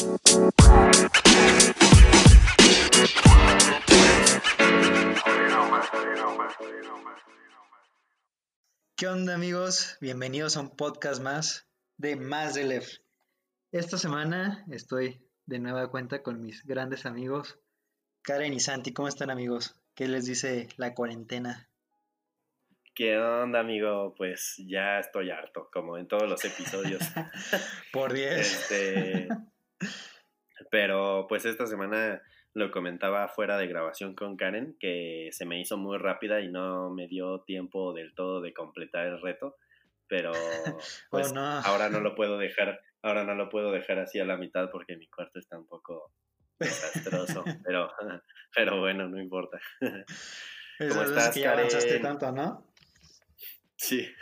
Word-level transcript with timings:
¿Qué 0.00 0.06
onda 9.06 9.34
amigos? 9.34 9.98
Bienvenidos 10.00 10.56
a 10.56 10.60
un 10.60 10.74
podcast 10.74 11.20
más 11.20 11.68
de 11.98 12.16
Más 12.16 12.54
de 12.54 12.64
Lef. 12.64 13.00
Esta 13.72 13.98
semana 13.98 14.64
estoy 14.70 15.20
de 15.44 15.58
nueva 15.58 15.90
cuenta 15.90 16.22
con 16.22 16.40
mis 16.40 16.64
grandes 16.64 17.04
amigos 17.04 17.58
Karen 18.22 18.54
y 18.54 18.60
Santi. 18.60 18.94
¿Cómo 18.94 19.08
están 19.08 19.30
amigos? 19.30 19.76
¿Qué 19.94 20.08
les 20.08 20.24
dice 20.24 20.68
la 20.78 20.94
cuarentena? 20.94 21.68
¿Qué 22.94 23.18
onda, 23.18 23.60
amigo? 23.60 24.14
Pues 24.16 24.54
ya 24.66 24.98
estoy 24.98 25.30
harto, 25.30 25.68
como 25.70 25.98
en 25.98 26.08
todos 26.08 26.26
los 26.26 26.42
episodios. 26.42 27.02
Por 27.92 28.14
10. 28.14 28.40
Este, 28.40 29.28
pero 30.70 31.26
pues 31.28 31.44
esta 31.44 31.66
semana 31.66 32.22
lo 32.52 32.70
comentaba 32.70 33.28
fuera 33.28 33.56
de 33.58 33.68
grabación 33.68 34.14
con 34.14 34.36
Karen, 34.36 34.76
que 34.80 35.28
se 35.32 35.46
me 35.46 35.60
hizo 35.60 35.76
muy 35.76 35.98
rápida 35.98 36.40
y 36.40 36.48
no 36.48 36.90
me 36.90 37.06
dio 37.06 37.42
tiempo 37.42 37.92
del 37.92 38.14
todo 38.14 38.40
de 38.40 38.52
completar 38.52 39.06
el 39.06 39.20
reto. 39.20 39.56
Pero 40.08 40.32
pues 41.10 41.32
ahora 41.34 41.88
no 41.88 42.00
lo 42.00 42.14
puedo 42.16 42.38
dejar, 42.38 42.80
ahora 43.02 43.24
no 43.24 43.34
lo 43.34 43.48
puedo 43.48 43.70
dejar 43.70 43.98
así 44.00 44.18
a 44.18 44.24
la 44.24 44.36
mitad 44.36 44.70
porque 44.70 44.96
mi 44.96 45.08
cuarto 45.08 45.38
está 45.38 45.58
un 45.58 45.66
poco 45.66 46.12
desastroso. 46.58 47.44
pero, 47.64 47.90
pero 48.54 48.80
bueno, 48.80 49.08
no 49.08 49.20
importa. 49.20 49.60
¿Cómo 50.78 51.02
estás, 51.02 51.34
que 51.34 51.46
avanzaste 51.46 52.00
tanto, 52.00 52.32
¿no? 52.32 52.66
Sí. 53.76 54.12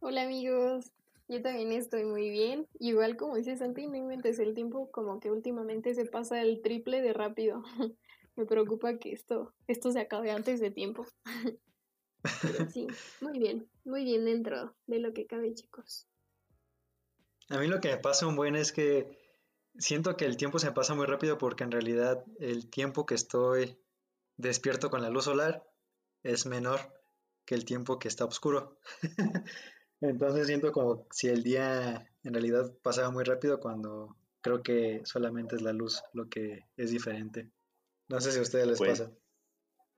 Hola 0.00 0.22
amigos, 0.22 0.92
yo 1.28 1.42
también 1.42 1.72
estoy 1.72 2.04
muy 2.04 2.30
bien. 2.30 2.68
Igual 2.78 3.16
como 3.16 3.36
dice 3.36 3.56
Santi, 3.56 3.86
no 3.86 3.96
inventes 3.96 4.38
el 4.38 4.54
tiempo, 4.54 4.90
como 4.90 5.20
que 5.20 5.30
últimamente 5.30 5.94
se 5.94 6.06
pasa 6.06 6.40
el 6.42 6.60
triple 6.62 7.00
de 7.00 7.12
rápido. 7.12 7.62
Me 8.36 8.46
preocupa 8.46 8.98
que 8.98 9.12
esto, 9.12 9.54
esto 9.66 9.92
se 9.92 10.00
acabe 10.00 10.30
antes 10.30 10.60
de 10.60 10.70
tiempo. 10.70 11.06
Sí, 12.72 12.86
muy 13.20 13.38
bien, 13.38 13.68
muy 13.84 14.02
bien 14.02 14.24
dentro 14.24 14.74
de 14.86 14.98
lo 14.98 15.12
que 15.12 15.26
cabe, 15.26 15.52
chicos. 15.52 16.08
A 17.50 17.58
mí 17.58 17.66
lo 17.66 17.80
que 17.80 17.90
me 17.90 17.98
pasa 17.98 18.26
un 18.26 18.34
buen 18.34 18.56
es 18.56 18.72
que 18.72 19.18
siento 19.76 20.16
que 20.16 20.24
el 20.24 20.38
tiempo 20.38 20.58
se 20.58 20.72
pasa 20.72 20.94
muy 20.94 21.04
rápido 21.04 21.36
porque 21.36 21.64
en 21.64 21.70
realidad 21.70 22.24
el 22.38 22.70
tiempo 22.70 23.04
que 23.04 23.14
estoy 23.14 23.78
despierto 24.38 24.88
con 24.88 25.02
la 25.02 25.10
luz 25.10 25.24
solar 25.24 25.68
es 26.22 26.46
menor 26.46 26.80
que 27.44 27.54
el 27.54 27.66
tiempo 27.66 27.98
que 27.98 28.08
está 28.08 28.24
oscuro. 28.24 28.78
Entonces 30.04 30.46
siento 30.46 30.70
como 30.70 31.06
si 31.10 31.28
el 31.28 31.42
día 31.42 32.06
en 32.24 32.34
realidad 32.34 32.70
pasaba 32.82 33.10
muy 33.10 33.24
rápido 33.24 33.58
cuando 33.58 34.16
creo 34.42 34.62
que 34.62 35.00
solamente 35.04 35.56
es 35.56 35.62
la 35.62 35.72
luz 35.72 36.02
lo 36.12 36.28
que 36.28 36.66
es 36.76 36.90
diferente. 36.90 37.50
No 38.08 38.20
sé 38.20 38.32
si 38.32 38.38
a 38.38 38.42
ustedes 38.42 38.66
les 38.66 38.78
pues, 38.78 39.00
pasa. 39.00 39.12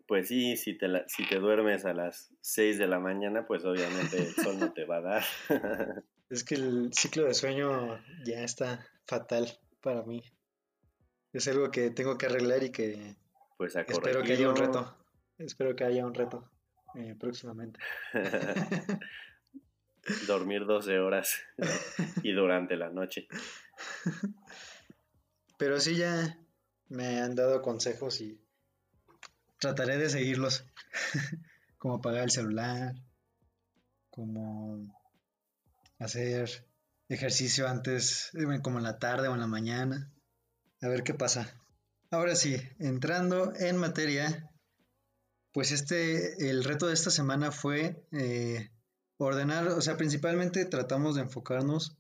Pues 0.06 0.28
sí, 0.28 0.56
si 0.56 0.78
te, 0.78 0.86
si 1.08 1.26
te 1.26 1.40
duermes 1.40 1.84
a 1.84 1.92
las 1.92 2.32
6 2.40 2.78
de 2.78 2.86
la 2.86 3.00
mañana, 3.00 3.46
pues 3.48 3.64
obviamente 3.64 4.18
el 4.18 4.32
sol 4.32 4.60
no 4.60 4.72
te 4.72 4.84
va 4.84 4.98
a 4.98 5.00
dar. 5.00 5.24
es 6.30 6.44
que 6.44 6.54
el 6.54 6.92
ciclo 6.92 7.24
de 7.24 7.34
sueño 7.34 7.98
ya 8.24 8.42
está 8.42 8.86
fatal 9.06 9.58
para 9.82 10.04
mí. 10.04 10.22
Es 11.32 11.48
algo 11.48 11.72
que 11.72 11.90
tengo 11.90 12.16
que 12.16 12.26
arreglar 12.26 12.62
y 12.62 12.70
que 12.70 13.16
pues 13.58 13.74
espero 13.74 14.22
que 14.22 14.34
haya 14.34 14.48
un 14.48 14.56
reto. 14.56 14.96
Espero 15.38 15.74
que 15.74 15.82
haya 15.82 16.06
un 16.06 16.14
reto 16.14 16.48
eh, 16.94 17.16
próximamente. 17.18 17.80
dormir 20.26 20.66
12 20.66 20.98
horas 20.98 21.36
y 22.22 22.32
durante 22.32 22.76
la 22.76 22.90
noche. 22.90 23.28
Pero 25.58 25.80
sí 25.80 25.96
ya 25.96 26.38
me 26.88 27.20
han 27.20 27.34
dado 27.34 27.62
consejos 27.62 28.20
y 28.20 28.40
trataré 29.58 29.96
de 29.98 30.10
seguirlos. 30.10 30.64
como 31.78 31.98
apagar 31.98 32.24
el 32.24 32.30
celular, 32.30 32.94
como 34.10 34.92
hacer 36.00 36.66
ejercicio 37.08 37.68
antes, 37.68 38.32
eh, 38.34 38.60
como 38.60 38.78
en 38.78 38.84
la 38.84 38.98
tarde 38.98 39.28
o 39.28 39.34
en 39.34 39.40
la 39.40 39.46
mañana. 39.46 40.12
A 40.82 40.88
ver 40.88 41.04
qué 41.04 41.14
pasa. 41.14 41.48
Ahora 42.10 42.34
sí, 42.34 42.60
entrando 42.78 43.52
en 43.54 43.76
materia, 43.76 44.50
pues 45.52 45.70
este, 45.70 46.50
el 46.50 46.64
reto 46.64 46.88
de 46.88 46.94
esta 46.94 47.10
semana 47.10 47.52
fue 47.52 48.04
eh, 48.10 48.70
Ordenar, 49.18 49.68
o 49.68 49.80
sea, 49.80 49.96
principalmente 49.96 50.64
tratamos 50.66 51.14
de 51.14 51.22
enfocarnos 51.22 51.96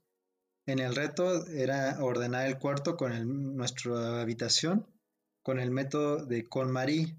en 0.66 0.80
el 0.80 0.94
reto, 0.94 1.46
era 1.46 2.02
ordenar 2.02 2.46
el 2.46 2.58
cuarto 2.58 2.96
con 2.96 3.56
nuestra 3.56 4.20
habitación, 4.20 4.86
con 5.42 5.60
el 5.60 5.70
método 5.70 6.26
de 6.26 6.44
KonMari. 6.44 7.16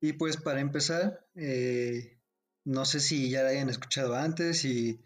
Y 0.00 0.14
pues 0.14 0.38
para 0.38 0.60
empezar, 0.60 1.26
eh, 1.34 2.18
no 2.64 2.84
sé 2.84 3.00
si 3.00 3.30
ya 3.30 3.42
lo 3.42 3.50
hayan 3.50 3.68
escuchado 3.68 4.16
antes, 4.16 4.60
si 4.60 5.00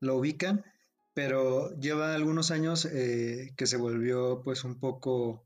lo 0.00 0.16
ubican, 0.16 0.64
pero 1.12 1.76
lleva 1.78 2.14
algunos 2.14 2.50
años 2.50 2.84
eh, 2.84 3.52
que 3.56 3.66
se 3.66 3.76
volvió 3.76 4.42
pues 4.44 4.62
un 4.64 4.78
poco 4.78 5.44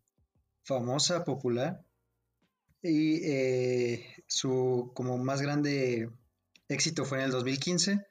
famosa, 0.63 1.25
popular. 1.25 1.85
Y 2.83 3.25
eh, 3.25 4.25
su 4.27 4.93
como 4.95 5.19
más 5.19 5.41
grande 5.43 6.11
éxito 6.71 7.05
fue 7.05 7.19
en 7.19 7.25
el 7.25 7.31
2015, 7.33 8.07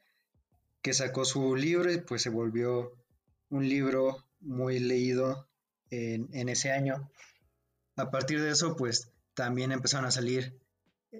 que 0.81 0.93
sacó 0.93 1.25
su 1.25 1.55
libro 1.55 1.91
y 1.91 2.01
pues 2.01 2.21
se 2.21 2.29
volvió 2.29 2.93
un 3.49 3.67
libro 3.67 4.25
muy 4.41 4.79
leído 4.79 5.47
en, 5.89 6.49
ese 6.49 6.71
año. 6.71 7.09
A 7.95 8.11
partir 8.11 8.41
de 8.41 8.51
eso, 8.51 8.75
pues 8.75 9.11
también 9.33 9.71
empezaron 9.71 10.05
a 10.05 10.11
salir 10.11 10.59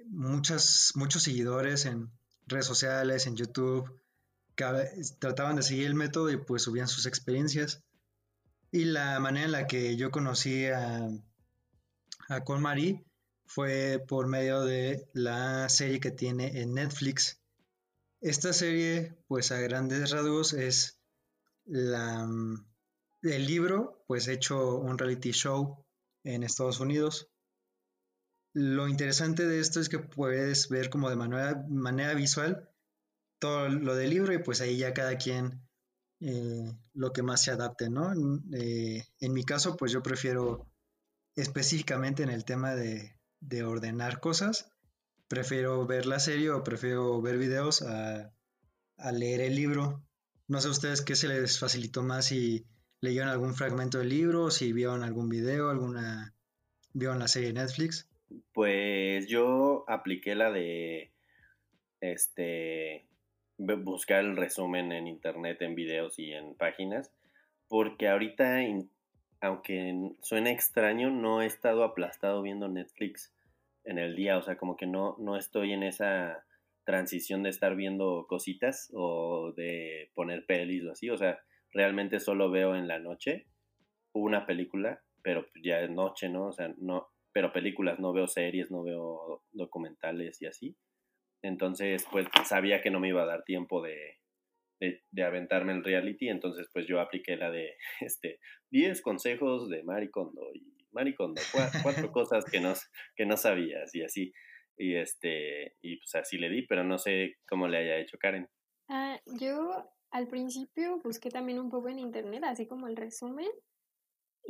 muchos 0.05 0.93
seguidores 1.23 1.85
en 1.85 2.11
redes 2.45 2.65
sociales, 2.65 3.25
en 3.25 3.35
YouTube, 3.35 3.99
que 4.55 4.65
trataban 5.19 5.55
de 5.55 5.63
seguir 5.63 5.87
el 5.87 5.95
método 5.95 6.29
y 6.29 6.37
pues 6.37 6.63
subían 6.63 6.87
sus 6.87 7.05
experiencias. 7.05 7.81
Y 8.71 8.85
la 8.85 9.19
manera 9.19 9.45
en 9.45 9.51
la 9.53 9.67
que 9.67 9.95
yo 9.95 10.11
conocí 10.11 10.67
a, 10.67 11.09
a 12.27 12.57
Marie 12.59 13.03
fue 13.49 13.97
por 14.07 14.27
medio 14.27 14.61
de 14.61 15.09
la 15.13 15.67
serie 15.69 15.99
que 15.99 16.11
tiene 16.11 16.61
en 16.61 16.75
Netflix. 16.75 17.41
Esta 18.21 18.53
serie, 18.53 19.17
pues 19.27 19.51
a 19.51 19.59
grandes 19.59 20.11
rasgos, 20.11 20.53
es 20.53 21.01
la, 21.65 22.27
mm, 22.27 22.63
el 23.23 23.47
libro, 23.47 24.03
pues 24.07 24.27
hecho 24.27 24.75
un 24.75 24.99
reality 24.99 25.31
show 25.31 25.83
en 26.23 26.43
Estados 26.43 26.79
Unidos. 26.79 27.31
Lo 28.53 28.87
interesante 28.87 29.47
de 29.47 29.59
esto 29.59 29.79
es 29.79 29.89
que 29.89 29.97
puedes 29.97 30.69
ver 30.69 30.91
como 30.91 31.09
de 31.09 31.15
manera, 31.15 31.65
manera 31.69 32.13
visual 32.13 32.69
todo 33.39 33.67
lo 33.67 33.95
del 33.95 34.11
libro 34.11 34.31
y 34.31 34.43
pues 34.43 34.61
ahí 34.61 34.77
ya 34.77 34.93
cada 34.93 35.17
quien 35.17 35.67
eh, 36.19 36.71
lo 36.93 37.13
que 37.13 37.23
más 37.23 37.43
se 37.43 37.49
adapte, 37.49 37.89
¿no? 37.89 38.13
Eh, 38.53 39.07
en 39.19 39.33
mi 39.33 39.43
caso, 39.43 39.75
pues 39.75 39.91
yo 39.91 40.03
prefiero 40.03 40.71
específicamente 41.35 42.21
en 42.21 42.29
el 42.29 42.45
tema 42.45 42.75
de, 42.75 43.18
de 43.39 43.63
ordenar 43.63 44.19
cosas, 44.19 44.71
prefiero 45.27 45.85
ver 45.85 46.05
la 46.05 46.19
serie 46.19 46.49
o 46.49 46.63
prefiero 46.63 47.21
ver 47.21 47.37
videos 47.37 47.81
a, 47.81 48.33
leer 49.13 49.41
el 49.41 49.55
libro. 49.55 50.03
No 50.47 50.59
sé 50.59 50.69
ustedes 50.69 51.01
qué 51.01 51.15
se 51.15 51.27
les 51.27 51.59
facilitó 51.59 52.03
más 52.03 52.27
si 52.27 52.65
leyeron 53.01 53.29
algún 53.29 53.53
fragmento 53.53 53.99
del 53.99 54.09
libro, 54.09 54.51
si 54.51 54.73
vieron 54.73 55.03
algún 55.03 55.29
video, 55.29 55.69
alguna 55.69 56.33
vieron 56.93 57.19
la 57.19 57.27
serie 57.27 57.49
de 57.49 57.61
Netflix. 57.61 58.09
Pues 58.51 59.27
yo 59.27 59.85
apliqué 59.87 60.35
la 60.35 60.51
de 60.51 61.13
este 62.01 63.07
buscar 63.57 64.23
el 64.23 64.37
resumen 64.37 64.91
en 64.91 65.07
internet, 65.07 65.61
en 65.61 65.75
videos 65.75 66.17
y 66.17 66.31
en 66.31 66.55
páginas, 66.55 67.11
porque 67.67 68.07
ahorita 68.07 68.63
aunque 69.41 70.11
suene 70.21 70.51
extraño, 70.51 71.09
no 71.09 71.41
he 71.41 71.45
estado 71.45 71.83
aplastado 71.83 72.41
viendo 72.41 72.67
Netflix 72.67 73.33
en 73.83 73.97
el 73.97 74.15
día, 74.15 74.37
o 74.37 74.41
sea, 74.41 74.57
como 74.57 74.75
que 74.75 74.85
no, 74.85 75.15
no 75.19 75.37
estoy 75.37 75.73
en 75.73 75.83
esa 75.83 76.45
transición 76.83 77.43
de 77.43 77.49
estar 77.49 77.75
viendo 77.75 78.25
cositas 78.27 78.91
o 78.93 79.53
de 79.55 80.11
poner 80.15 80.45
pelis 80.45 80.83
o 80.85 80.91
así, 80.91 81.09
o 81.09 81.17
sea, 81.17 81.39
realmente 81.71 82.19
solo 82.19 82.49
veo 82.49 82.75
en 82.75 82.87
la 82.87 82.99
noche 82.99 83.47
una 84.13 84.45
película, 84.45 85.01
pero 85.21 85.45
ya 85.63 85.81
es 85.81 85.89
noche, 85.89 86.29
¿no? 86.29 86.47
O 86.47 86.51
sea, 86.51 86.73
no, 86.77 87.09
pero 87.31 87.53
películas, 87.53 87.99
no 87.99 88.11
veo 88.11 88.27
series, 88.27 88.71
no 88.71 88.83
veo 88.83 89.43
documentales 89.51 90.41
y 90.41 90.47
así. 90.47 90.75
Entonces, 91.41 92.05
pues 92.11 92.27
sabía 92.43 92.81
que 92.81 92.89
no 92.89 92.99
me 92.99 93.09
iba 93.09 93.23
a 93.23 93.27
dar 93.27 93.43
tiempo 93.43 93.81
de, 93.81 94.18
de, 94.79 95.23
aventarme 95.23 95.73
el 95.73 95.83
reality, 95.83 96.29
entonces 96.29 96.67
pues 96.73 96.87
yo 96.87 96.99
apliqué 96.99 97.35
la 97.35 97.51
de 97.51 97.75
este 98.01 98.39
10 98.71 99.01
consejos 99.01 99.69
de 99.69 99.83
Maricondo 99.83 100.41
y 100.53 100.73
Maricondo, 100.91 101.41
cuatro, 101.83 102.11
cosas 102.11 102.45
que 102.45 102.59
no, 102.59 102.73
que 103.15 103.25
no 103.25 103.37
sabías 103.37 103.93
y 103.93 104.03
así. 104.03 104.33
Y 104.77 104.95
este, 104.95 105.75
y 105.81 105.97
pues 105.97 106.15
así 106.15 106.37
le 106.37 106.49
di, 106.49 106.65
pero 106.65 106.83
no 106.83 106.97
sé 106.97 107.35
cómo 107.47 107.67
le 107.67 107.77
haya 107.77 107.97
hecho 107.97 108.17
Karen. 108.17 108.47
Ah, 108.87 109.19
yo 109.25 109.91
al 110.09 110.27
principio 110.27 110.99
busqué 111.03 111.29
también 111.29 111.59
un 111.59 111.69
poco 111.69 111.89
en 111.89 111.99
internet, 111.99 112.43
así 112.45 112.65
como 112.65 112.87
el 112.87 112.95
resumen, 112.95 113.49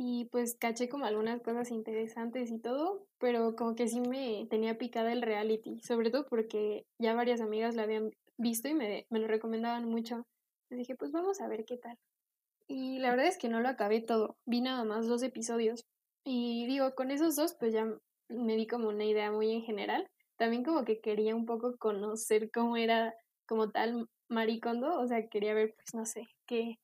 y 0.02 0.26
pues 0.26 0.56
caché 0.56 0.88
como 0.88 1.04
algunas 1.04 1.42
cosas 1.42 1.70
interesantes 1.70 2.50
y 2.50 2.58
todo, 2.58 3.06
pero 3.18 3.54
como 3.54 3.74
que 3.74 3.88
sí 3.88 4.00
me 4.00 4.46
tenía 4.48 4.78
picada 4.78 5.12
el 5.12 5.20
reality, 5.20 5.80
sobre 5.80 6.10
todo 6.10 6.26
porque 6.26 6.86
ya 6.98 7.12
varias 7.14 7.40
amigas 7.40 7.74
lo 7.74 7.82
habían 7.82 8.10
visto 8.40 8.68
y 8.68 8.74
me, 8.74 9.06
me 9.10 9.18
lo 9.18 9.26
recomendaban 9.26 9.84
mucho. 9.88 10.26
Les 10.70 10.78
dije, 10.80 10.96
pues 10.96 11.12
vamos 11.12 11.40
a 11.40 11.48
ver 11.48 11.64
qué 11.64 11.76
tal. 11.76 11.96
Y 12.68 12.98
la 13.00 13.10
verdad 13.10 13.26
es 13.26 13.38
que 13.38 13.48
no 13.48 13.60
lo 13.60 13.68
acabé 13.68 14.00
todo, 14.00 14.36
vi 14.46 14.60
nada 14.60 14.84
más 14.84 15.06
dos 15.06 15.22
episodios. 15.22 15.84
Y 16.24 16.66
digo, 16.66 16.94
con 16.94 17.10
esos 17.10 17.36
dos 17.36 17.56
pues 17.58 17.72
ya 17.72 17.86
me 18.28 18.56
di 18.56 18.66
como 18.66 18.88
una 18.88 19.04
idea 19.04 19.32
muy 19.32 19.50
en 19.52 19.62
general. 19.62 20.08
También 20.36 20.64
como 20.64 20.84
que 20.84 21.00
quería 21.00 21.34
un 21.34 21.46
poco 21.46 21.76
conocer 21.78 22.50
cómo 22.52 22.76
era 22.76 23.14
como 23.46 23.70
tal 23.70 24.06
Maricondo, 24.28 25.00
o 25.00 25.06
sea, 25.08 25.26
quería 25.28 25.54
ver 25.54 25.74
pues 25.74 25.94
no 25.94 26.06
sé, 26.06 26.28
qué, 26.46 26.76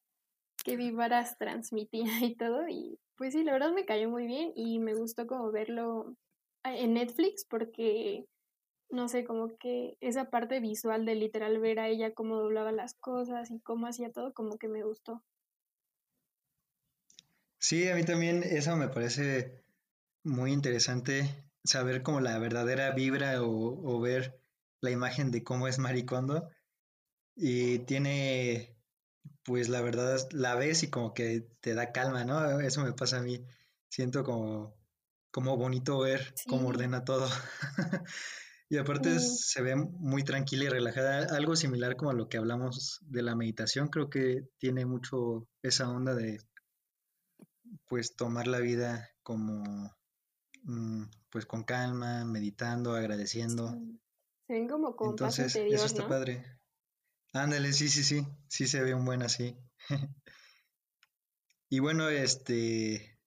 qué 0.64 0.76
vívaras 0.76 1.38
transmitía 1.38 2.04
y 2.24 2.34
todo. 2.36 2.68
Y 2.68 2.98
pues 3.16 3.32
sí, 3.32 3.44
la 3.44 3.52
verdad 3.52 3.72
me 3.72 3.86
cayó 3.86 4.10
muy 4.10 4.26
bien 4.26 4.52
y 4.56 4.80
me 4.80 4.94
gustó 4.94 5.26
como 5.26 5.52
verlo 5.52 6.16
en 6.64 6.94
Netflix 6.94 7.46
porque 7.48 8.26
no 8.90 9.08
sé, 9.08 9.24
como 9.24 9.56
que 9.58 9.96
esa 10.00 10.30
parte 10.30 10.60
visual 10.60 11.04
de 11.04 11.14
literal 11.14 11.58
ver 11.58 11.80
a 11.80 11.88
ella 11.88 12.14
cómo 12.14 12.36
doblaba 12.36 12.72
las 12.72 12.94
cosas 12.94 13.50
y 13.50 13.60
cómo 13.60 13.86
hacía 13.86 14.12
todo, 14.12 14.32
como 14.32 14.58
que 14.58 14.68
me 14.68 14.82
gustó. 14.84 15.22
Sí, 17.58 17.88
a 17.88 17.94
mí 17.94 18.04
también 18.04 18.42
eso 18.44 18.76
me 18.76 18.88
parece 18.88 19.64
muy 20.22 20.52
interesante, 20.52 21.50
saber 21.64 22.02
como 22.02 22.20
la 22.20 22.38
verdadera 22.38 22.92
vibra 22.92 23.42
o, 23.42 24.00
ver 24.00 24.40
la 24.80 24.90
imagen 24.90 25.30
de 25.30 25.42
cómo 25.42 25.68
es 25.68 25.78
Maricondo. 25.78 26.48
Y 27.34 27.80
tiene, 27.80 28.76
pues 29.44 29.68
la 29.68 29.80
verdad, 29.80 30.18
la 30.32 30.54
ves 30.54 30.82
y 30.82 30.90
como 30.90 31.14
que 31.14 31.48
te 31.60 31.74
da 31.74 31.92
calma, 31.92 32.24
¿no? 32.24 32.60
Eso 32.60 32.84
me 32.84 32.92
pasa 32.92 33.18
a 33.18 33.22
mí. 33.22 33.44
Siento 33.88 34.24
como, 34.24 34.76
como 35.30 35.56
bonito 35.56 35.98
ver 35.98 36.34
cómo 36.48 36.68
ordena 36.68 37.04
todo. 37.04 37.28
Y 38.68 38.78
aparte 38.78 39.20
se 39.20 39.62
ve 39.62 39.76
muy 39.76 40.24
tranquila 40.24 40.64
y 40.64 40.68
relajada, 40.68 41.36
algo 41.36 41.54
similar 41.54 41.96
como 41.96 42.10
a 42.10 42.14
lo 42.14 42.28
que 42.28 42.36
hablamos 42.36 43.00
de 43.02 43.22
la 43.22 43.36
meditación, 43.36 43.88
creo 43.88 44.10
que 44.10 44.48
tiene 44.58 44.84
mucho 44.84 45.46
esa 45.62 45.88
onda 45.88 46.14
de 46.14 46.40
pues 47.86 48.16
tomar 48.16 48.48
la 48.48 48.58
vida 48.58 49.08
como 49.22 49.96
mm, 50.62 51.04
pues 51.30 51.46
con 51.46 51.62
calma, 51.62 52.24
meditando, 52.24 52.94
agradeciendo. 52.94 53.78
Se 54.46 54.54
ven 54.54 54.68
como 54.68 54.96
con 54.96 55.10
Entonces, 55.10 55.54
eso 55.54 55.86
está 55.86 56.08
padre. 56.08 56.44
Ándale, 57.32 57.72
sí, 57.72 57.88
sí, 57.88 58.02
sí, 58.02 58.26
sí 58.48 58.66
se 58.66 58.82
ve 58.82 58.94
un 58.94 59.04
buen 59.04 59.22
así. 59.22 59.56
y 61.68 61.78
bueno, 61.78 62.08
este, 62.08 63.20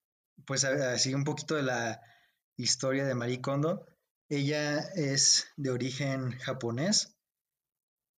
pues 0.45 0.63
así 0.65 1.13
un 1.13 1.23
poquito 1.23 1.55
de 1.55 1.63
la 1.63 2.01
historia 2.57 3.05
de 3.05 3.15
Marie 3.15 3.41
Kondo. 3.41 3.85
Ella 4.29 4.79
es 4.93 5.51
de 5.57 5.71
origen 5.71 6.37
japonés 6.37 7.17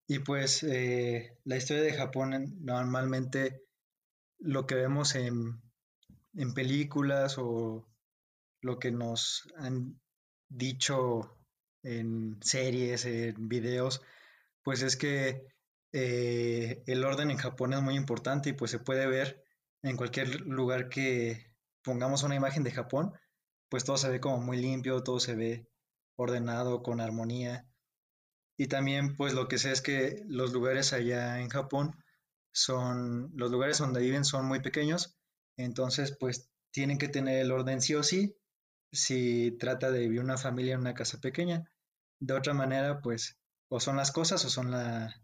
y 0.07 0.19
pues 0.19 0.61
eh, 0.63 1.37
la 1.45 1.55
historia 1.55 1.83
de 1.83 1.93
Japón 1.93 2.57
normalmente 2.59 3.63
lo 4.37 4.67
que 4.67 4.75
vemos 4.75 5.15
en, 5.15 5.61
en 6.35 6.53
películas 6.53 7.37
o 7.37 7.87
lo 8.61 8.77
que 8.77 8.91
nos 8.91 9.47
han 9.55 10.01
dicho 10.49 11.37
en 11.83 12.37
series, 12.41 13.05
en 13.05 13.47
videos, 13.47 14.01
pues 14.63 14.81
es 14.81 14.97
que 14.97 15.47
eh, 15.93 16.83
el 16.87 17.05
orden 17.05 17.31
en 17.31 17.37
Japón 17.37 17.71
es 17.71 17.81
muy 17.81 17.95
importante 17.95 18.49
y 18.49 18.53
pues 18.53 18.71
se 18.71 18.79
puede 18.79 19.07
ver 19.07 19.45
en 19.81 19.95
cualquier 19.95 20.41
lugar 20.41 20.89
que 20.89 21.55
pongamos 21.83 22.23
una 22.23 22.35
imagen 22.35 22.63
de 22.63 22.71
Japón, 22.71 23.13
pues 23.69 23.85
todo 23.85 23.95
se 23.95 24.09
ve 24.09 24.19
como 24.19 24.39
muy 24.39 24.57
limpio, 24.57 25.03
todo 25.03 25.21
se 25.21 25.35
ve 25.35 25.70
ordenado, 26.21 26.83
con 26.83 27.01
armonía. 27.01 27.67
Y 28.57 28.67
también 28.67 29.15
pues 29.15 29.33
lo 29.33 29.47
que 29.47 29.57
sé 29.57 29.71
es 29.71 29.81
que 29.81 30.23
los 30.27 30.53
lugares 30.53 30.93
allá 30.93 31.39
en 31.39 31.49
Japón 31.49 31.95
son, 32.53 33.31
los 33.35 33.51
lugares 33.51 33.77
donde 33.77 34.01
viven 34.01 34.25
son 34.25 34.45
muy 34.45 34.59
pequeños, 34.59 35.17
entonces 35.57 36.15
pues 36.19 36.49
tienen 36.71 36.97
que 36.97 37.09
tener 37.09 37.39
el 37.39 37.51
orden 37.51 37.81
sí 37.81 37.95
o 37.95 38.03
sí 38.03 38.37
si 38.91 39.51
trata 39.59 39.91
de 39.91 39.99
vivir 39.99 40.19
una 40.19 40.37
familia 40.37 40.75
en 40.75 40.81
una 40.81 40.93
casa 40.93 41.19
pequeña. 41.19 41.71
De 42.19 42.33
otra 42.33 42.53
manera 42.53 43.01
pues 43.01 43.37
o 43.69 43.79
son 43.79 43.95
las 43.97 44.11
cosas 44.11 44.43
o 44.45 44.49
son 44.49 44.71
la 44.71 45.15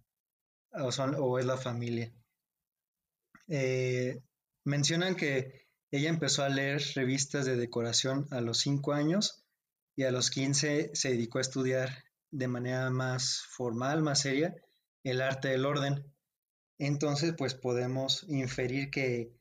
o, 0.71 0.91
son, 0.91 1.15
o 1.17 1.39
es 1.39 1.45
la 1.45 1.57
familia. 1.57 2.11
Eh, 3.47 4.21
mencionan 4.63 5.15
que 5.15 5.67
ella 5.91 6.09
empezó 6.09 6.43
a 6.43 6.49
leer 6.49 6.81
revistas 6.95 7.45
de 7.45 7.55
decoración 7.55 8.27
a 8.31 8.41
los 8.41 8.59
cinco 8.59 8.93
años 8.93 9.46
y 9.97 10.03
a 10.03 10.11
los 10.11 10.29
15 10.29 10.91
se 10.93 11.09
dedicó 11.09 11.39
a 11.39 11.41
estudiar 11.41 12.05
de 12.29 12.47
manera 12.47 12.91
más 12.91 13.41
formal, 13.49 14.03
más 14.03 14.19
seria, 14.21 14.55
el 15.03 15.21
arte 15.21 15.47
del 15.47 15.65
orden. 15.65 16.13
Entonces, 16.77 17.33
pues 17.35 17.55
podemos 17.55 18.23
inferir 18.29 18.91
que 18.91 19.33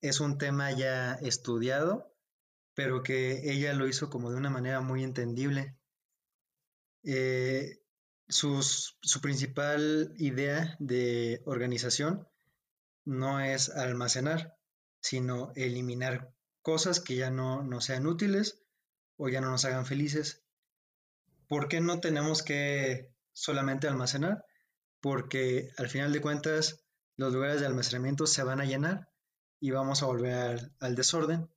es 0.00 0.20
un 0.20 0.38
tema 0.38 0.70
ya 0.70 1.14
estudiado, 1.14 2.14
pero 2.74 3.02
que 3.02 3.50
ella 3.50 3.74
lo 3.74 3.88
hizo 3.88 4.08
como 4.08 4.30
de 4.30 4.36
una 4.36 4.50
manera 4.50 4.80
muy 4.80 5.02
entendible. 5.02 5.76
Eh, 7.02 7.80
su 8.28 9.20
principal 9.20 10.14
idea 10.16 10.76
de 10.78 11.42
organización 11.44 12.28
no 13.04 13.40
es 13.40 13.68
almacenar, 13.68 14.56
sino 15.00 15.52
eliminar 15.56 16.32
cosas 16.62 17.00
que 17.00 17.16
ya 17.16 17.30
no, 17.30 17.64
no 17.64 17.80
sean 17.80 18.06
útiles 18.06 18.63
o 19.16 19.28
ya 19.28 19.40
no 19.40 19.50
nos 19.50 19.64
hagan 19.64 19.86
felices. 19.86 20.42
¿Por 21.48 21.68
qué 21.68 21.80
no 21.80 22.00
tenemos 22.00 22.42
que 22.42 23.12
solamente 23.32 23.88
almacenar? 23.88 24.44
Porque 25.00 25.70
al 25.76 25.88
final 25.88 26.12
de 26.12 26.20
cuentas 26.20 26.84
los 27.16 27.32
lugares 27.32 27.60
de 27.60 27.66
almacenamiento 27.66 28.26
se 28.26 28.42
van 28.42 28.60
a 28.60 28.64
llenar 28.64 29.08
y 29.60 29.70
vamos 29.70 30.02
a 30.02 30.06
volver 30.06 30.72
al, 30.80 30.94
desorden. 30.94 31.48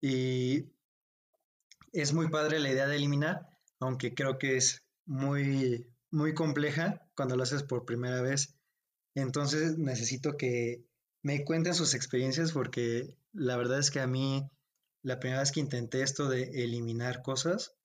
Y 0.00 0.72
es 1.92 2.12
muy 2.12 2.28
padre 2.28 2.58
la 2.60 2.70
idea 2.70 2.86
de 2.86 2.96
eliminar, 2.96 3.48
aunque 3.80 4.14
creo 4.14 4.38
que 4.38 4.56
es 4.56 4.84
muy, 5.04 5.90
muy 6.10 6.34
compleja 6.34 7.06
cuando 7.16 7.36
lo 7.36 7.42
haces 7.42 7.62
por 7.62 7.84
primera 7.86 8.20
vez. 8.22 8.54
Entonces 9.14 9.78
necesito 9.78 10.36
que 10.36 10.84
me 11.22 11.44
cuenten 11.44 11.74
sus 11.74 11.94
experiencias 11.94 12.52
porque 12.52 13.16
la 13.32 13.56
verdad 13.56 13.78
es 13.78 13.90
que 13.90 14.00
a 14.00 14.06
mí 14.06 14.48
la 15.06 15.20
primera 15.20 15.40
vez 15.40 15.52
que 15.52 15.60
intenté 15.60 16.02
esto 16.02 16.28
de 16.28 16.64
eliminar 16.64 17.22
cosas, 17.22 17.76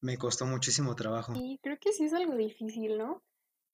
me 0.00 0.18
costó 0.18 0.46
muchísimo 0.46 0.96
trabajo. 0.96 1.32
Sí, 1.32 1.60
creo 1.62 1.78
que 1.80 1.92
sí 1.92 2.04
es 2.06 2.12
algo 2.12 2.34
difícil, 2.34 2.98
¿no? 2.98 3.22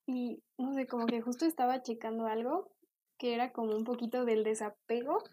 Y 0.05 0.43
no 0.59 0.75
sé, 0.75 0.85
como 0.85 1.07
que 1.07 1.19
justo 1.19 1.45
estaba 1.45 1.81
checando 1.81 2.27
algo 2.27 2.71
que 3.17 3.33
era 3.33 3.51
como 3.51 3.75
un 3.75 3.83
poquito 3.83 4.25
del 4.25 4.43
desapego. 4.43 5.23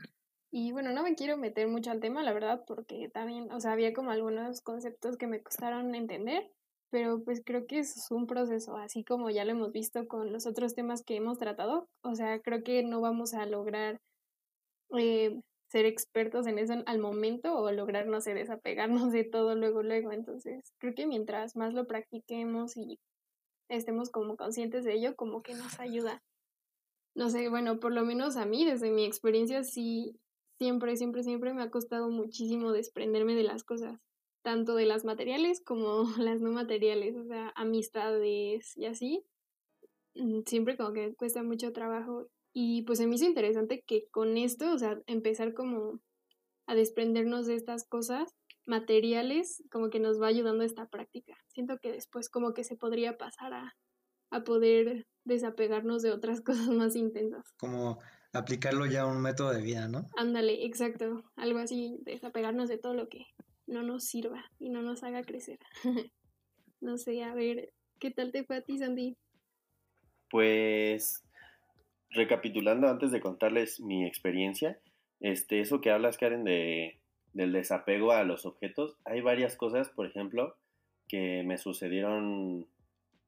Y 0.51 0.73
bueno, 0.73 0.93
no 0.93 1.03
me 1.03 1.15
quiero 1.15 1.37
meter 1.37 1.69
mucho 1.69 1.91
al 1.91 2.01
tema, 2.01 2.23
la 2.23 2.33
verdad, 2.33 2.65
porque 2.67 3.11
también, 3.13 3.53
o 3.53 3.61
sea, 3.61 3.73
había 3.73 3.93
como 3.93 4.11
algunos 4.11 4.63
conceptos 4.63 5.19
que 5.19 5.27
me 5.27 5.43
costaron 5.43 5.95
entender, 5.95 6.51
pero 6.91 7.23
pues 7.23 7.43
creo 7.45 7.67
que 7.67 7.81
es 7.81 8.11
un 8.11 8.27
proceso, 8.27 8.79
así 8.79 9.05
como 9.05 9.29
ya 9.29 9.45
lo 9.45 9.51
hemos 9.51 9.71
visto 9.71 10.09
con 10.09 10.33
los 10.33 10.47
otros 10.47 10.75
temas 10.75 11.03
que 11.03 11.17
hemos 11.17 11.37
tratado. 11.37 11.91
O 12.03 12.15
sea, 12.15 12.41
creo 12.41 12.63
que 12.63 12.83
no 12.83 13.03
vamos 13.03 13.35
a 13.35 13.45
lograr 13.45 14.01
eh, 14.99 15.39
ser 15.71 15.87
expertos 15.87 16.47
en 16.47 16.59
eso 16.59 16.75
al 16.87 16.99
momento 16.99 17.57
o 17.57 17.71
lograr, 17.71 18.07
no 18.07 18.21
sé, 18.21 18.35
desapegarnos 18.35 19.13
de 19.13 19.25
todo 19.25 19.55
luego, 19.55 19.83
luego. 19.83 20.11
Entonces, 20.11 20.73
creo 20.79 20.95
que 20.95 21.07
mientras 21.07 21.57
más 21.57 21.75
lo 21.75 21.87
practiquemos 21.87 22.77
y 22.77 22.99
estemos 23.69 24.11
como 24.11 24.37
conscientes 24.37 24.85
de 24.85 24.95
ello, 24.95 25.15
como 25.15 25.43
que 25.43 25.55
nos 25.55 25.79
ayuda. 25.79 26.23
No 27.15 27.31
sé, 27.31 27.49
bueno, 27.49 27.79
por 27.79 27.93
lo 27.93 28.05
menos 28.05 28.37
a 28.37 28.47
mí, 28.47 28.65
desde 28.65 28.91
mi 28.91 29.05
experiencia, 29.05 29.63
sí, 29.63 30.19
siempre, 30.59 30.97
siempre, 30.97 31.23
siempre 31.23 31.55
me 31.55 31.63
ha 31.63 31.71
costado 31.71 32.11
muchísimo 32.11 32.73
desprenderme 32.73 33.37
de 33.37 33.45
las 33.45 33.63
cosas, 33.63 34.01
tanto 34.43 34.75
de 34.75 34.87
las 34.87 35.05
materiales 35.05 35.61
como 35.61 36.03
las 36.19 36.41
no 36.41 36.51
materiales, 36.51 37.17
o 37.17 37.25
sea, 37.25 37.53
amistades 37.55 38.77
y 38.77 38.87
así. 38.87 39.25
Mm, 40.17 40.41
siempre 40.47 40.77
como 40.77 40.93
que 40.93 41.15
cuesta 41.15 41.45
mucho 41.45 41.73
trabajo 41.73 42.27
y 42.53 42.83
pues 42.83 42.99
se 42.99 43.07
me 43.07 43.15
hizo 43.15 43.25
interesante 43.25 43.83
que 43.87 44.09
con 44.11 44.37
esto, 44.37 44.73
o 44.73 44.79
sea, 44.79 45.01
empezar 45.07 45.55
como 45.55 46.01
a 46.67 46.75
desprendernos 46.75 47.47
de 47.47 47.55
estas 47.55 47.85
cosas 47.85 48.35
materiales, 48.67 49.63
como 49.71 49.91
que 49.91 50.01
nos 50.01 50.21
va 50.21 50.29
ayudando 50.29 50.65
esta 50.65 50.89
práctica. 50.89 51.37
Siento 51.49 51.79
que 51.79 51.93
después 51.93 52.29
como 52.29 52.55
que 52.55 52.65
se 52.65 52.77
podría 52.77 53.17
pasar 53.19 53.53
a, 53.55 53.77
a 54.31 54.45
poder 54.45 55.07
desapegarnos 55.25 56.03
de 56.03 56.13
otras 56.13 56.41
cosas 56.45 56.69
más 56.69 56.97
intensas. 56.97 57.53
Como 57.59 57.99
aplicarlo 58.33 58.87
ya 58.87 59.03
a 59.03 59.07
un 59.07 59.21
método 59.21 59.53
de 59.53 59.63
vida, 59.63 59.89
¿no? 59.89 60.09
Ándale, 60.17 60.65
exacto. 60.65 61.25
Algo 61.37 61.59
así, 61.59 61.99
desapegarnos 62.03 62.69
de 62.69 62.79
todo 62.79 62.95
lo 62.95 63.09
que 63.09 63.27
no 63.67 63.83
nos 63.83 64.05
sirva 64.05 64.45
y 64.59 64.71
no 64.71 64.83
nos 64.83 65.03
haga 65.03 65.23
crecer. 65.23 65.59
no 66.81 66.99
sé, 66.99 67.23
a 67.23 67.35
ver, 67.35 67.73
¿qué 67.99 68.11
tal 68.11 68.33
te 68.33 68.45
fue 68.45 68.57
a 68.57 68.63
ti, 68.63 68.79
Sandy? 68.79 69.17
Pues 70.31 71.25
recapitulando 72.11 72.89
antes 72.89 73.11
de 73.11 73.21
contarles 73.21 73.81
mi 73.81 74.07
experiencia, 74.07 74.79
este, 75.21 75.61
eso 75.61 75.81
que 75.81 75.91
hablas, 75.91 76.19
Karen, 76.19 76.45
de, 76.45 76.99
del 77.33 77.53
desapego 77.53 78.13
a 78.13 78.25
los 78.25 78.47
objetos, 78.47 78.97
hay 79.05 79.21
varias 79.21 79.57
cosas, 79.57 79.91
por 79.91 80.07
ejemplo, 80.07 80.57
que 81.09 81.43
me 81.45 81.59
sucedieron 81.59 82.67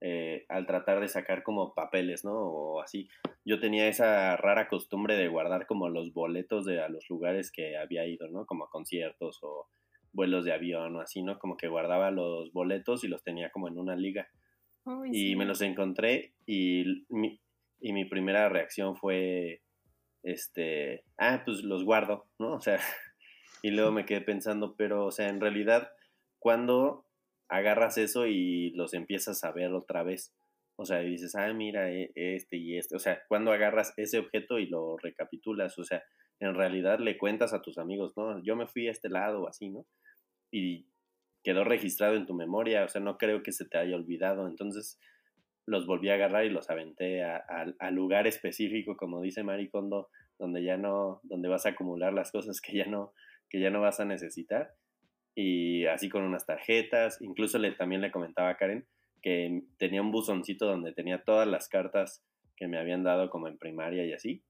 eh, 0.01 0.47
al 0.49 0.67
tratar 0.67 1.01
de 1.01 1.09
sacar 1.09 1.43
como 1.43 1.75
papeles, 1.75 2.25
¿no? 2.25 2.35
O 2.35 2.81
así. 2.81 3.09
Yo 3.45 3.61
tenía 3.61 3.89
esa 3.89 4.37
rara 4.37 4.69
costumbre 4.69 5.17
de 5.17 5.29
guardar 5.29 5.67
como 5.67 5.89
los 5.89 6.13
boletos 6.13 6.65
de 6.65 6.81
a 6.81 6.89
los 6.89 7.09
lugares 7.09 7.53
que 7.53 7.77
había 7.77 8.07
ido, 8.07 8.29
¿no? 8.29 8.47
Como 8.47 8.65
a 8.65 8.71
conciertos 8.71 9.39
o 9.43 9.69
vuelos 10.13 10.45
de 10.45 10.53
avión 10.53 10.97
o 10.97 11.01
así, 11.01 11.23
¿no? 11.23 11.39
Como 11.39 11.57
que 11.57 11.69
guardaba 11.69 12.11
los 12.11 12.53
boletos 12.53 13.05
y 13.05 13.09
los 13.09 13.23
tenía 13.23 13.51
como 13.51 13.69
en 13.69 13.79
una 13.79 13.97
liga. 13.97 14.29
y 15.13 15.37
me 15.37 15.45
los 15.45 15.61
encontré 15.61 16.33
y 16.47 17.05
mi, 17.09 17.41
y 17.83 17.93
mi 17.93 18.05
primera 18.05 18.49
reacción 18.49 18.97
fue, 18.97 19.63
este, 20.23 21.05
ah, 21.19 21.43
pues 21.45 21.63
los 21.63 21.85
guardo, 21.85 22.29
¿no? 22.39 22.55
O 22.55 22.61
sea, 22.61 22.79
y 23.63 23.71
luego 23.71 23.93
me 23.93 24.07
quedé 24.07 24.21
pensando, 24.21 24.77
pero, 24.77 25.07
o 25.07 25.11
sea, 25.11 25.29
en 25.29 25.41
realidad, 25.41 25.91
cuando 26.39 27.07
agarras 27.53 27.99
eso 27.99 28.27
y 28.27 28.71
los 28.71 28.95
empiezas 28.95 29.45
a 29.45 29.53
ver 29.53 29.73
otra 29.75 30.03
vez. 30.03 30.35
O 30.77 30.87
sea, 30.87 31.03
y 31.03 31.11
dices, 31.11 31.35
ah, 31.35 31.53
mira, 31.53 31.93
e, 31.93 32.11
este 32.15 32.57
y 32.57 32.79
este. 32.79 32.97
O 32.97 32.99
sea, 32.99 33.23
cuando 33.29 33.53
agarras 33.53 33.93
ese 33.99 34.19
objeto 34.19 34.59
y 34.59 34.67
lo 34.67 34.97
recapitulas, 34.97 35.79
o 35.79 35.85
sea, 35.85 36.03
en 36.41 36.55
realidad 36.55 36.99
le 36.99 37.19
cuentas 37.19 37.53
a 37.53 37.61
tus 37.61 37.79
amigos, 37.79 38.15
no, 38.17 38.43
yo 38.43 38.57
me 38.57 38.67
fui 38.67 38.89
a 38.89 38.91
este 38.91 39.11
lado 39.11 39.47
así, 39.49 39.69
¿no? 39.69 39.87
Y 40.51 40.89
quedó 41.45 41.65
registrado 41.65 42.15
en 42.15 42.27
tu 42.27 42.35
memoria, 42.35 42.85
o 42.85 42.89
sea, 42.89 43.01
no 43.01 43.19
creo 43.19 43.43
que 43.43 43.53
se 43.53 43.67
te 43.67 43.79
haya 43.79 43.97
olvidado. 43.97 44.49
Entonces, 44.49 44.99
los 45.67 45.87
volví 45.87 46.11
a 46.11 46.15
agarrar 46.15 46.45
y 46.45 46.51
los 46.51 46.71
aventé 46.71 47.23
al 47.23 47.95
lugar 47.95 48.27
específico, 48.27 48.97
como 48.97 49.21
dice 49.21 49.43
Maricondo, 49.43 50.09
donde 50.39 50.65
ya 50.65 50.77
no, 50.77 51.21
donde 51.23 51.49
vas 51.49 51.67
a 51.67 51.71
acumular 51.71 52.13
las 52.13 52.33
cosas 52.33 52.61
que 52.61 52.77
ya 52.77 52.87
no, 52.87 53.13
que 53.49 53.61
ya 53.61 53.71
no 53.71 53.81
vas 53.81 54.01
a 54.01 54.05
necesitar 54.05 54.75
y 55.35 55.87
así 55.87 56.09
con 56.09 56.23
unas 56.25 56.47
tarjetas. 56.47 57.21
Incluso 57.21 57.59
le, 57.59 57.73
también 57.73 58.01
le 58.01 58.11
comentaba 58.11 58.51
a 58.51 58.57
Karen 58.57 58.87
que 59.23 59.63
tenía 59.79 60.03
un 60.03 60.11
buzoncito 60.11 60.67
donde 60.67 60.93
tenía 60.93 61.23
todas 61.23 61.47
las 61.47 61.69
cartas 61.69 62.25
que 62.57 62.67
me 62.67 62.79
habían 62.79 63.05
dado 63.05 63.31
como 63.31 63.49
en 63.49 63.59
primaria 63.59 64.05
y 64.05 64.13
así. 64.13 64.45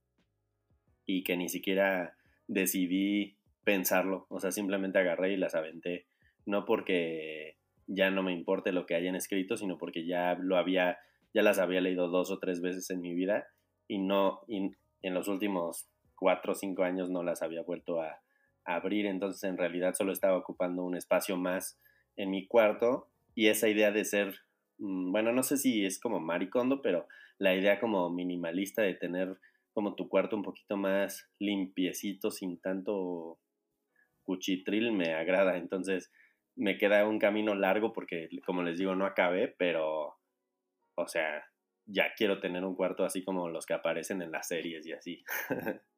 Y 1.04 1.24
que 1.24 1.36
ni 1.36 1.48
siquiera 1.48 2.16
decidí 2.46 3.36
pensarlo. 3.64 4.26
O 4.30 4.40
sea, 4.40 4.50
simplemente 4.50 4.98
agarré 4.98 5.34
y 5.34 5.36
las 5.36 5.54
aventé. 5.54 6.06
No 6.46 6.64
porque 6.64 7.58
ya 7.86 8.10
no 8.10 8.22
me 8.22 8.32
importe 8.32 8.72
lo 8.72 8.86
que 8.86 8.94
hayan 8.94 9.14
escrito, 9.14 9.56
sino 9.56 9.78
porque 9.78 10.06
ya 10.06 10.34
lo 10.34 10.56
había, 10.56 10.98
ya 11.34 11.42
las 11.42 11.58
había 11.58 11.80
leído 11.80 12.08
dos 12.08 12.30
o 12.30 12.38
tres 12.38 12.60
veces 12.60 12.88
en 12.90 13.00
mi 13.00 13.14
vida 13.14 13.46
y 13.88 13.98
no, 13.98 14.40
y 14.48 14.70
en 15.02 15.14
los 15.14 15.28
últimos 15.28 15.88
cuatro 16.16 16.52
o 16.52 16.54
cinco 16.54 16.84
años 16.84 17.10
no 17.10 17.22
las 17.22 17.42
había 17.42 17.62
vuelto 17.62 18.00
a, 18.00 18.20
abrir, 18.64 19.06
entonces 19.06 19.42
en 19.42 19.58
realidad 19.58 19.94
solo 19.94 20.12
estaba 20.12 20.36
ocupando 20.36 20.84
un 20.84 20.96
espacio 20.96 21.36
más 21.36 21.80
en 22.14 22.30
mi 22.30 22.46
cuarto 22.46 23.08
y 23.34 23.48
esa 23.48 23.68
idea 23.68 23.90
de 23.90 24.04
ser, 24.04 24.36
mm, 24.78 25.10
bueno, 25.10 25.32
no 25.32 25.42
sé 25.42 25.56
si 25.56 25.84
es 25.84 25.98
como 25.98 26.20
maricondo, 26.20 26.80
pero 26.80 27.08
la 27.38 27.56
idea 27.56 27.80
como 27.80 28.08
minimalista 28.08 28.82
de 28.82 28.94
tener 28.94 29.36
como 29.72 29.94
tu 29.96 30.08
cuarto 30.08 30.36
un 30.36 30.42
poquito 30.42 30.76
más 30.76 31.28
limpiecito, 31.40 32.30
sin 32.30 32.60
tanto 32.60 33.40
cuchitril, 34.22 34.92
me 34.92 35.14
agrada. 35.14 35.56
Entonces 35.56 36.12
me 36.56 36.78
queda 36.78 37.06
un 37.06 37.18
camino 37.18 37.54
largo 37.54 37.92
porque, 37.92 38.28
como 38.44 38.62
les 38.62 38.78
digo, 38.78 38.94
no 38.94 39.06
acabé, 39.06 39.48
pero, 39.48 40.16
o 40.96 41.08
sea, 41.08 41.44
ya 41.86 42.12
quiero 42.16 42.40
tener 42.40 42.64
un 42.64 42.74
cuarto 42.74 43.04
así 43.04 43.24
como 43.24 43.48
los 43.48 43.66
que 43.66 43.74
aparecen 43.74 44.22
en 44.22 44.32
las 44.32 44.48
series 44.48 44.86
y 44.86 44.92
así. 44.92 45.24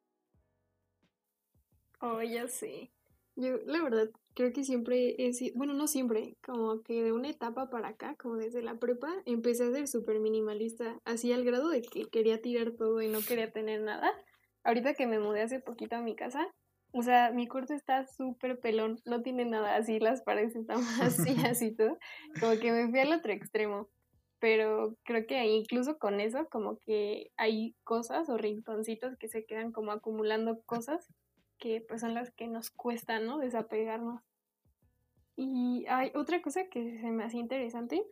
Oh, 2.01 2.21
ya 2.21 2.47
sé. 2.47 2.91
Yo, 3.35 3.57
la 3.65 3.81
verdad, 3.81 4.09
creo 4.35 4.53
que 4.53 4.63
siempre 4.63 5.15
he 5.17 5.33
sido, 5.33 5.53
bueno, 5.57 5.73
no 5.73 5.87
siempre, 5.87 6.37
como 6.43 6.83
que 6.83 7.03
de 7.03 7.11
una 7.11 7.29
etapa 7.29 7.69
para 7.69 7.89
acá, 7.89 8.15
como 8.15 8.35
desde 8.35 8.61
la 8.61 8.75
prepa, 8.75 9.11
empecé 9.25 9.63
a 9.63 9.71
ser 9.71 9.87
súper 9.87 10.19
minimalista, 10.19 10.99
así 11.03 11.33
al 11.33 11.43
grado 11.43 11.69
de 11.69 11.81
que 11.81 12.05
quería 12.05 12.41
tirar 12.41 12.73
todo 12.73 13.01
y 13.01 13.07
no 13.07 13.19
quería 13.27 13.51
tener 13.51 13.81
nada. 13.81 14.11
Ahorita 14.63 14.93
que 14.93 15.07
me 15.07 15.19
mudé 15.19 15.41
hace 15.41 15.59
poquito 15.59 15.95
a 15.95 16.01
mi 16.01 16.15
casa, 16.15 16.47
o 16.97 17.01
sea, 17.01 17.31
mi 17.31 17.45
cuarto 17.45 17.73
está 17.73 18.07
súper 18.07 18.57
pelón, 18.61 19.01
no 19.03 19.21
tiene 19.21 19.43
nada 19.43 19.75
así, 19.75 19.99
las 19.99 20.21
paredes 20.21 20.55
están 20.55 20.77
vacías 20.99 21.61
y 21.61 21.75
todo, 21.75 21.97
como 22.39 22.57
que 22.57 22.71
me 22.71 22.89
fui 22.89 22.99
al 22.99 23.11
otro 23.11 23.33
extremo. 23.33 23.89
Pero 24.39 24.95
creo 25.03 25.25
que 25.27 25.43
incluso 25.45 25.97
con 25.97 26.21
eso, 26.21 26.47
como 26.49 26.79
que 26.79 27.31
hay 27.35 27.75
cosas 27.83 28.29
o 28.29 28.37
rinconcitos 28.37 29.17
que 29.17 29.27
se 29.27 29.45
quedan 29.45 29.73
como 29.73 29.91
acumulando 29.91 30.61
cosas 30.65 31.07
que 31.57 31.83
pues 31.85 31.99
son 31.99 32.13
las 32.13 32.31
que 32.31 32.47
nos 32.47 32.69
cuestan, 32.69 33.25
¿no? 33.25 33.39
Desapegarnos. 33.39 34.21
Y 35.35 35.85
hay 35.89 36.11
otra 36.15 36.41
cosa 36.41 36.65
que 36.69 36.99
se 37.01 37.11
me 37.11 37.25
hace 37.25 37.37
interesante, 37.37 38.05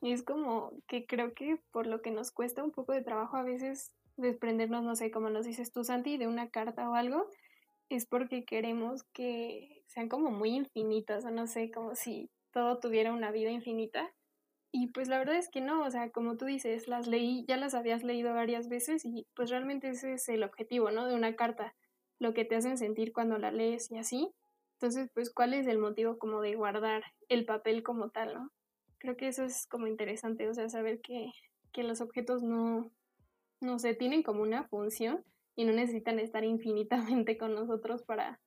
y 0.00 0.12
es 0.12 0.22
como 0.22 0.72
que 0.86 1.04
creo 1.04 1.34
que 1.34 1.60
por 1.72 1.86
lo 1.86 2.00
que 2.00 2.10
nos 2.10 2.30
cuesta 2.30 2.64
un 2.64 2.70
poco 2.70 2.92
de 2.92 3.02
trabajo 3.02 3.36
a 3.36 3.42
veces 3.42 3.92
desprendernos, 4.16 4.82
no 4.82 4.96
sé, 4.96 5.10
como 5.10 5.28
nos 5.28 5.44
dices 5.44 5.72
tú, 5.72 5.84
Santi, 5.84 6.16
de 6.16 6.26
una 6.26 6.48
carta 6.48 6.88
o 6.88 6.94
algo, 6.94 7.28
es 7.88 8.06
porque 8.06 8.44
queremos 8.44 9.04
que 9.12 9.82
sean 9.86 10.08
como 10.08 10.30
muy 10.30 10.50
infinitas, 10.50 11.24
o 11.24 11.30
no 11.30 11.46
sé, 11.46 11.70
como 11.70 11.94
si 11.94 12.30
todo 12.52 12.78
tuviera 12.78 13.12
una 13.12 13.30
vida 13.30 13.50
infinita. 13.50 14.10
Y 14.70 14.88
pues 14.88 15.08
la 15.08 15.18
verdad 15.18 15.36
es 15.36 15.48
que 15.48 15.60
no, 15.62 15.82
o 15.84 15.90
sea, 15.90 16.10
como 16.10 16.36
tú 16.36 16.44
dices, 16.44 16.88
las 16.88 17.06
leí, 17.06 17.44
ya 17.48 17.56
las 17.56 17.74
habías 17.74 18.02
leído 18.02 18.34
varias 18.34 18.68
veces 18.68 19.04
y 19.04 19.26
pues 19.34 19.50
realmente 19.50 19.88
ese 19.88 20.12
es 20.14 20.28
el 20.28 20.42
objetivo, 20.42 20.90
¿no? 20.90 21.06
De 21.06 21.14
una 21.14 21.36
carta 21.36 21.74
lo 22.18 22.34
que 22.34 22.44
te 22.44 22.56
hacen 22.56 22.76
sentir 22.76 23.12
cuando 23.12 23.38
la 23.38 23.50
lees 23.50 23.90
y 23.90 23.98
así. 23.98 24.30
Entonces, 24.74 25.10
pues, 25.14 25.32
¿cuál 25.32 25.54
es 25.54 25.66
el 25.66 25.78
motivo 25.78 26.18
como 26.18 26.40
de 26.40 26.54
guardar 26.54 27.02
el 27.28 27.46
papel 27.46 27.82
como 27.82 28.10
tal, 28.10 28.34
no? 28.34 28.50
Creo 28.98 29.16
que 29.16 29.28
eso 29.28 29.44
es 29.44 29.66
como 29.66 29.86
interesante, 29.86 30.48
o 30.48 30.54
sea, 30.54 30.68
saber 30.68 31.00
que, 31.00 31.30
que 31.72 31.82
los 31.82 32.00
objetos 32.00 32.42
no, 32.42 32.90
no 33.60 33.78
sé, 33.78 33.94
tienen 33.94 34.22
como 34.22 34.42
una 34.42 34.64
función 34.68 35.24
y 35.58 35.64
no 35.64 35.72
necesitan 35.72 36.20
estar 36.20 36.44
infinitamente 36.44 37.36
con 37.36 37.52
nosotros 37.52 38.04
para, 38.04 38.40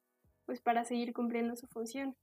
pues, 0.45 0.61
para 0.61 0.85
seguir 0.85 1.11
cumpliendo 1.11 1.57
su 1.57 1.67
función. 1.67 2.15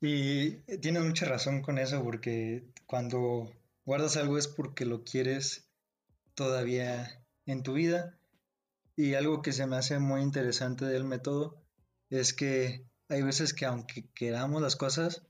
Y 0.00 0.52
tiene 0.78 1.00
mucha 1.00 1.26
razón 1.26 1.60
con 1.60 1.78
eso, 1.78 2.02
porque 2.02 2.64
cuando 2.86 3.52
guardas 3.84 4.16
algo 4.16 4.38
es 4.38 4.48
porque 4.48 4.86
lo 4.86 5.04
quieres 5.04 5.68
todavía 6.34 7.22
en 7.44 7.62
tu 7.62 7.74
vida. 7.74 8.18
Y 8.96 9.12
algo 9.12 9.42
que 9.42 9.52
se 9.52 9.66
me 9.66 9.76
hace 9.76 9.98
muy 9.98 10.22
interesante 10.22 10.86
del 10.86 11.04
método 11.04 11.62
es 12.08 12.32
que 12.32 12.86
hay 13.10 13.20
veces 13.22 13.52
que 13.52 13.66
aunque 13.66 14.08
queramos 14.14 14.62
las 14.62 14.76
cosas, 14.76 15.22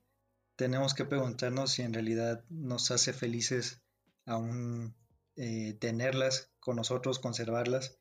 tenemos 0.55 0.95
que 0.95 1.05
preguntarnos 1.05 1.73
si 1.73 1.83
en 1.83 1.95
realidad 1.95 2.45
nos 2.49 2.93
hace 2.93 3.13
felices 3.13 3.83
aún 4.25 4.95
eh, 5.37 5.75
tenerlas 5.81 6.51
con 6.61 6.77
nosotros, 6.77 7.19
conservarlas. 7.19 7.99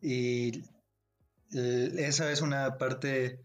Y 0.00 0.64
esa 1.50 2.32
es 2.32 2.40
una 2.40 2.78
parte, 2.78 3.44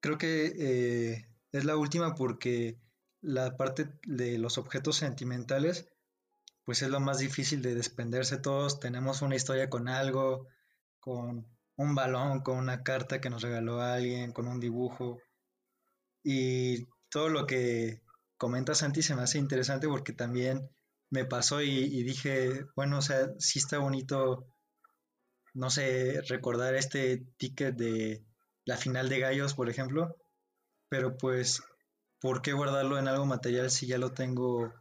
creo 0.00 0.18
que 0.18 0.52
eh, 0.58 1.26
es 1.52 1.64
la 1.64 1.76
última 1.76 2.14
porque 2.14 2.78
la 3.20 3.56
parte 3.56 3.88
de 4.04 4.38
los 4.38 4.58
objetos 4.58 4.96
sentimentales 4.96 5.88
pues 6.64 6.82
es 6.82 6.88
lo 6.90 7.00
más 7.00 7.18
difícil 7.18 7.62
de 7.62 7.74
desprenderse. 7.74 8.36
Todos 8.36 8.78
tenemos 8.78 9.22
una 9.22 9.34
historia 9.34 9.68
con 9.68 9.88
algo, 9.88 10.46
con 11.00 11.46
un 11.76 11.94
balón, 11.94 12.42
con 12.42 12.58
una 12.58 12.82
carta 12.84 13.20
que 13.20 13.30
nos 13.30 13.42
regaló 13.42 13.80
alguien, 13.80 14.32
con 14.32 14.46
un 14.46 14.60
dibujo. 14.60 15.18
Y 16.22 16.86
todo 17.08 17.28
lo 17.28 17.46
que 17.46 18.02
comenta 18.36 18.74
Santi 18.74 19.02
se 19.02 19.16
me 19.16 19.22
hace 19.22 19.38
interesante 19.38 19.88
porque 19.88 20.12
también 20.12 20.70
me 21.10 21.24
pasó 21.24 21.60
y, 21.60 22.02
dije, 22.04 22.66
bueno, 22.76 22.98
o 22.98 23.02
sea, 23.02 23.30
sí 23.38 23.58
está 23.58 23.78
bonito, 23.78 24.46
no 25.54 25.70
sé, 25.70 26.20
recordar 26.28 26.74
este 26.74 27.26
ticket 27.36 27.76
de 27.76 28.24
la 28.64 28.76
final 28.76 29.08
de 29.08 29.18
Gallos, 29.18 29.54
por 29.54 29.68
ejemplo, 29.68 30.16
pero 30.88 31.18
pues, 31.18 31.62
¿por 32.20 32.42
qué 32.42 32.52
guardarlo 32.52 32.98
en 32.98 33.08
algo 33.08 33.26
material 33.26 33.70
si 33.70 33.86
ya 33.86 33.98
lo 33.98 34.12
tengo 34.12 34.72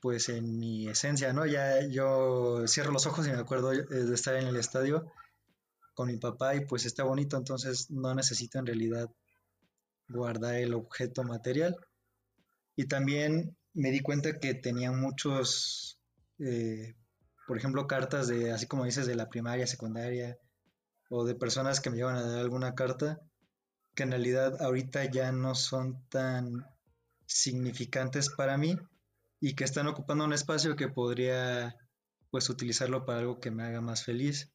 pues 0.00 0.28
en 0.28 0.58
mi 0.58 0.86
esencia, 0.88 1.32
¿no? 1.32 1.46
Ya 1.46 1.86
yo 1.86 2.66
cierro 2.66 2.92
los 2.92 3.06
ojos 3.06 3.26
y 3.26 3.30
me 3.30 3.38
acuerdo 3.38 3.72
eh, 3.72 3.84
de 3.84 4.14
estar 4.14 4.34
en 4.34 4.46
el 4.46 4.56
estadio 4.56 5.10
con 5.94 6.08
mi 6.08 6.18
papá 6.18 6.54
y 6.56 6.66
pues 6.66 6.84
está 6.84 7.04
bonito, 7.04 7.38
entonces 7.38 7.90
no 7.90 8.14
necesito 8.14 8.58
en 8.58 8.66
realidad 8.66 9.08
guardar 10.08 10.56
el 10.56 10.74
objeto 10.74 11.22
material. 11.22 11.76
Y 12.76 12.86
también 12.86 13.56
me 13.74 13.90
di 13.90 14.00
cuenta 14.00 14.38
que 14.38 14.54
tenía 14.54 14.92
muchos, 14.92 16.00
eh, 16.38 16.94
por 17.46 17.58
ejemplo, 17.58 17.86
cartas 17.86 18.28
de, 18.28 18.52
así 18.52 18.66
como 18.66 18.84
dices, 18.84 19.06
de 19.06 19.16
la 19.16 19.28
primaria, 19.28 19.66
secundaria, 19.66 20.38
o 21.10 21.24
de 21.24 21.34
personas 21.34 21.80
que 21.80 21.90
me 21.90 21.96
llevan 21.96 22.16
a 22.16 22.22
dar 22.22 22.38
alguna 22.38 22.74
carta, 22.74 23.20
que 23.94 24.04
en 24.04 24.10
realidad 24.10 24.60
ahorita 24.62 25.04
ya 25.10 25.32
no 25.32 25.54
son 25.54 26.08
tan 26.08 26.66
significantes 27.26 28.30
para 28.30 28.56
mí 28.56 28.76
y 29.40 29.54
que 29.54 29.64
están 29.64 29.86
ocupando 29.86 30.24
un 30.24 30.32
espacio 30.32 30.76
que 30.76 30.88
podría 30.88 31.76
pues 32.30 32.48
utilizarlo 32.50 33.04
para 33.04 33.20
algo 33.20 33.40
que 33.40 33.50
me 33.50 33.62
haga 33.62 33.80
más 33.80 34.04
feliz. 34.04 34.50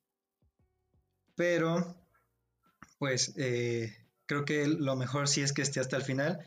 Pero 1.35 1.95
pues 2.97 3.33
eh, 3.37 3.95
creo 4.25 4.43
que 4.45 4.67
lo 4.67 4.95
mejor 4.95 5.27
sí 5.27 5.41
es 5.41 5.53
que 5.53 5.61
esté 5.61 5.79
hasta 5.79 5.95
el 5.95 6.03
final 6.03 6.45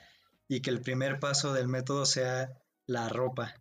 y 0.49 0.61
que 0.61 0.71
el 0.71 0.83
primer 0.83 1.19
paso 1.19 1.55
del 1.55 1.69
método 1.69 2.05
sea 2.05 2.62
la 2.87 3.09
ropa. 3.09 3.55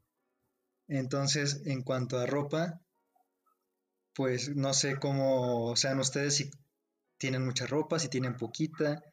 Entonces, 0.88 1.62
en 1.66 1.84
cuanto 1.84 2.20
a 2.20 2.26
ropa, 2.26 2.82
pues 4.14 4.56
no 4.56 4.74
sé 4.74 4.98
cómo 4.98 5.76
sean 5.76 6.00
ustedes 6.00 6.36
si 6.36 6.52
tienen 7.18 7.46
mucha 7.46 7.66
ropa, 7.66 8.00
si 8.00 8.10
tienen 8.10 8.36
poquita, 8.36 9.04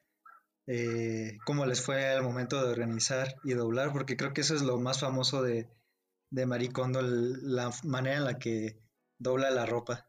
eh, 0.66 1.38
cómo 1.44 1.66
les 1.66 1.82
fue 1.82 2.08
al 2.08 2.22
momento 2.22 2.62
de 2.62 2.72
organizar 2.72 3.36
y 3.44 3.54
doblar, 3.54 3.92
porque 3.92 4.16
creo 4.16 4.32
que 4.32 4.40
eso 4.40 4.54
es 4.54 4.62
lo 4.62 4.78
más 4.78 5.00
famoso 5.00 5.42
de, 5.42 5.68
de 6.30 6.46
Maricondo, 6.46 7.00
la 7.02 7.70
manera 7.84 8.16
en 8.16 8.24
la 8.24 8.38
que 8.38 8.78
dobla 9.18 9.50
la 9.50 9.66
ropa. 9.66 10.06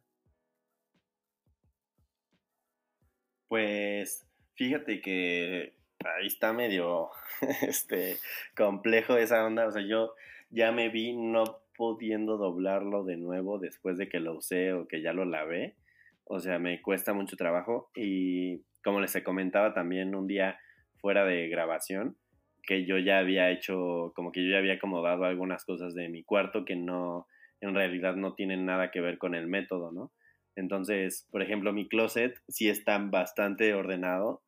Pues 3.48 4.26
fíjate 4.56 5.02
que 5.02 5.79
ahí 6.06 6.28
está 6.28 6.54
medio 6.54 7.10
este 7.62 8.18
complejo 8.56 9.18
esa 9.18 9.46
onda, 9.46 9.68
o 9.68 9.72
sea, 9.72 9.82
yo 9.82 10.14
ya 10.50 10.72
me 10.72 10.90
vi 10.90 11.14
no 11.14 11.62
pudiendo 11.76 12.38
doblarlo 12.38 13.06
de 13.06 13.18
nuevo 13.18 13.60
después 13.60 13.98
de 13.98 14.10
que 14.10 14.20
lo 14.20 14.36
usé 14.36 14.74
o 14.74 14.88
que 14.88 15.02
ya 15.02 15.14
lo 15.14 15.26
lavé. 15.26 15.78
O 16.26 16.40
sea, 16.40 16.60
me 16.60 16.82
cuesta 16.82 17.14
mucho 17.14 17.38
trabajo 17.38 17.90
y 17.96 18.64
como 18.84 19.00
les 19.00 19.18
comentaba 19.24 19.74
también 19.74 20.14
un 20.14 20.28
día 20.28 20.60
fuera 21.00 21.26
de 21.26 21.48
grabación, 21.48 22.18
que 22.64 22.86
yo 22.86 22.98
ya 22.98 23.20
había 23.20 23.50
hecho, 23.50 24.12
como 24.16 24.32
que 24.32 24.44
yo 24.44 24.52
ya 24.52 24.58
había 24.58 24.74
acomodado 24.74 25.24
algunas 25.24 25.64
cosas 25.64 25.96
de 25.96 26.10
mi 26.10 26.24
cuarto 26.24 26.66
que 26.66 26.76
no, 26.76 27.28
en 27.62 27.74
realidad 27.74 28.16
no 28.16 28.36
tienen 28.36 28.66
nada 28.66 28.92
que 28.92 29.02
ver 29.02 29.18
con 29.18 29.34
el 29.34 29.48
método, 29.48 29.92
¿no? 29.92 30.12
Entonces, 30.56 31.28
por 31.32 31.42
ejemplo, 31.42 31.72
mi 31.72 31.88
closet 31.88 32.38
sí 32.50 32.70
está 32.70 32.98
bastante 32.98 33.74
ordenado 33.74 34.42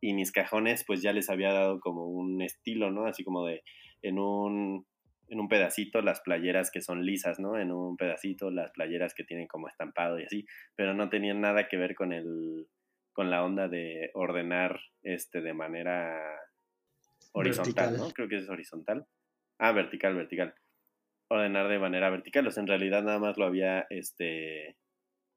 y 0.00 0.14
mis 0.14 0.32
cajones 0.32 0.84
pues 0.86 1.02
ya 1.02 1.12
les 1.12 1.30
había 1.30 1.52
dado 1.52 1.80
como 1.80 2.06
un 2.06 2.42
estilo, 2.42 2.90
¿no? 2.90 3.06
Así 3.06 3.24
como 3.24 3.46
de 3.46 3.62
en 4.02 4.18
un 4.18 4.86
en 5.28 5.40
un 5.40 5.48
pedacito 5.48 6.02
las 6.02 6.20
playeras 6.20 6.70
que 6.70 6.80
son 6.80 7.04
lisas, 7.04 7.40
¿no? 7.40 7.58
En 7.58 7.72
un 7.72 7.96
pedacito 7.96 8.50
las 8.50 8.70
playeras 8.72 9.14
que 9.14 9.24
tienen 9.24 9.48
como 9.48 9.68
estampado 9.68 10.20
y 10.20 10.24
así, 10.24 10.46
pero 10.76 10.94
no 10.94 11.08
tenían 11.08 11.40
nada 11.40 11.68
que 11.68 11.76
ver 11.76 11.94
con 11.94 12.12
el 12.12 12.68
con 13.12 13.30
la 13.30 13.42
onda 13.42 13.66
de 13.66 14.10
ordenar 14.14 14.78
este 15.02 15.40
de 15.40 15.54
manera 15.54 16.20
horizontal, 17.32 17.96
¿no? 17.96 18.10
Creo 18.10 18.28
que 18.28 18.36
es 18.36 18.48
horizontal. 18.48 19.06
Ah, 19.58 19.72
vertical, 19.72 20.14
vertical. 20.14 20.54
Ordenar 21.28 21.68
de 21.68 21.78
manera 21.78 22.10
vertical, 22.10 22.46
o 22.46 22.50
sea, 22.50 22.60
en 22.60 22.68
realidad 22.68 23.02
nada 23.02 23.18
más 23.18 23.36
lo 23.36 23.46
había 23.46 23.86
este 23.90 24.76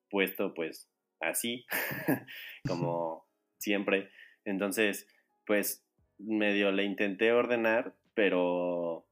puesto 0.10 0.54
pues 0.54 0.90
así, 1.22 1.66
como 2.68 3.26
siempre. 3.58 4.12
Entonces, 4.50 5.08
pues 5.46 5.86
medio 6.18 6.72
le 6.72 6.84
intenté 6.84 7.32
ordenar, 7.32 7.96
pero 8.14 9.10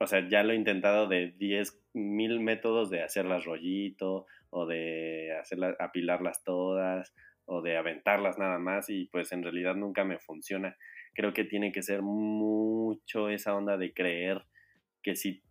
o 0.00 0.06
sea, 0.06 0.28
ya 0.28 0.42
lo 0.42 0.52
he 0.52 0.56
intentado 0.56 1.06
de 1.06 1.32
10 1.38 1.80
mil 1.94 2.40
métodos 2.40 2.90
de 2.90 3.02
hacerlas 3.02 3.44
rollito 3.44 4.26
o 4.50 4.66
de 4.66 5.34
hacerlas, 5.40 5.76
apilarlas 5.78 6.42
todas 6.44 7.14
o 7.46 7.62
de 7.62 7.76
aventarlas 7.76 8.38
nada 8.38 8.58
más 8.58 8.90
y 8.90 9.06
pues 9.06 9.32
en 9.32 9.42
realidad 9.42 9.76
nunca 9.76 10.04
me 10.04 10.18
funciona. 10.18 10.76
Creo 11.14 11.32
que 11.32 11.44
tiene 11.44 11.72
que 11.72 11.82
ser 11.82 12.02
mucho 12.02 13.28
esa 13.28 13.54
onda 13.54 13.76
de 13.76 13.94
creer 13.94 14.44
que 15.02 15.14
sí, 15.14 15.42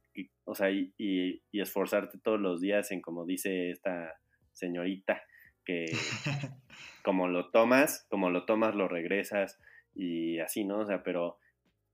o 0.43 0.55
sea, 0.55 0.71
y, 0.71 0.93
y, 0.97 1.41
esforzarte 1.51 2.17
todos 2.19 2.39
los 2.39 2.59
días 2.59 2.91
en 2.91 3.01
como 3.01 3.25
dice 3.25 3.69
esta 3.69 4.19
señorita, 4.51 5.21
que 5.63 5.85
como 7.03 7.27
lo 7.27 7.51
tomas, 7.51 8.07
como 8.09 8.29
lo 8.29 8.45
tomas, 8.45 8.75
lo 8.75 8.87
regresas 8.87 9.59
y 9.93 10.39
así, 10.39 10.63
¿no? 10.63 10.79
O 10.79 10.85
sea, 10.85 11.03
pero 11.03 11.37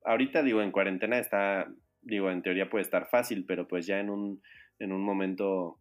ahorita 0.05 0.43
digo, 0.43 0.61
en 0.61 0.71
cuarentena 0.71 1.19
está 1.19 1.67
digo, 2.01 2.31
en 2.31 2.41
teoría 2.41 2.69
puede 2.69 2.83
estar 2.83 3.09
fácil, 3.09 3.45
pero 3.45 3.67
pues 3.67 3.85
ya 3.85 3.99
en 3.99 4.09
un, 4.09 4.41
en 4.79 4.91
un 4.91 5.03
momento 5.03 5.79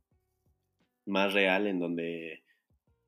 más 1.06 1.32
real 1.32 1.66
en 1.66 1.78
donde 1.78 2.44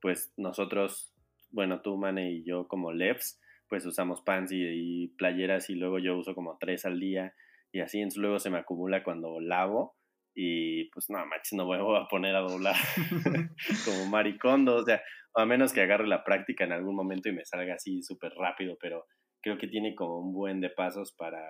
pues 0.01 0.33
nosotros, 0.37 1.13
bueno, 1.51 1.83
tú, 1.83 1.97
Mane 1.97 2.33
y 2.33 2.45
yo 2.45 2.67
como 2.69 2.93
levs, 2.93 3.39
pues 3.69 3.85
usamos 3.85 4.23
pants 4.23 4.53
y, 4.53 5.09
playeras 5.19 5.71
y 5.71 5.75
luego 5.75 5.99
yo 5.99 6.17
uso 6.17 6.35
como 6.35 6.57
tres 6.59 6.85
al 6.87 6.99
día 6.99 7.35
y 7.73 7.81
así 7.81 7.99
entonces 7.99 8.21
luego 8.21 8.39
se 8.39 8.51
me 8.51 8.59
acumula 8.59 9.05
cuando 9.05 9.41
lavo 9.41 9.95
y 10.35 10.85
pues 10.91 11.11
no, 11.11 11.25
macho, 11.27 11.57
no 11.57 11.65
voy 11.65 11.79
a 11.79 12.09
poner 12.09 12.37
a 12.37 12.41
doblar 12.41 12.77
como 13.85 14.07
maricondo, 14.07 14.77
o 14.77 14.85
sea, 14.85 15.03
a 15.35 15.45
menos 15.45 15.73
que 15.73 15.83
agarre 15.83 16.07
la 16.07 16.25
práctica 16.25 16.65
en 16.65 16.73
algún 16.73 16.97
momento 16.97 17.29
y 17.29 17.33
me 17.33 17.45
salga 17.45 17.75
así 17.75 18.03
súper 18.03 18.33
rápido, 18.35 18.77
pero 18.81 19.07
creo 19.43 19.59
que 19.59 19.69
tiene 19.69 19.95
como 19.95 20.19
un 20.19 20.33
buen 20.33 20.61
de 20.61 20.71
pasos 20.71 21.13
para 21.13 21.43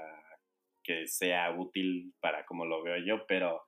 que 0.82 1.06
sea 1.06 1.50
útil 1.52 2.14
para 2.20 2.44
como 2.46 2.64
lo 2.64 2.82
veo 2.82 2.96
yo, 3.04 3.26
pero 3.26 3.62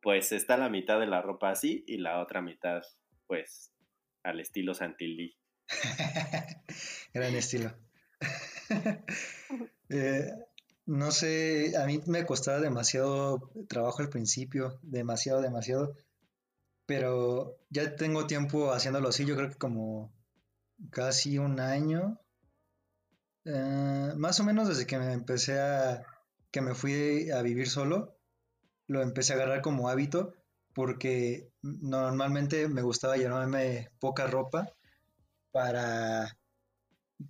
pues 0.00 0.32
está 0.32 0.56
la 0.56 0.68
mitad 0.68 1.00
de 1.00 1.06
la 1.06 1.22
ropa 1.22 1.50
así 1.50 1.84
y 1.86 1.98
la 1.98 2.20
otra 2.20 2.40
mitad 2.40 2.82
pues 3.26 3.72
al 4.22 4.40
estilo 4.40 4.74
Santilli. 4.74 5.36
Gran 7.14 7.34
estilo. 7.34 7.72
Eh, 9.88 10.30
no 10.86 11.10
sé, 11.10 11.76
a 11.76 11.84
mí 11.86 12.00
me 12.06 12.24
costaba 12.26 12.60
demasiado 12.60 13.50
trabajo 13.68 14.02
al 14.02 14.08
principio, 14.08 14.78
demasiado, 14.82 15.42
demasiado, 15.42 15.96
pero 16.86 17.58
ya 17.70 17.96
tengo 17.96 18.26
tiempo 18.26 18.72
haciéndolo 18.72 19.08
así, 19.08 19.24
yo 19.26 19.36
creo 19.36 19.50
que 19.50 19.58
como 19.58 20.12
casi 20.90 21.38
un 21.38 21.60
año, 21.60 22.20
eh, 23.44 24.12
más 24.16 24.40
o 24.40 24.44
menos 24.44 24.68
desde 24.68 24.86
que 24.86 24.98
me 24.98 25.12
empecé 25.12 25.60
a, 25.60 26.04
que 26.50 26.60
me 26.60 26.74
fui 26.74 27.30
a 27.30 27.42
vivir 27.42 27.68
solo, 27.68 28.16
lo 28.86 29.02
empecé 29.02 29.32
a 29.32 29.36
agarrar 29.36 29.62
como 29.62 29.88
hábito 29.88 30.34
porque 30.72 31.50
normalmente 31.62 32.68
me 32.68 32.82
gustaba 32.82 33.16
llevarme 33.16 33.90
poca 33.98 34.26
ropa 34.26 34.68
para, 35.50 36.36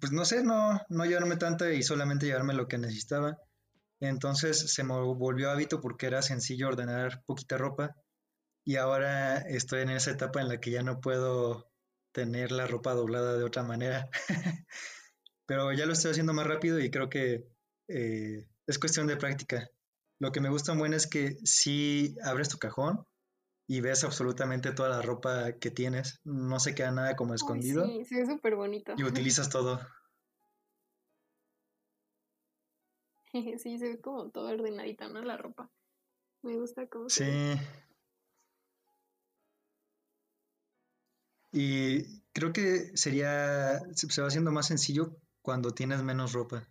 pues 0.00 0.12
no 0.12 0.24
sé, 0.24 0.42
no, 0.42 0.80
no 0.88 1.04
llevarme 1.04 1.36
tanta 1.36 1.72
y 1.72 1.82
solamente 1.82 2.26
llevarme 2.26 2.54
lo 2.54 2.68
que 2.68 2.78
necesitaba. 2.78 3.38
Entonces 4.00 4.72
se 4.72 4.84
me 4.84 4.94
volvió 4.94 5.50
hábito 5.50 5.80
porque 5.80 6.06
era 6.06 6.22
sencillo 6.22 6.68
ordenar 6.68 7.22
poquita 7.24 7.56
ropa 7.56 7.96
y 8.64 8.76
ahora 8.76 9.38
estoy 9.38 9.82
en 9.82 9.90
esa 9.90 10.10
etapa 10.10 10.40
en 10.40 10.48
la 10.48 10.60
que 10.60 10.72
ya 10.72 10.82
no 10.82 11.00
puedo 11.00 11.70
tener 12.12 12.50
la 12.50 12.66
ropa 12.66 12.94
doblada 12.94 13.38
de 13.38 13.44
otra 13.44 13.62
manera. 13.62 14.08
Pero 15.46 15.72
ya 15.72 15.86
lo 15.86 15.92
estoy 15.92 16.10
haciendo 16.10 16.32
más 16.32 16.46
rápido 16.46 16.80
y 16.80 16.90
creo 16.90 17.08
que 17.08 17.46
eh, 17.88 18.46
es 18.66 18.78
cuestión 18.78 19.06
de 19.06 19.16
práctica. 19.16 19.70
Lo 20.18 20.32
que 20.32 20.40
me 20.40 20.48
gusta 20.48 20.74
muy 20.74 20.92
es 20.94 21.06
que 21.06 21.36
si 21.44 22.16
abres 22.24 22.48
tu 22.48 22.58
cajón 22.58 23.06
y 23.68 23.80
ves 23.80 24.02
absolutamente 24.02 24.72
toda 24.72 24.88
la 24.88 25.02
ropa 25.02 25.52
que 25.52 25.70
tienes, 25.70 26.20
no 26.24 26.58
se 26.58 26.74
queda 26.74 26.90
nada 26.90 27.16
como 27.16 27.34
escondido. 27.34 27.84
sí, 27.86 28.04
se 28.04 28.20
ve 28.20 28.26
súper 28.26 28.56
bonito. 28.56 28.94
Y 28.96 29.04
utilizas 29.04 29.48
todo. 29.48 29.80
sí, 33.58 33.78
se 33.78 33.88
ve 33.88 34.00
como 34.00 34.30
todo 34.30 34.48
ordenadita, 34.48 35.08
¿no? 35.08 35.22
La 35.22 35.36
ropa. 35.36 35.70
Me 36.42 36.56
gusta 36.56 36.86
cómo 36.88 37.08
Sí. 37.08 37.24
Y 41.52 42.20
creo 42.32 42.52
que 42.52 42.96
sería, 42.96 43.80
se 43.94 44.20
va 44.20 44.28
haciendo 44.28 44.52
más 44.52 44.66
sencillo 44.66 45.16
cuando 45.40 45.70
tienes 45.70 46.02
menos 46.02 46.32
ropa. 46.32 46.68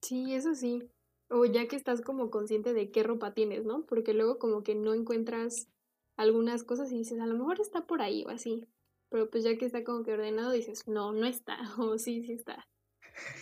Sí, 0.00 0.34
eso 0.34 0.54
sí. 0.54 0.90
O 1.28 1.44
ya 1.44 1.68
que 1.68 1.76
estás 1.76 2.00
como 2.00 2.30
consciente 2.30 2.72
de 2.72 2.90
qué 2.90 3.02
ropa 3.02 3.34
tienes, 3.34 3.64
¿no? 3.64 3.84
Porque 3.84 4.14
luego 4.14 4.38
como 4.38 4.62
que 4.62 4.74
no 4.74 4.94
encuentras 4.94 5.68
algunas 6.16 6.64
cosas 6.64 6.90
y 6.90 6.98
dices, 6.98 7.20
a 7.20 7.26
lo 7.26 7.36
mejor 7.36 7.60
está 7.60 7.86
por 7.86 8.00
ahí 8.02 8.24
o 8.24 8.30
así. 8.30 8.66
Pero 9.10 9.28
pues 9.28 9.44
ya 9.44 9.58
que 9.58 9.66
está 9.66 9.84
como 9.84 10.02
que 10.02 10.12
ordenado 10.14 10.52
dices, 10.52 10.88
no, 10.88 11.12
no 11.12 11.26
está. 11.26 11.58
O 11.78 11.98
sí, 11.98 12.22
sí 12.22 12.32
está. 12.32 12.69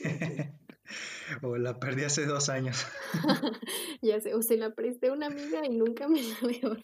o 1.43 1.57
la 1.57 1.79
perdí 1.79 2.05
hace 2.05 2.27
dos 2.27 2.49
años. 2.49 2.87
ya 4.03 4.21
sé, 4.21 4.35
o 4.35 4.43
se 4.43 4.57
la 4.57 4.75
presté 4.75 5.09
a 5.09 5.13
una 5.13 5.27
amiga 5.27 5.65
y 5.65 5.71
nunca 5.71 6.09
me 6.09 6.23
la 6.23 6.49
dio. 6.49 6.77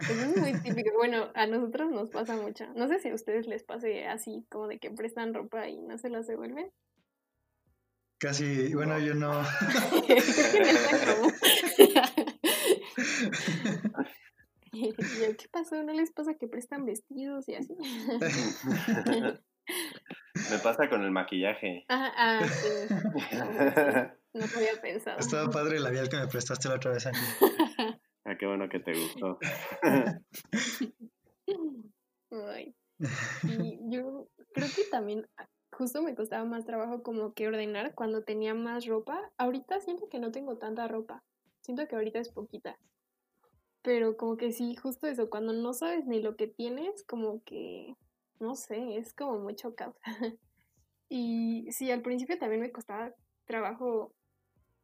Eso 0.00 0.12
es 0.12 0.36
muy 0.36 0.52
típico. 0.60 0.90
Bueno, 0.96 1.30
a 1.34 1.46
nosotros 1.46 1.90
nos 1.90 2.10
pasa 2.10 2.36
mucho. 2.36 2.66
No 2.74 2.88
sé 2.88 2.98
si 2.98 3.10
a 3.10 3.14
ustedes 3.14 3.46
les 3.46 3.62
pase 3.62 4.06
así, 4.06 4.46
como 4.50 4.68
de 4.68 4.78
que 4.78 4.90
prestan 4.90 5.34
ropa 5.34 5.68
y 5.68 5.80
no 5.80 5.98
se 5.98 6.08
las 6.08 6.26
devuelven. 6.26 6.70
Casi, 8.18 8.72
bueno, 8.74 8.98
yo 8.98 9.14
no. 9.14 9.42
¿Qué 14.72 15.48
pasó? 15.50 15.82
¿No 15.82 15.92
les 15.92 16.10
pasa 16.12 16.34
que 16.34 16.48
prestan 16.48 16.84
vestidos 16.84 17.48
y 17.48 17.54
así? 17.54 17.76
Me 20.54 20.60
pasa 20.60 20.88
con 20.88 21.02
el 21.02 21.10
maquillaje. 21.10 21.84
Ah, 21.88 22.12
ah, 22.16 22.46
sí. 22.46 22.94
No 24.34 24.46
lo 24.46 24.56
había 24.56 24.80
pensado. 24.80 25.18
Estaba 25.20 25.48
padre 25.48 25.76
el 25.76 25.84
labial 25.84 26.08
que 26.08 26.16
me 26.16 26.26
prestaste 26.26 26.68
la 26.68 26.74
otra 26.74 26.92
vez, 26.92 27.06
Ángel. 27.06 27.22
Ah, 28.24 28.36
qué 28.38 28.46
bueno 28.46 28.68
que 28.68 28.80
te 28.80 28.92
gustó. 28.92 29.38
Ay. 32.30 32.74
Y 33.42 33.78
yo 33.90 34.28
creo 34.54 34.68
que 34.74 34.84
también 34.90 35.28
justo 35.70 36.02
me 36.02 36.14
costaba 36.14 36.44
más 36.44 36.64
trabajo 36.64 37.02
como 37.02 37.34
que 37.34 37.46
ordenar 37.46 37.94
cuando 37.94 38.24
tenía 38.24 38.54
más 38.54 38.86
ropa. 38.86 39.30
Ahorita 39.36 39.78
siento 39.80 40.08
que 40.08 40.18
no 40.18 40.32
tengo 40.32 40.56
tanta 40.56 40.88
ropa. 40.88 41.22
Siento 41.60 41.86
que 41.86 41.94
ahorita 41.94 42.18
es 42.18 42.30
poquita. 42.30 42.78
Pero 43.82 44.16
como 44.16 44.36
que 44.36 44.52
sí, 44.52 44.74
justo 44.74 45.06
eso, 45.06 45.28
cuando 45.28 45.52
no 45.52 45.74
sabes 45.74 46.06
ni 46.06 46.22
lo 46.22 46.36
que 46.36 46.48
tienes, 46.48 47.04
como 47.04 47.44
que, 47.44 47.94
no 48.40 48.54
sé, 48.54 48.96
es 48.96 49.14
como 49.14 49.38
mucho 49.38 49.74
caos. 49.74 49.96
y 51.08 51.66
sí, 51.70 51.90
al 51.90 52.02
principio 52.02 52.38
también 52.38 52.60
me 52.60 52.72
costaba 52.72 53.14
trabajo, 53.46 54.14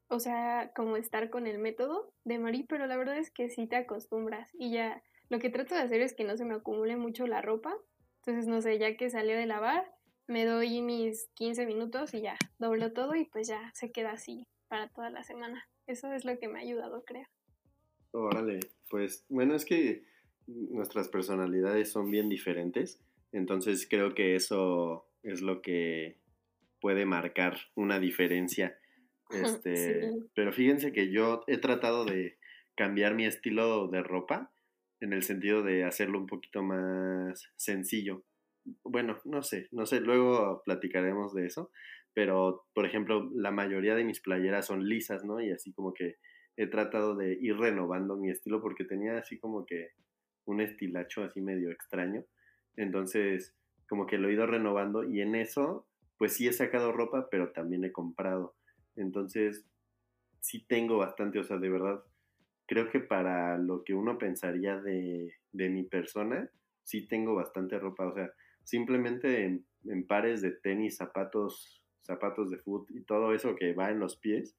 o 0.09 0.21
sea, 0.21 0.73
como 0.75 0.97
estar 0.97 1.31
con 1.31 1.47
el 1.47 1.59
método 1.59 2.13
de 2.25 2.39
Marie, 2.39 2.67
pero 2.69 2.87
la 2.87 2.97
verdad 2.97 3.19
es 3.19 3.31
que 3.31 3.49
sí 3.49 3.67
te 3.67 3.77
acostumbras 3.77 4.51
y 4.55 4.73
ya 4.73 5.03
lo 5.29 5.39
que 5.39 5.51
trato 5.51 5.75
de 5.75 5.83
hacer 5.83 6.01
es 6.01 6.15
que 6.15 6.25
no 6.25 6.37
se 6.37 6.45
me 6.45 6.55
acumule 6.55 6.97
mucho 6.97 7.27
la 7.27 7.41
ropa. 7.41 7.75
Entonces, 8.23 8.49
no 8.49 8.61
sé, 8.61 8.79
ya 8.79 8.97
que 8.97 9.09
salió 9.09 9.37
de 9.37 9.47
lavar, 9.47 9.85
me 10.27 10.45
doy 10.45 10.83
mis 10.83 11.29
15 11.35 11.67
minutos 11.67 12.13
y 12.15 12.23
ya, 12.23 12.37
doblo 12.59 12.93
todo 12.93 13.15
y 13.15 13.25
pues 13.25 13.49
ya 13.49 13.71
se 13.75 13.93
queda 13.93 14.13
así 14.13 14.47
para 14.69 14.89
toda 14.89 15.11
la 15.11 15.23
semana. 15.23 15.65
Eso 15.87 16.13
es 16.13 16.25
lo 16.25 16.39
que 16.39 16.49
me 16.49 16.59
ha 16.59 16.63
ayudado, 16.63 17.05
creo. 17.05 17.27
Órale, 18.13 18.61
pues 18.89 19.25
bueno, 19.29 19.55
es 19.55 19.65
que 19.65 20.05
nuestras 20.47 21.09
personalidades 21.09 21.91
son 21.91 22.11
bien 22.11 22.29
diferentes, 22.29 23.01
entonces 23.33 23.87
creo 23.89 24.15
que 24.15 24.35
eso 24.35 25.07
es 25.23 25.41
lo 25.43 25.63
que 25.63 26.19
puede 26.81 27.07
marcar 27.07 27.57
una 27.75 27.99
diferencia. 27.99 28.77
Este, 29.33 30.11
Pero 30.35 30.53
fíjense 30.53 30.93
que 30.93 31.13
yo 31.13 31.45
he 31.47 31.59
tratado 31.59 32.05
de 32.05 32.37
cambiar 32.75 33.15
mi 33.15 33.27
estilo 33.27 33.87
de 33.87 34.03
ropa 34.03 34.53
en 35.01 35.13
el 35.13 35.23
sentido 35.23 35.63
de 35.63 35.85
hacerlo 35.85 36.19
un 36.19 36.27
poquito 36.27 36.65
más 36.65 37.49
sencillo. 37.55 38.25
Bueno, 38.83 39.21
no 39.25 39.43
sé, 39.43 39.69
no 39.71 39.87
sé, 39.87 40.01
luego 40.01 40.63
platicaremos 40.65 41.33
de 41.33 41.47
eso, 41.47 41.71
pero 42.13 42.67
por 42.75 42.87
ejemplo, 42.87 43.31
la 43.33 43.53
mayoría 43.53 43.95
de 43.95 44.03
mis 44.03 44.21
playeras 44.21 44.67
son 44.67 44.89
lisas, 44.89 45.25
¿no? 45.25 45.41
Y 45.41 45.53
así 45.53 45.73
como 45.73 45.95
que 45.95 46.17
he 46.57 46.67
tratado 46.67 47.17
de 47.17 47.39
ir 47.41 47.57
renovando 47.57 48.17
mi 48.17 48.31
estilo 48.31 48.61
porque 48.61 48.85
tenía 48.85 49.17
así 49.19 49.39
como 49.39 49.65
que 49.65 49.91
un 50.45 50.61
estilacho 50.61 51.23
así 51.23 51.41
medio 51.41 51.71
extraño. 51.71 52.25
Entonces, 52.81 53.55
como 53.91 54.07
que 54.07 54.17
lo 54.17 54.29
he 54.29 54.33
ido 54.33 54.47
renovando 54.47 55.05
y 55.05 55.21
en 55.21 55.35
eso, 55.35 55.87
pues 56.17 56.33
sí 56.33 56.49
he 56.49 56.53
sacado 56.55 56.93
ropa, 56.93 57.29
pero 57.31 57.53
también 57.53 57.85
he 57.85 57.93
comprado. 57.93 58.55
Entonces, 58.97 59.67
sí 60.41 60.65
tengo 60.67 60.97
bastante, 60.97 61.39
o 61.39 61.45
sea, 61.45 61.59
de 61.59 61.69
verdad, 61.69 62.03
creo 62.67 62.89
que 62.91 63.01
para 63.01 63.59
lo 63.59 63.85
que 63.85 63.93
uno 63.93 64.17
pensaría 64.17 64.81
de, 64.81 65.31
mi 65.53 65.83
persona, 65.83 66.51
sí 66.83 67.07
tengo 67.07 67.35
bastante 67.35 67.79
ropa, 67.79 68.07
o 68.07 68.15
sea, 68.15 68.33
simplemente 68.65 69.45
en, 69.45 69.67
en 69.85 70.07
pares 70.07 70.41
de 70.41 70.53
tenis, 70.53 70.97
zapatos, 70.97 71.85
zapatos 72.01 72.51
de 72.51 72.57
foot 72.61 72.91
y 72.93 73.03
todo 73.03 73.35
eso 73.35 73.57
que 73.57 73.75
va 73.75 73.91
en 73.91 74.01
los 74.01 74.17
pies, 74.17 74.57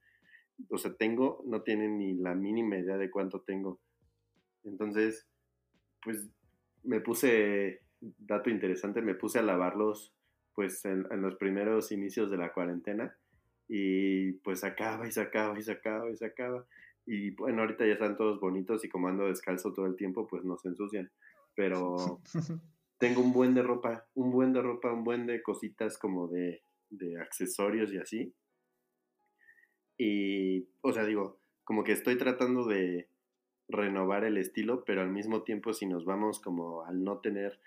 o 0.70 0.78
sea, 0.78 0.94
tengo, 0.94 1.44
no 1.48 1.64
tienen 1.64 1.98
ni 1.98 2.14
la 2.14 2.36
mínima 2.36 2.78
idea 2.78 2.98
de 2.98 3.10
cuánto 3.10 3.42
tengo. 3.42 3.82
Entonces, 4.64 5.28
pues 6.04 6.30
me 6.84 7.00
puse, 7.00 7.81
dato 8.02 8.50
interesante, 8.50 9.02
me 9.02 9.16
puse 9.16 9.40
a 9.40 9.44
lavarlos 9.44 10.14
pues 10.54 10.84
en, 10.86 11.08
los 11.22 11.36
primeros 11.36 11.92
inicios 11.92 12.30
de 12.30 12.38
la 12.38 12.52
cuarentena 12.52 13.16
y 13.68 14.34
pues 14.34 14.62
sacaba 14.62 15.08
y 15.08 15.12
sacaba 15.12 15.58
y 15.58 15.62
sacaba 15.62 16.10
y 16.10 16.18
sacaba. 16.18 16.66
Y 17.06 17.32
bueno, 17.32 17.62
ahorita 17.62 17.86
ya 17.86 17.94
están 17.94 18.18
todos 18.18 18.40
bonitos 18.40 18.84
y 18.84 18.90
como 18.90 19.08
ando 19.08 19.28
descalzo 19.28 19.74
todo 19.74 19.86
el 19.86 19.96
tiempo, 19.96 20.28
pues 20.28 20.44
no 20.44 20.58
se 20.58 20.70
ensucian. 20.70 21.10
Pero 21.56 22.20
tengo 22.98 23.22
un 23.22 23.32
buen 23.32 23.54
de 23.54 23.64
ropa, 23.64 24.06
un 24.14 24.32
buen 24.32 24.52
de 24.52 24.62
ropa, 24.62 24.92
un 24.92 25.04
buen 25.04 25.26
de 25.26 25.42
cositas 25.42 25.98
como 25.98 26.28
de, 26.28 26.64
de 26.90 27.20
accesorios 27.20 27.94
y 27.94 27.98
así. 27.98 28.34
Y, 29.98 30.68
o 30.82 30.92
sea, 30.92 31.06
digo, 31.06 31.40
como 31.64 31.84
que 31.84 31.92
estoy 31.94 32.18
tratando 32.18 32.66
de 32.66 33.08
renovar 33.70 34.26
el 34.26 34.38
estilo, 34.38 34.84
pero 34.84 35.02
al 35.02 35.10
mismo 35.10 35.44
tiempo 35.44 35.74
si 35.74 35.86
nos 35.86 36.06
vamos 36.06 36.40
como 36.42 36.84
al 36.84 37.04
no 37.04 37.20
tener 37.20 37.60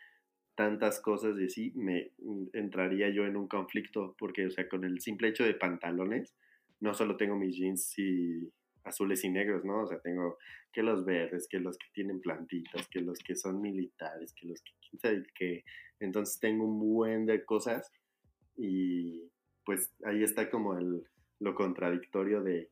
tantas 0.55 1.01
cosas 1.01 1.37
de 1.37 1.49
sí, 1.49 1.73
me 1.75 2.13
mm, 2.19 2.49
entraría 2.53 3.11
yo 3.11 3.27
en 3.27 3.37
un 3.37 3.49
conflicto, 3.49 4.15
porque, 4.19 4.47
o 4.47 4.51
sea, 4.51 4.69
con 4.69 4.85
el 4.85 5.01
simple 5.01 5.29
hecho 5.29 5.45
de 5.45 5.55
pantalones, 5.55 6.35
no 6.81 6.95
solo 6.95 7.17
tengo 7.17 7.37
mis 7.37 7.57
jeans 7.57 7.99
y 7.99 8.53
azules 8.85 9.25
y 9.25 9.31
negros, 9.31 9.65
¿no? 9.65 9.83
O 9.83 9.87
sea, 9.87 9.99
tengo 10.01 10.39
que 10.73 10.83
los 10.83 11.05
verdes, 11.05 11.49
que 11.49 11.59
los 11.59 11.79
que 11.79 11.87
tienen 11.93 12.21
plantitas, 12.21 12.87
que 12.89 13.01
los 13.01 13.19
que 13.21 13.37
son 13.37 13.61
militares, 13.61 14.35
que 14.35 14.47
los 14.47 14.61
que 14.61 14.73
quién 14.81 15.01
sabe 15.01 15.27
qué. 15.35 15.65
Entonces 16.01 16.39
tengo 16.41 16.65
un 16.65 16.79
buen 16.79 17.27
de 17.27 17.45
cosas 17.45 17.91
y 18.57 19.23
pues 19.65 19.95
ahí 20.05 20.23
está 20.23 20.51
como 20.51 20.77
el, 20.77 21.05
lo 21.41 21.55
contradictorio 21.55 22.43
de, 22.43 22.71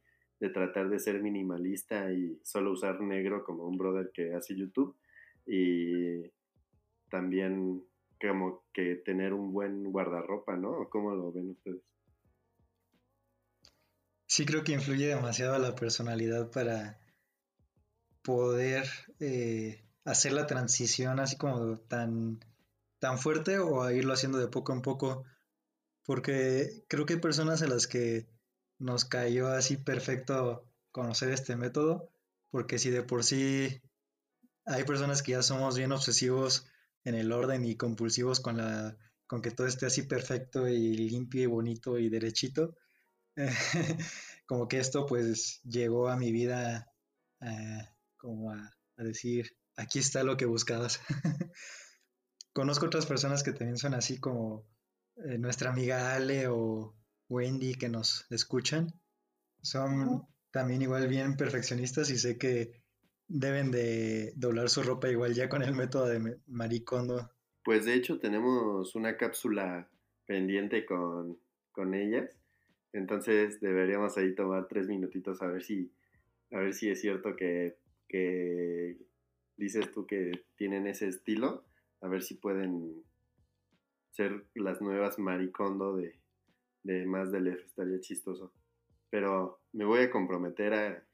tratar 0.52 0.88
de 0.88 0.98
ser 0.98 1.22
minimalista 1.22 2.12
y 2.12 2.36
solo 2.42 2.72
usar 2.72 3.00
negro 3.00 3.44
como 3.44 3.64
un 3.64 3.78
brother 3.78 4.10
que 4.12 4.34
hace 4.34 4.56
YouTube 4.56 4.96
y 5.46 6.20
también 7.12 7.84
como 8.18 8.64
que 8.72 8.96
tener 9.04 9.34
un 9.34 9.52
buen 9.52 9.92
guardarropa, 9.92 10.56
¿no? 10.56 10.88
¿Cómo 10.88 11.14
lo 11.14 11.30
ven 11.30 11.50
ustedes? 11.50 11.82
Sí 14.26 14.46
creo 14.46 14.64
que 14.64 14.72
influye 14.72 15.08
demasiado 15.08 15.58
la 15.58 15.74
personalidad 15.74 16.50
para 16.50 16.98
poder 18.22 18.88
eh, 19.20 19.84
hacer 20.06 20.32
la 20.32 20.46
transición 20.46 21.20
así 21.20 21.36
como 21.36 21.76
tan, 21.80 22.40
tan 22.98 23.18
fuerte 23.18 23.58
o 23.58 23.90
irlo 23.90 24.14
haciendo 24.14 24.38
de 24.38 24.48
poco 24.48 24.72
en 24.72 24.80
poco. 24.80 25.24
Porque 26.04 26.82
creo 26.88 27.04
que 27.04 27.14
hay 27.14 27.20
personas 27.20 27.60
a 27.60 27.66
las 27.66 27.86
que 27.86 28.26
nos 28.78 29.04
cayó 29.04 29.48
así 29.48 29.76
perfecto 29.76 30.64
conocer 30.92 31.30
este 31.30 31.56
método, 31.56 32.10
porque 32.50 32.78
si 32.78 32.88
de 32.90 33.02
por 33.02 33.22
sí 33.22 33.82
hay 34.64 34.84
personas 34.84 35.22
que 35.22 35.32
ya 35.32 35.42
somos 35.42 35.76
bien 35.76 35.92
obsesivos 35.92 36.71
en 37.04 37.14
el 37.14 37.32
orden 37.32 37.64
y 37.64 37.76
compulsivos 37.76 38.40
con 38.40 38.58
la 38.58 38.96
con 39.26 39.40
que 39.40 39.50
todo 39.50 39.66
esté 39.66 39.86
así 39.86 40.02
perfecto 40.02 40.68
y 40.68 40.94
limpio 40.94 41.42
y 41.42 41.46
bonito 41.46 41.98
y 41.98 42.10
derechito, 42.10 42.76
como 44.46 44.68
que 44.68 44.78
esto 44.78 45.06
pues 45.06 45.62
llegó 45.64 46.08
a 46.08 46.16
mi 46.16 46.32
vida 46.32 46.92
como 48.18 48.52
a, 48.52 48.70
decir, 48.96 49.56
aquí 49.76 49.98
está 49.98 50.22
lo 50.22 50.36
que 50.36 50.44
buscabas. 50.44 51.00
Conozco 52.52 52.86
otras 52.86 53.06
personas 53.06 53.42
que 53.42 53.52
también 53.52 53.78
son 53.78 53.94
así 53.94 54.20
como 54.20 54.66
eh, 55.16 55.38
nuestra 55.38 55.70
amiga 55.70 56.14
Ale 56.14 56.46
o, 56.48 56.94
Wendy 57.28 57.74
que 57.76 57.88
nos 57.88 58.26
escuchan 58.30 58.92
son 59.62 60.26
también 60.50 60.82
igual 60.82 61.08
bien 61.08 61.36
perfeccionistas 61.36 62.10
y 62.10 62.18
sé 62.18 62.36
que 62.36 62.81
deben 63.34 63.70
de 63.70 64.32
doblar 64.36 64.68
su 64.68 64.82
ropa 64.82 65.08
igual 65.08 65.32
ya 65.32 65.48
con 65.48 65.62
el 65.62 65.74
método 65.74 66.06
de 66.06 66.38
maricondo. 66.46 67.30
Pues 67.64 67.86
de 67.86 67.94
hecho 67.94 68.18
tenemos 68.18 68.94
una 68.94 69.16
cápsula 69.16 69.88
pendiente 70.26 70.84
con, 70.84 71.38
con 71.70 71.94
ellas, 71.94 72.38
entonces 72.92 73.60
deberíamos 73.60 74.18
ahí 74.18 74.34
tomar 74.34 74.68
tres 74.68 74.86
minutitos 74.86 75.40
a 75.40 75.46
ver 75.46 75.62
si, 75.62 75.90
a 76.50 76.58
ver 76.58 76.74
si 76.74 76.90
es 76.90 77.00
cierto 77.00 77.34
que, 77.34 77.78
que 78.06 78.98
dices 79.56 79.90
tú 79.92 80.06
que 80.06 80.44
tienen 80.56 80.86
ese 80.86 81.08
estilo, 81.08 81.64
a 82.02 82.08
ver 82.08 82.22
si 82.22 82.34
pueden 82.34 83.02
ser 84.10 84.44
las 84.54 84.82
nuevas 84.82 85.18
maricondo 85.18 85.96
de, 85.96 86.20
de 86.82 87.06
más 87.06 87.32
del 87.32 87.46
F, 87.48 87.64
estaría 87.64 88.00
chistoso. 88.00 88.52
Pero 89.08 89.60
me 89.72 89.86
voy 89.86 90.00
a 90.00 90.10
comprometer 90.10 90.74
a, 90.74 91.06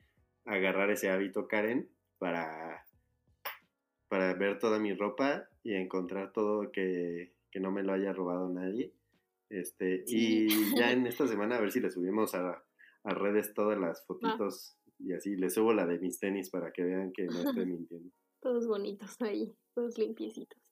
agarrar 0.49 0.91
ese 0.91 1.11
hábito, 1.11 1.47
Karen, 1.47 1.89
para, 2.19 2.85
para 4.09 4.35
ver 4.35 4.59
toda 4.59 4.79
mi 4.79 4.95
ropa 4.95 5.49
y 5.63 5.75
encontrar 5.75 6.33
todo 6.33 6.71
que, 6.73 7.35
no 7.61 7.73
me 7.73 7.83
lo 7.83 7.93
haya 7.93 8.13
robado 8.13 8.49
nadie. 8.49 8.95
Este, 9.51 10.05
Y 10.07 10.77
ya 10.77 10.93
en 10.93 11.07
esta 11.09 11.27
semana 11.27 11.57
a 11.57 11.61
ver 11.61 11.73
si 11.73 11.81
le 11.81 11.91
subimos 11.91 12.35
a, 12.35 12.65
a 13.05 13.15
redes 13.15 13.53
todas 13.55 13.79
las 13.79 14.07
fotitos 14.07 14.79
y 14.99 15.13
así. 15.13 15.37
Le 15.37 15.51
subo 15.51 15.73
la 15.73 15.87
de 15.87 15.99
mis 15.99 16.21
tenis 16.21 16.51
para 16.51 16.73
que 16.73 16.85
vean 16.85 17.13
que 17.13 17.27
no 17.27 17.41
estoy 17.41 17.67
mintiendo. 17.67 18.11
Todos 18.41 18.69
bonitos 18.69 19.17
ahí, 19.21 19.57
todos 19.75 19.99
limpiecitos. 19.99 20.63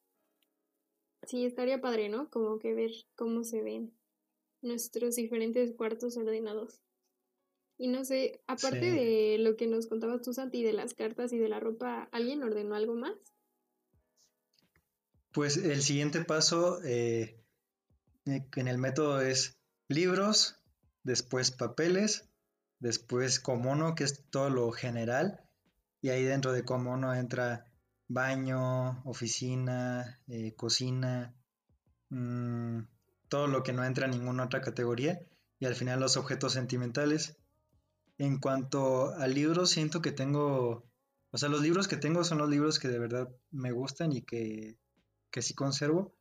Sí, 1.25 1.45
estaría 1.45 1.81
padre, 1.81 2.09
¿no? 2.09 2.31
Como 2.31 2.59
que 2.59 2.75
ver 2.75 2.93
cómo 3.17 3.43
se 3.43 3.63
ven 3.63 3.93
nuestros 4.63 5.17
diferentes 5.17 5.75
cuartos 5.75 6.17
ordenados. 6.17 6.81
Y 7.79 7.89
no 7.89 8.05
sé, 8.05 8.41
aparte 8.47 8.91
de 8.91 9.37
lo 9.39 9.57
que 9.57 9.67
nos 9.67 9.87
contabas 9.87 10.23
tú, 10.23 10.33
Santi, 10.33 10.62
de 10.62 10.73
las 10.73 10.95
cartas 10.95 11.33
y 11.33 11.39
de 11.39 11.49
la 11.49 11.61
ropa, 11.61 12.09
¿alguien 12.12 12.43
ordenó 12.43 12.75
algo 12.75 12.95
más? 12.95 13.15
Pues 15.33 15.59
el 15.59 15.83
siguiente 15.83 16.25
paso 16.25 16.83
eh, 16.83 17.39
eh, 18.25 18.47
en 18.57 18.69
el 18.69 18.79
método 18.79 19.21
es 19.21 19.59
libros, 19.89 20.57
después 21.03 21.51
papeles, 21.51 22.31
Después 22.79 23.41
Comono, 23.41 23.95
que 23.95 24.05
es 24.05 24.29
todo 24.31 24.51
lo 24.51 24.71
general. 24.71 25.41
Y 26.03 26.11
ahí 26.11 26.25
dentro 26.25 26.53
de 26.53 26.65
Comono 26.65 27.15
entra 27.15 27.65
baño, 28.09 29.03
oficina, 29.05 30.21
eh, 30.29 30.55
cocina, 30.55 31.35
mm, 32.11 32.81
todo 33.29 33.47
lo 33.47 33.62
que 33.62 33.73
no 33.73 33.85
entra 33.85 34.07
en 34.07 34.12
ninguna 34.12 34.45
otra 34.45 34.61
categoría. 34.61 35.21
Y 35.59 35.67
al 35.67 35.75
final 35.75 36.01
los 36.01 36.17
objetos 36.17 36.53
sentimentales. 36.53 37.37
En 38.18 38.38
cuanto 38.38 39.11
a 39.14 39.26
libros, 39.26 39.70
siento 39.70 40.00
que 40.00 40.12
tengo, 40.12 40.87
o 41.31 41.38
sea, 41.38 41.48
los 41.48 41.61
libros 41.61 41.87
que 41.88 41.96
tengo 41.96 42.24
son 42.24 42.38
los 42.38 42.48
libros 42.48 42.79
que 42.79 42.88
de 42.88 42.98
verdad 42.98 43.29
me 43.50 43.72
gustan 43.72 44.12
y 44.12 44.22
que, 44.22 44.79
que 45.31 45.42
sí 45.42 45.55
conservo. 45.55 46.14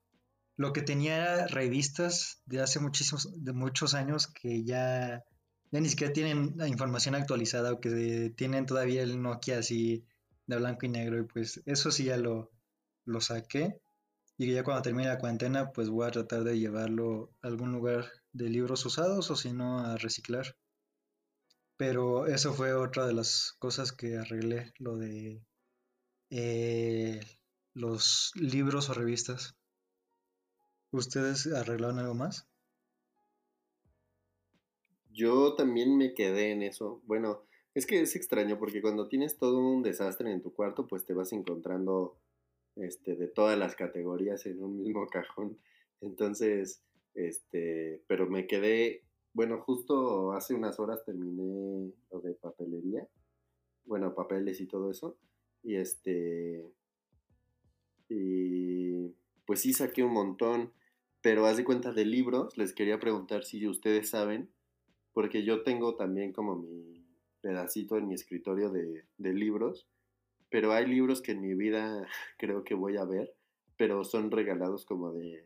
Lo 0.58 0.74
que 0.74 0.82
tenía 0.82 1.18
era 1.18 1.48
revistas 1.48 2.42
de 2.46 2.62
hace 2.62 2.80
muchísimos, 2.80 3.30
de 3.44 3.54
muchos 3.54 3.94
años 3.94 4.28
que 4.28 4.64
ya, 4.64 5.24
ya 5.72 5.80
ni 5.80 5.90
siquiera 5.90 6.14
tienen 6.14 6.54
la 6.58 6.68
información 6.68 7.16
actualizada 7.16 7.74
o 7.74 7.80
que 7.80 8.34
tienen 8.36 8.66
todavía 8.66 9.04
el 9.04 9.22
Nokia 9.22 9.60
así 9.60 10.06
de 10.48 10.58
blanco 10.58 10.86
y 10.86 10.90
negro. 10.90 11.20
Y 11.20 11.24
pues 11.24 11.62
eso 11.66 11.92
sí 11.92 12.06
ya 12.06 12.18
lo, 12.18 12.52
lo 13.06 13.22
saqué. 13.22 13.80
Y 14.38 14.52
ya 14.54 14.64
cuando 14.64 14.82
termine 14.82 15.08
la 15.08 15.18
cuarentena, 15.18 15.72
pues 15.72 15.90
voy 15.90 16.08
a 16.08 16.12
tratar 16.12 16.44
de 16.44 16.60
llevarlo 16.60 17.32
a 17.42 17.48
algún 17.48 17.72
lugar 17.72 18.06
de 18.34 18.50
libros 18.50 18.86
usados 18.86 19.32
o 19.32 19.36
si 19.38 19.54
no 19.54 19.80
a 19.80 19.98
reciclar. 19.98 20.56
Pero 21.78 22.26
eso 22.28 22.54
fue 22.54 22.74
otra 22.74 23.06
de 23.06 23.14
las 23.14 23.56
cosas 23.60 23.92
que 23.92 24.18
arreglé, 24.18 24.74
lo 24.80 24.98
de 24.98 25.42
eh, 26.30 27.20
los 27.74 28.32
libros 28.36 28.90
o 28.90 28.94
revistas. 28.94 29.56
¿Ustedes 30.92 31.48
arreglaron 31.48 32.00
algo 32.00 32.14
más? 32.14 32.48
Yo 35.12 35.56
también 35.56 35.98
me 35.98 36.14
quedé 36.14 36.52
en 36.52 36.62
eso. 36.62 37.02
Bueno, 37.06 37.46
es 37.74 37.86
que 37.86 38.02
es 38.02 38.16
extraño 38.16 38.60
porque 38.60 38.82
cuando 38.82 39.08
tienes 39.08 39.38
todo 39.38 39.60
un 39.60 39.82
desastre 39.82 40.32
en 40.32 40.42
tu 40.42 40.54
cuarto, 40.54 40.88
pues 40.88 41.06
te 41.06 41.14
vas 41.14 41.32
encontrando 41.32 42.18
este, 42.76 43.16
de 43.16 43.28
todas 43.28 43.58
las 43.58 43.76
categorías 43.76 44.46
en 44.46 44.62
un 44.62 44.78
mismo 44.78 45.08
cajón. 45.08 45.58
Entonces, 46.02 46.84
este, 47.14 48.02
pero 48.08 48.28
me 48.28 48.46
quedé, 48.46 49.05
bueno, 49.36 49.60
justo 49.60 50.32
hace 50.32 50.54
unas 50.54 50.80
horas 50.80 51.04
terminé 51.04 51.92
lo 52.10 52.22
de 52.22 52.36
papelería, 52.36 53.06
bueno, 53.84 54.16
papeles 54.16 54.62
y 54.62 54.66
todo 54.66 54.90
eso, 54.90 55.18
y 55.62 55.76
este, 55.76 56.66
y 58.08 59.10
pues 59.46 59.60
sí 59.60 59.74
saqué 59.74 60.04
un 60.04 60.14
montón, 60.14 60.72
pero 61.22 61.46
haz 61.48 61.58
de 61.58 61.66
cuenta 61.66 61.92
de 61.92 62.06
libros, 62.06 62.58
les 62.58 62.72
quería 62.72 62.98
preguntar 62.98 63.44
si 63.44 63.68
ustedes 63.68 64.10
saben, 64.10 64.50
porque 65.12 65.44
yo 65.44 65.64
tengo 65.64 65.96
también 65.96 66.32
como 66.32 66.56
mi 66.56 67.06
pedacito 67.42 67.98
en 67.98 68.08
mi 68.08 68.14
escritorio 68.14 68.70
de, 68.70 69.04
de 69.18 69.34
libros, 69.34 69.86
pero 70.50 70.72
hay 70.72 70.88
libros 70.88 71.22
que 71.22 71.34
en 71.34 71.42
mi 71.42 71.56
vida 71.56 72.08
creo 72.38 72.64
que 72.64 72.74
voy 72.74 72.96
a 72.96 73.04
ver, 73.04 73.36
pero 73.76 74.06
son 74.06 74.32
regalados 74.32 74.86
como 74.86 75.12
de 75.12 75.46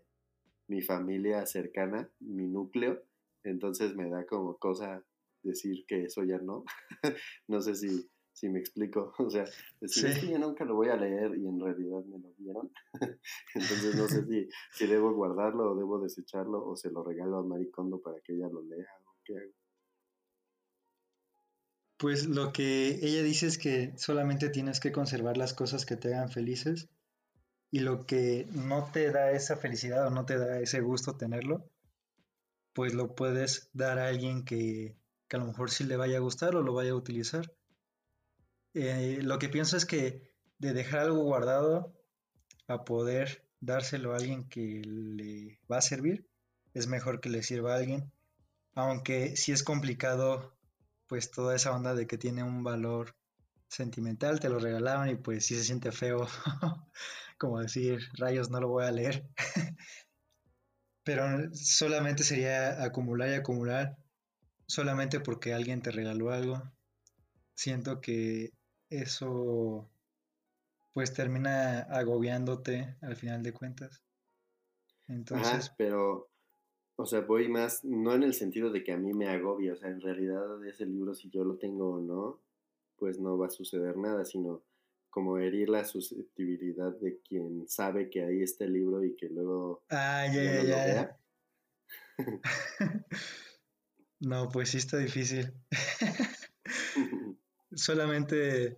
mi 0.68 0.84
familia 0.84 1.48
cercana, 1.48 2.08
mi 2.20 2.46
núcleo, 2.46 3.09
entonces 3.44 3.96
me 3.96 4.10
da 4.10 4.26
como 4.26 4.58
cosa 4.58 5.04
decir 5.44 5.86
que 5.88 6.06
eso 6.06 6.24
ya 6.24 6.38
no. 6.40 6.66
no 7.48 7.62
sé 7.62 7.76
si, 7.76 8.10
si 8.34 8.50
me 8.50 8.60
explico. 8.60 9.14
O 9.20 9.30
sea, 9.30 9.46
decir, 9.80 10.08
es 10.08 10.20
que 10.20 10.32
yo 10.32 10.40
nunca 10.40 10.66
lo 10.66 10.76
voy 10.76 10.90
a 10.90 10.96
leer 10.96 11.38
y 11.38 11.48
en 11.48 11.60
realidad 11.60 12.04
me 12.06 12.20
lo 12.20 12.34
dieron. 12.38 12.72
entonces 13.56 13.96
no 13.96 14.08
sé 14.08 14.26
si, 14.26 14.50
si 14.74 14.88
debo 14.88 15.14
guardarlo 15.14 15.72
o 15.72 15.76
debo 15.76 16.00
desecharlo 16.00 16.66
o 16.66 16.76
se 16.76 16.92
lo 16.92 17.04
regalo 17.04 17.38
a 17.38 17.44
Maricondo 17.44 18.02
para 18.02 18.20
que 18.22 18.34
ella 18.34 18.50
lo 18.52 18.62
lea 18.64 18.88
o 19.06 19.16
qué 19.24 19.38
hago. 19.38 19.54
Pues 21.98 22.28
lo 22.28 22.54
que 22.54 23.00
ella 23.02 23.22
dice 23.24 23.48
es 23.48 23.58
que 23.58 23.92
solamente 23.98 24.48
tienes 24.48 24.80
que 24.80 24.94
conservar 24.94 25.36
las 25.36 25.54
cosas 25.54 25.86
que 25.86 25.98
te 25.98 26.14
hagan 26.14 26.30
felices 26.30 26.88
y 27.72 27.80
lo 27.80 28.06
que 28.06 28.48
no 28.54 28.90
te 28.92 29.12
da 29.12 29.32
esa 29.32 29.58
felicidad 29.58 30.08
o 30.08 30.10
no 30.10 30.26
te 30.26 30.38
da 30.38 30.60
ese 30.60 30.80
gusto 30.80 31.18
tenerlo, 31.18 31.70
pues 32.74 32.94
lo 32.94 33.16
puedes 33.16 33.70
dar 33.74 34.00
a 34.00 34.08
alguien 34.08 34.46
que, 34.46 34.96
a 35.32 35.38
lo 35.38 35.46
mejor 35.46 35.72
sí 35.72 35.84
le 35.84 35.98
vaya 35.98 36.18
a 36.18 36.22
gustar 36.22 36.56
o 36.56 36.62
lo 36.62 36.74
vaya 36.74 36.92
a 36.92 36.96
utilizar. 36.96 37.54
Eh, 38.74 39.20
lo 39.22 39.40
que 39.40 39.50
pienso 39.50 39.78
es 39.78 39.86
que 39.86 40.34
de 40.58 40.74
dejar 40.74 41.02
algo 41.02 41.24
guardado 41.24 41.94
a 42.68 42.84
poder 42.86 43.48
dárselo 43.60 44.14
a 44.14 44.18
alguien 44.18 44.48
que 44.48 44.82
le 44.86 45.60
va 45.72 45.78
a 45.78 45.82
servir, 45.82 46.28
es 46.74 46.88
mejor 46.88 47.20
que 47.20 47.30
le 47.30 47.44
sirva 47.44 47.74
a 47.74 47.78
alguien. 47.78 48.12
Aunque 48.76 49.36
sí 49.36 49.52
es 49.52 49.64
complicado, 49.64 50.56
pues 51.08 51.32
toda 51.32 51.56
esa 51.56 51.76
onda 51.76 51.96
de 51.96 52.08
que 52.08 52.18
tiene 52.18 52.44
un 52.44 52.64
valor 52.64 53.16
sentimental, 53.68 54.40
te 54.40 54.50
lo 54.50 54.60
regalaban 54.60 55.10
y 55.10 55.16
pues 55.16 55.46
sí 55.46 55.56
se 55.56 55.64
siente 55.64 55.92
feo 55.92 56.28
como 57.40 57.60
decir, 57.60 58.02
rayos, 58.14 58.50
no 58.50 58.60
lo 58.60 58.68
voy 58.68 58.86
a 58.86 58.92
leer. 58.92 59.28
Pero 61.10 61.26
solamente 61.56 62.22
sería 62.22 62.84
acumular 62.84 63.30
y 63.30 63.34
acumular, 63.34 63.98
solamente 64.68 65.20
porque 65.20 65.56
alguien 65.56 65.82
te 65.82 65.90
regaló 65.90 66.30
algo. 66.30 66.62
Siento 67.56 68.00
que 68.00 68.52
eso 68.92 69.90
pues 70.94 71.12
termina 71.12 71.80
agobiándote 71.80 72.96
al 73.02 73.16
final 73.16 73.42
de 73.42 73.54
cuentas. 73.54 74.04
Entonces, 75.08 75.74
pero, 75.80 76.30
o 76.96 77.08
sea, 77.08 77.22
voy 77.22 77.50
más, 77.50 77.84
no 77.84 78.14
en 78.14 78.22
el 78.22 78.36
sentido 78.36 78.72
de 78.72 78.84
que 78.84 78.92
a 78.92 78.98
mí 78.98 79.12
me 79.12 79.30
agobie, 79.30 79.72
o 79.72 79.78
sea, 79.78 79.90
en 79.90 80.02
realidad 80.02 80.64
ese 80.68 80.86
libro 80.86 81.16
si 81.16 81.32
yo 81.32 81.44
lo 81.44 81.58
tengo 81.58 81.96
o 81.96 82.02
no, 82.02 82.40
pues 82.98 83.20
no 83.20 83.36
va 83.36 83.48
a 83.48 83.50
suceder 83.50 83.98
nada, 83.98 84.26
sino 84.26 84.62
como 85.10 85.38
herir 85.38 85.70
la 85.70 85.86
susceptibilidad 85.86 86.96
de 87.00 87.20
quien 87.22 87.68
sabe 87.68 88.10
que 88.10 88.24
ahí 88.24 88.42
está 88.44 88.66
el 88.66 88.74
libro 88.74 89.04
y 89.04 89.16
que 89.16 89.30
luego 89.30 89.84
ah, 89.90 90.26
ya, 90.32 90.64
ya, 90.64 90.88
ya. 90.88 91.20
no, 94.20 94.50
pues 94.50 94.70
sí 94.70 94.78
está 94.78 94.98
difícil. 94.98 95.54
Solamente 97.72 98.78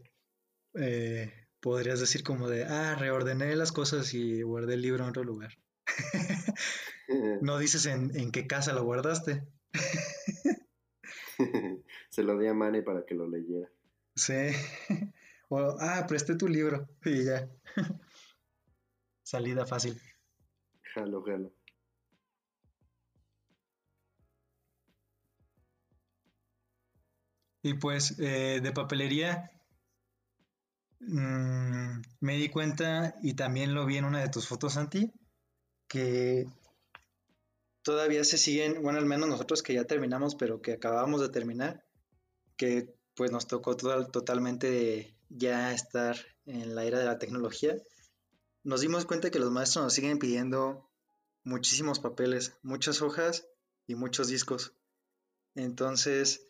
eh, 0.76 1.34
podrías 1.60 2.00
decir 2.00 2.24
como 2.24 2.48
de, 2.48 2.66
ah, 2.66 2.96
reordené 2.96 3.56
las 3.56 3.72
cosas 3.72 4.14
y 4.14 4.42
guardé 4.42 4.76
el 4.76 4.82
libro 4.82 5.04
en 5.04 5.10
otro 5.10 5.24
lugar. 5.24 5.58
no 7.42 7.58
dices 7.58 7.86
en, 7.86 8.18
en 8.18 8.32
qué 8.32 8.48
casa 8.48 8.74
lo 8.74 8.84
guardaste. 8.84 9.44
Se 12.10 12.24
lo 12.24 12.38
di 12.38 12.48
a 12.48 12.54
Mane 12.54 12.82
para 12.84 13.06
que 13.06 13.16
lo 13.16 13.28
leyera. 13.28 13.70
Sí. 14.16 14.52
O, 15.54 15.76
ah, 15.82 16.06
presté 16.08 16.36
tu 16.36 16.48
libro 16.48 16.88
y 17.06 17.26
ya. 17.26 17.50
Salida 19.22 19.66
fácil. 19.66 20.02
Jalo, 20.96 21.22
jalo. 21.24 21.52
Y 27.64 27.74
pues 27.74 28.18
eh, 28.20 28.62
de 28.64 28.72
papelería 28.72 29.52
mm, 31.02 32.02
me 32.22 32.38
di 32.38 32.48
cuenta 32.48 33.16
y 33.22 33.34
también 33.34 33.74
lo 33.74 33.86
vi 33.86 33.98
en 33.98 34.06
una 34.06 34.22
de 34.22 34.30
tus 34.30 34.48
fotos, 34.48 34.74
Santi, 34.76 35.12
que 35.90 36.48
todavía 37.84 38.24
se 38.24 38.38
siguen, 38.38 38.82
bueno, 38.82 39.00
al 39.00 39.06
menos 39.06 39.28
nosotros 39.28 39.62
que 39.64 39.74
ya 39.74 39.84
terminamos, 39.84 40.36
pero 40.36 40.62
que 40.62 40.72
acabamos 40.72 41.20
de 41.20 41.30
terminar, 41.30 41.84
que 42.56 42.96
pues 43.16 43.32
nos 43.32 43.48
tocó 43.48 43.76
totalmente 43.76 45.14
ya 45.36 45.74
estar 45.74 46.18
en 46.46 46.76
la 46.76 46.86
era 46.86 47.00
de 47.00 47.06
la 47.06 47.20
tecnología, 47.20 47.76
nos 48.64 48.82
dimos 48.82 49.06
cuenta 49.06 49.32
que 49.32 49.40
los 49.40 49.52
maestros 49.52 49.84
nos 49.84 49.94
siguen 49.94 50.20
pidiendo 50.20 50.90
muchísimos 51.44 52.00
papeles, 52.00 52.54
muchas 52.62 53.02
hojas 53.02 53.48
y 53.88 53.96
muchos 53.96 54.28
discos. 54.28 54.74
Entonces, 55.56 56.48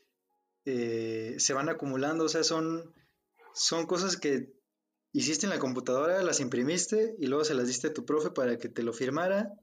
eh, 0.65 1.35
se 1.37 1.53
van 1.53 1.69
acumulando, 1.69 2.25
o 2.25 2.29
sea, 2.29 2.43
son, 2.43 2.93
son 3.53 3.85
cosas 3.85 4.17
que 4.17 4.53
hiciste 5.13 5.45
en 5.45 5.51
la 5.51 5.59
computadora, 5.59 6.21
las 6.21 6.39
imprimiste 6.39 7.15
y 7.17 7.27
luego 7.27 7.43
se 7.43 7.53
las 7.53 7.67
diste 7.67 7.87
a 7.87 7.93
tu 7.93 8.05
profe 8.05 8.31
para 8.31 8.57
que 8.57 8.69
te 8.69 8.83
lo 8.83 8.93
firmara, 8.93 9.53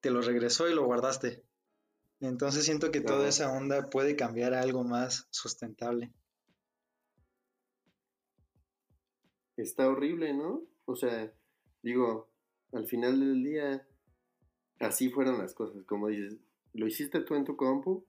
te 0.00 0.10
lo 0.10 0.20
regresó 0.20 0.68
y 0.68 0.74
lo 0.74 0.84
guardaste. 0.84 1.42
Entonces 2.20 2.64
siento 2.64 2.90
que 2.90 3.00
toda 3.00 3.28
esa 3.28 3.50
onda 3.52 3.90
puede 3.90 4.16
cambiar 4.16 4.54
a 4.54 4.62
algo 4.62 4.84
más 4.84 5.26
sustentable. 5.30 6.12
Está 9.64 9.88
horrible, 9.88 10.34
¿no? 10.34 10.62
O 10.84 10.94
sea, 10.94 11.32
digo, 11.82 12.28
al 12.72 12.86
final 12.86 13.18
del 13.18 13.42
día, 13.42 13.86
así 14.80 15.10
fueron 15.10 15.38
las 15.38 15.54
cosas. 15.54 15.84
Como 15.84 16.08
dices, 16.08 16.38
lo 16.72 16.86
hiciste 16.86 17.20
tú 17.20 17.34
en 17.34 17.44
tu 17.44 17.56
compu, 17.56 18.04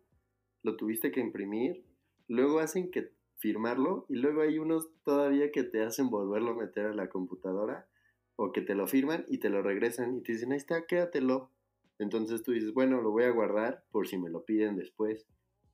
lo 0.64 0.76
tuviste 0.76 1.12
que 1.12 1.22
imprimir, 1.22 1.86
luego 2.28 2.60
hacen 2.60 2.92
que 2.92 3.14
firmarlo 3.38 4.06
y 4.10 4.16
luego 4.16 4.42
hay 4.42 4.58
unos 4.58 4.90
todavía 5.04 5.52
que 5.52 5.64
te 5.64 5.84
hacen 5.84 6.10
volverlo 6.10 6.52
a 6.52 6.56
meter 6.56 6.88
a 6.88 6.94
la 6.94 7.10
computadora 7.10 7.88
o 8.36 8.52
que 8.52 8.62
te 8.62 8.76
lo 8.76 8.88
firman 8.88 9.26
y 9.28 9.38
te 9.38 9.50
lo 9.50 9.62
regresan 9.62 10.18
y 10.18 10.22
te 10.22 10.34
dicen, 10.34 10.52
ahí 10.52 10.58
está, 10.58 10.86
quédatelo. 10.86 11.52
Entonces 12.00 12.44
tú 12.44 12.52
dices, 12.52 12.74
bueno, 12.74 13.02
lo 13.02 13.12
voy 13.12 13.24
a 13.24 13.32
guardar 13.32 13.86
por 13.92 14.08
si 14.08 14.18
me 14.18 14.30
lo 14.30 14.44
piden 14.44 14.76
después. 14.76 15.26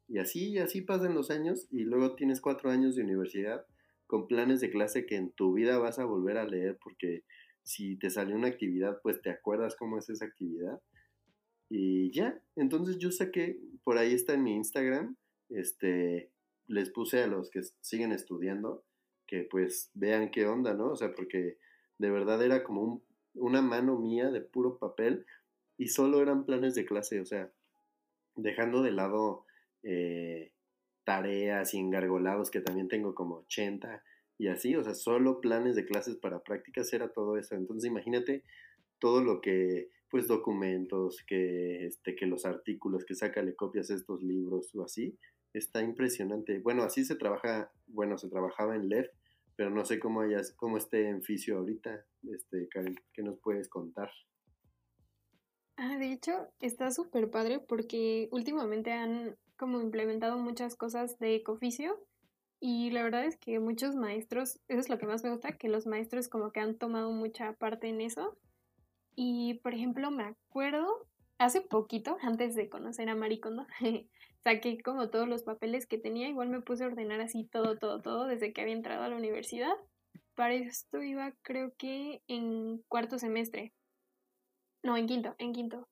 Y 0.08 0.20
así, 0.20 0.52
y 0.52 0.58
así 0.60 0.82
pasan 0.82 1.15
los 1.15 1.32
años 1.32 1.67
y 1.72 1.86
luego 1.86 2.15
tienes 2.15 2.41
cuatro 2.41 2.70
años 2.70 2.96
de 2.96 3.04
universidad 3.04 3.65
con 4.12 4.28
planes 4.28 4.60
de 4.60 4.69
clase 4.69 5.06
que 5.06 5.15
en 5.15 5.32
tu 5.32 5.54
vida 5.54 5.78
vas 5.78 5.97
a 5.97 6.04
volver 6.04 6.38
a 6.38 6.45
leer 6.45 6.78
porque 6.84 7.24
si 7.63 7.95
te 7.95 8.10
salió 8.10 8.36
una 8.36 8.50
actividad, 8.50 9.00
pues 9.02 9.21
te 9.21 9.30
acuerdas 9.30 9.78
cómo 9.78 9.97
es 9.97 10.10
esa 10.10 10.26
actividad. 10.26 10.82
Y 11.69 12.12
ya, 12.12 12.38
entonces 12.58 12.97
yo 12.97 13.10
saqué, 13.10 13.58
por 13.86 13.97
ahí 13.97 14.13
está 14.13 14.34
en 14.34 14.43
mi 14.43 14.54
Instagram, 14.54 15.15
este, 15.47 16.30
les 16.67 16.89
puse 16.89 17.24
a 17.24 17.28
los 17.28 17.50
que 17.50 17.62
siguen 17.80 18.12
estudiando 18.12 18.84
que 19.28 19.47
pues 19.50 19.91
vean 19.93 20.30
qué 20.30 20.45
onda, 20.45 20.74
¿no? 20.74 20.91
O 20.91 20.95
sea, 20.97 21.13
porque 21.13 21.58
de 21.97 22.10
verdad 22.10 22.43
era 22.43 22.65
como 22.65 23.02
una 23.34 23.62
mano 23.62 23.97
mía 23.97 24.30
de 24.30 24.41
puro 24.41 24.78
papel 24.78 25.26
y 25.78 25.88
solo 25.88 26.21
eran 26.21 26.43
planes 26.43 26.76
de 26.76 26.84
clase, 26.84 27.21
o 27.21 27.26
sea, 27.26 27.50
dejando 28.36 28.82
de 28.82 28.91
lado 28.91 29.45
eh, 29.84 30.52
tareas 31.04 31.74
y 31.74 31.80
engargolados 31.80 32.52
que 32.52 32.62
también 32.62 32.88
tengo 32.88 33.16
como 33.16 33.38
80 33.40 34.04
y 34.38 34.48
así, 34.48 34.76
o 34.76 34.84
sea, 34.84 34.96
solo 34.96 35.40
planes 35.40 35.76
de 35.76 35.86
clases 35.86 36.16
para 36.16 36.44
prácticas 36.44 36.92
era 36.94 37.14
todo 37.14 37.38
eso. 37.38 37.56
Entonces 37.56 37.88
imagínate 37.88 38.44
todo 38.98 39.24
lo 39.24 39.40
que, 39.40 39.90
pues 40.10 40.28
documentos, 40.28 41.24
que, 41.28 41.86
este, 41.86 42.16
que 42.16 42.26
los 42.26 42.46
artículos, 42.46 43.06
que 43.06 43.14
sácale 43.14 43.56
copias 43.56 43.92
a 43.92 43.96
estos 43.96 44.24
libros 44.24 44.74
o 44.74 44.84
así, 44.84 45.16
está 45.54 45.82
impresionante. 45.82 46.60
Bueno, 46.60 46.82
así 46.82 47.06
se 47.06 47.16
trabaja, 47.16 47.72
bueno, 47.86 48.18
se 48.18 48.30
trabajaba 48.30 48.76
en 48.76 48.90
LED, 48.90 49.06
pero 49.56 49.70
no 49.70 49.86
sé 49.86 50.00
cómo 50.00 50.22
hayas, 50.22 50.54
cómo 50.54 50.78
esté 50.78 51.08
en 51.10 51.22
Fisio 51.22 51.60
ahorita, 51.60 52.06
este, 52.24 52.68
Karen, 52.70 52.96
¿qué 53.14 53.22
nos 53.22 53.38
puedes 53.38 53.70
contar? 53.70 54.10
Ah, 55.84 55.98
de 55.98 56.12
hecho, 56.12 56.48
está 56.60 56.91
súper 56.91 57.32
padre 57.32 57.60
porque 57.60 58.30
últimamente 58.32 58.91
han 58.91 59.36
como 59.58 59.82
implementado 59.82 60.38
muchas 60.38 60.76
cosas 60.76 61.17
de 61.17 61.34
ecoficio 61.34 62.00
y 62.60 62.91
la 62.91 63.02
verdad 63.02 63.26
es 63.26 63.36
que 63.36 63.60
muchos 63.60 63.96
maestros, 63.96 64.60
eso 64.67 64.80
es 64.80 64.89
lo 64.89 65.00
que 65.00 65.08
más 65.08 65.24
me 65.24 65.32
gusta, 65.32 65.58
que 65.58 65.70
los 65.70 65.88
maestros 65.88 66.28
como 66.28 66.52
que 66.52 66.60
han 66.60 66.78
tomado 66.78 67.12
mucha 67.12 67.54
parte 67.54 67.88
en 67.89 68.00
eso. 68.00 68.38
Y 69.15 69.56
por 69.63 69.74
ejemplo, 69.74 70.12
me 70.12 70.22
acuerdo, 70.24 71.08
hace 71.39 71.62
poquito, 71.62 72.15
antes 72.22 72.54
de 72.54 72.70
conocer 72.70 73.10
a 73.10 73.15
Maricondo, 73.15 73.65
saqué 74.44 74.84
como 74.84 75.10
todos 75.10 75.28
los 75.28 75.41
papeles 75.41 75.88
que 75.88 75.98
tenía, 75.98 76.30
igual 76.30 76.50
me 76.50 76.62
puse 76.62 76.84
a 76.84 76.88
ordenar 76.88 77.22
así 77.22 77.44
todo, 77.44 77.80
todo, 77.80 78.04
todo 78.04 78.28
desde 78.28 78.54
que 78.54 78.62
había 78.62 78.76
entrado 78.76 79.02
a 79.02 79.10
la 79.10 79.15
universidad. 79.15 79.74
Para 80.36 80.54
esto 80.54 81.02
iba 81.02 81.34
creo 81.41 81.74
que 81.76 82.22
en 82.28 82.84
cuarto 82.88 83.17
semestre. 83.17 83.74
No, 84.84 84.98
en 84.98 85.08
quinto, 85.08 85.36
en 85.38 85.54
quinto. 85.54 85.88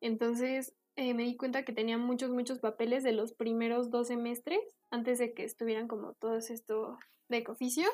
Entonces 0.00 0.74
eh, 0.96 1.14
me 1.14 1.24
di 1.24 1.36
cuenta 1.36 1.64
que 1.64 1.72
tenía 1.72 1.98
muchos, 1.98 2.30
muchos 2.30 2.58
papeles 2.58 3.02
de 3.02 3.12
los 3.12 3.32
primeros 3.32 3.90
dos 3.90 4.08
semestres, 4.08 4.60
antes 4.90 5.18
de 5.18 5.34
que 5.34 5.44
estuvieran 5.44 5.88
como 5.88 6.14
todo 6.14 6.36
esto 6.36 6.98
de 7.28 7.38
ecoficio. 7.38 7.88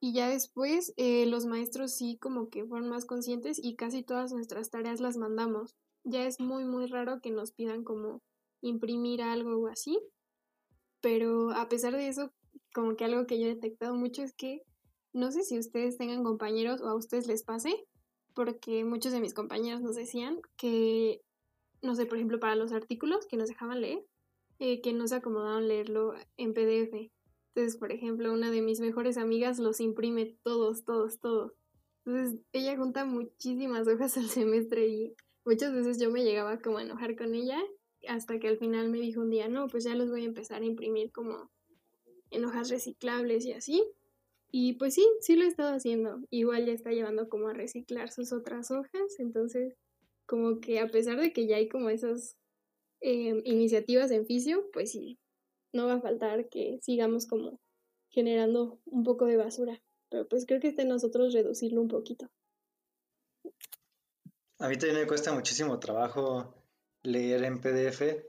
Y 0.00 0.12
ya 0.12 0.28
después 0.28 0.92
eh, 0.96 1.26
los 1.26 1.46
maestros 1.46 1.94
sí 1.94 2.18
como 2.20 2.48
que 2.48 2.64
fueron 2.64 2.88
más 2.88 3.06
conscientes 3.06 3.58
y 3.62 3.76
casi 3.76 4.02
todas 4.02 4.32
nuestras 4.32 4.70
tareas 4.70 5.00
las 5.00 5.16
mandamos. 5.16 5.74
Ya 6.02 6.26
es 6.26 6.40
muy, 6.40 6.64
muy 6.64 6.86
raro 6.86 7.20
que 7.20 7.30
nos 7.30 7.52
pidan 7.52 7.84
como 7.84 8.20
imprimir 8.60 9.22
algo 9.22 9.58
o 9.58 9.68
así. 9.68 9.98
Pero 11.00 11.52
a 11.52 11.68
pesar 11.68 11.94
de 11.94 12.08
eso, 12.08 12.30
como 12.74 12.96
que 12.96 13.04
algo 13.04 13.26
que 13.26 13.38
yo 13.38 13.46
he 13.46 13.54
detectado 13.54 13.94
mucho 13.94 14.22
es 14.22 14.34
que 14.34 14.62
no 15.12 15.30
sé 15.30 15.44
si 15.44 15.58
ustedes 15.58 15.96
tengan 15.96 16.24
compañeros 16.24 16.80
o 16.80 16.88
a 16.88 16.96
ustedes 16.96 17.26
les 17.26 17.44
pase, 17.44 17.86
porque 18.34 18.84
muchos 18.84 19.12
de 19.12 19.20
mis 19.20 19.34
compañeros 19.34 19.80
nos 19.80 19.96
decían 19.96 20.40
que 20.56 21.22
no 21.84 21.94
sé, 21.94 22.06
por 22.06 22.16
ejemplo, 22.16 22.40
para 22.40 22.56
los 22.56 22.72
artículos 22.72 23.26
que 23.26 23.36
nos 23.36 23.48
dejaban 23.48 23.80
leer, 23.80 24.04
eh, 24.58 24.80
que 24.80 24.92
no 24.92 25.06
se 25.06 25.16
acomodaban 25.16 25.68
leerlo 25.68 26.14
en 26.36 26.54
PDF. 26.54 27.12
Entonces, 27.54 27.76
por 27.78 27.92
ejemplo, 27.92 28.32
una 28.32 28.50
de 28.50 28.62
mis 28.62 28.80
mejores 28.80 29.16
amigas 29.16 29.58
los 29.58 29.80
imprime 29.80 30.36
todos, 30.42 30.84
todos, 30.84 31.20
todos. 31.20 31.52
Entonces, 32.04 32.40
ella 32.52 32.76
junta 32.76 33.04
muchísimas 33.04 33.86
hojas 33.88 34.16
al 34.16 34.28
semestre 34.28 34.88
y 34.88 35.14
muchas 35.44 35.72
veces 35.72 36.00
yo 36.00 36.10
me 36.10 36.24
llegaba 36.24 36.58
como 36.58 36.78
a 36.78 36.82
enojar 36.82 37.16
con 37.16 37.34
ella 37.34 37.62
hasta 38.08 38.38
que 38.38 38.48
al 38.48 38.58
final 38.58 38.90
me 38.90 38.98
dijo 38.98 39.20
un 39.20 39.30
día, 39.30 39.48
no, 39.48 39.68
pues 39.68 39.84
ya 39.84 39.94
los 39.94 40.10
voy 40.10 40.22
a 40.22 40.26
empezar 40.26 40.62
a 40.62 40.66
imprimir 40.66 41.12
como 41.12 41.50
en 42.30 42.44
hojas 42.44 42.70
reciclables 42.70 43.44
y 43.44 43.52
así. 43.52 43.84
Y 44.56 44.74
pues 44.74 44.94
sí, 44.94 45.04
sí 45.20 45.34
lo 45.34 45.42
he 45.42 45.48
estado 45.48 45.74
haciendo. 45.74 46.20
Igual 46.30 46.66
ya 46.66 46.72
está 46.74 46.92
llevando 46.92 47.28
como 47.28 47.48
a 47.48 47.54
reciclar 47.54 48.12
sus 48.12 48.32
otras 48.32 48.70
hojas, 48.70 49.18
entonces 49.18 49.74
como 50.26 50.60
que 50.60 50.78
a 50.78 50.86
pesar 50.86 51.18
de 51.18 51.32
que 51.32 51.48
ya 51.48 51.56
hay 51.56 51.68
como 51.68 51.90
esas 51.90 52.36
em, 53.00 53.42
iniciativas 53.44 54.12
en 54.12 54.26
fisio, 54.26 54.70
pues 54.72 54.92
sí, 54.92 55.18
no 55.72 55.88
va 55.88 55.94
a 55.94 56.00
faltar 56.00 56.48
que 56.50 56.78
sigamos 56.82 57.26
como 57.26 57.60
generando 58.10 58.78
un 58.84 59.02
poco 59.02 59.26
de 59.26 59.36
basura. 59.36 59.82
Pero 60.08 60.28
pues 60.28 60.46
creo 60.46 60.60
que 60.60 60.68
está 60.68 60.82
en 60.82 60.90
nosotros 60.90 61.34
reducirlo 61.34 61.80
un 61.80 61.88
poquito. 61.88 62.30
A 64.60 64.68
mí 64.68 64.76
también 64.78 65.00
me 65.00 65.08
cuesta 65.08 65.34
muchísimo 65.34 65.80
trabajo 65.80 66.54
leer 67.02 67.42
en 67.42 67.60
PDF. 67.60 68.24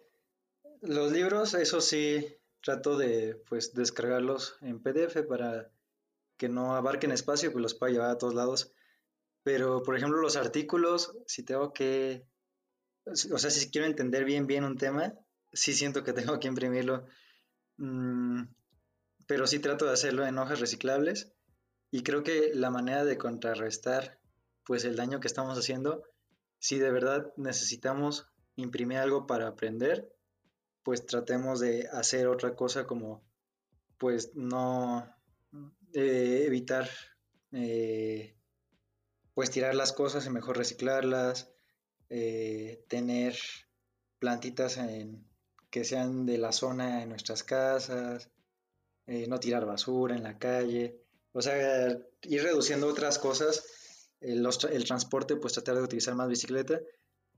Los 0.81 1.11
libros, 1.11 1.53
eso 1.53 1.81
sí, 1.81 2.35
trato 2.63 2.97
de 2.97 3.35
pues 3.47 3.75
descargarlos 3.75 4.57
en 4.61 4.81
PDF 4.81 5.21
para 5.27 5.71
que 6.37 6.49
no 6.49 6.75
abarquen 6.75 7.11
espacio, 7.11 7.51
pues 7.51 7.61
los 7.61 7.75
pueda 7.75 7.93
llevar 7.93 8.09
a 8.11 8.17
todos 8.17 8.33
lados. 8.33 8.73
Pero, 9.43 9.83
por 9.83 9.95
ejemplo, 9.95 10.19
los 10.19 10.35
artículos, 10.35 11.15
si 11.27 11.43
tengo 11.43 11.71
que, 11.71 12.25
o 13.05 13.37
sea, 13.37 13.49
si 13.49 13.69
quiero 13.69 13.87
entender 13.87 14.25
bien, 14.25 14.47
bien 14.47 14.63
un 14.63 14.77
tema, 14.77 15.13
sí 15.53 15.73
siento 15.73 16.03
que 16.03 16.13
tengo 16.13 16.39
que 16.39 16.47
imprimirlo. 16.47 17.05
Mm, 17.77 18.43
pero 19.27 19.47
sí 19.47 19.59
trato 19.59 19.85
de 19.85 19.93
hacerlo 19.93 20.25
en 20.25 20.37
hojas 20.37 20.59
reciclables. 20.59 21.31
Y 21.91 22.03
creo 22.03 22.23
que 22.23 22.51
la 22.53 22.71
manera 22.71 23.05
de 23.05 23.17
contrarrestar, 23.17 24.19
pues, 24.65 24.83
el 24.83 24.95
daño 24.95 25.19
que 25.19 25.27
estamos 25.27 25.57
haciendo, 25.57 26.03
si 26.59 26.79
de 26.79 26.91
verdad 26.91 27.31
necesitamos 27.37 28.27
imprimir 28.55 28.97
algo 28.97 29.27
para 29.27 29.47
aprender, 29.47 30.11
pues 30.83 31.05
tratemos 31.05 31.59
de 31.59 31.87
hacer 31.91 32.27
otra 32.27 32.55
cosa 32.55 32.85
como, 32.85 33.23
pues, 33.97 34.35
no 34.35 35.14
eh, 35.95 36.43
evitar 36.45 36.89
eh, 37.51 38.35
pues 39.33 39.49
tirar 39.51 39.75
las 39.75 39.93
cosas 39.93 40.25
y 40.25 40.29
mejor 40.29 40.57
reciclarlas, 40.57 41.49
eh, 42.09 42.83
tener 42.87 43.37
plantitas 44.19 44.79
que 45.69 45.83
sean 45.83 46.25
de 46.25 46.37
la 46.37 46.51
zona 46.51 47.03
en 47.03 47.09
nuestras 47.09 47.43
casas, 47.43 48.29
eh, 49.07 49.27
no 49.27 49.39
tirar 49.39 49.65
basura 49.65 50.15
en 50.15 50.23
la 50.23 50.37
calle, 50.37 51.01
o 51.31 51.41
sea, 51.41 51.97
ir 52.23 52.43
reduciendo 52.43 52.87
otras 52.87 53.19
cosas, 53.19 53.63
el, 54.19 54.43
transporte, 54.85 55.35
pues 55.35 55.53
tratar 55.53 55.75
de 55.75 55.83
utilizar 55.83 56.15
más 56.15 56.27
bicicleta 56.27 56.79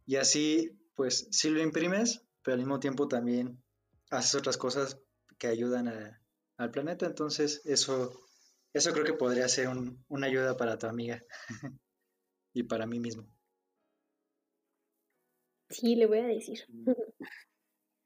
y 0.05 0.15
así, 0.15 0.79
pues 0.95 1.27
sí 1.31 1.49
lo 1.49 1.61
imprimes, 1.61 2.21
pero 2.41 2.53
al 2.53 2.59
mismo 2.59 2.79
tiempo 2.79 3.07
también 3.07 3.61
haces 4.09 4.35
otras 4.35 4.57
cosas 4.57 4.99
que 5.37 5.47
ayudan 5.47 6.17
al 6.57 6.71
planeta, 6.71 7.05
entonces 7.05 7.61
eso, 7.65 8.17
eso 8.73 8.91
creo 8.93 9.06
que 9.06 9.13
podría 9.13 9.47
ser 9.47 9.69
una 10.08 10.27
ayuda 10.27 10.58
para 10.58 10.77
tu 10.77 10.88
amiga. 10.88 11.23
y 12.53 12.63
para 12.63 12.86
mí 12.86 12.99
mismo. 12.99 13.27
Sí, 15.69 15.95
le 15.95 16.06
voy 16.06 16.19
a 16.19 16.27
decir. 16.27 16.60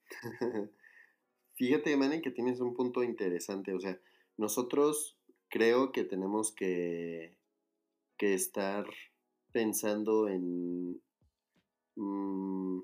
Fíjate, 1.55 1.95
Manny, 1.95 2.21
que 2.21 2.31
tienes 2.31 2.59
un 2.59 2.73
punto 2.73 3.03
interesante. 3.03 3.73
O 3.73 3.79
sea, 3.79 3.99
nosotros 4.37 5.19
creo 5.49 5.91
que 5.91 6.03
tenemos 6.03 6.53
que, 6.53 7.37
que 8.17 8.33
estar 8.33 8.85
pensando 9.51 10.27
en, 10.27 11.01
mm, 11.95 12.81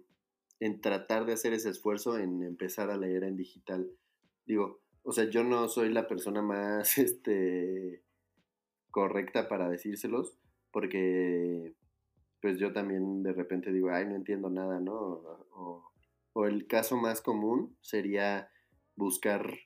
en 0.59 0.81
tratar 0.81 1.25
de 1.25 1.33
hacer 1.33 1.53
ese 1.53 1.69
esfuerzo 1.69 2.17
en 2.17 2.43
empezar 2.43 2.91
a 2.91 2.97
leer 2.97 3.23
en 3.23 3.35
digital. 3.35 3.89
Digo, 4.45 4.81
o 5.07 5.13
sea, 5.13 5.23
yo 5.29 5.45
no 5.45 5.69
soy 5.69 5.89
la 5.89 6.05
persona 6.05 6.41
más 6.41 6.97
este, 6.97 8.03
correcta 8.91 9.47
para 9.47 9.69
decírselos, 9.69 10.37
porque 10.69 11.75
pues 12.41 12.59
yo 12.59 12.73
también 12.73 13.23
de 13.23 13.31
repente 13.31 13.71
digo, 13.71 13.89
ay, 13.89 14.05
no 14.05 14.15
entiendo 14.15 14.49
nada, 14.49 14.81
¿no? 14.81 14.93
O, 16.33 16.45
el 16.45 16.67
caso 16.67 16.97
más 16.97 17.21
común 17.21 17.75
sería 17.81 18.51
buscar 18.95 19.57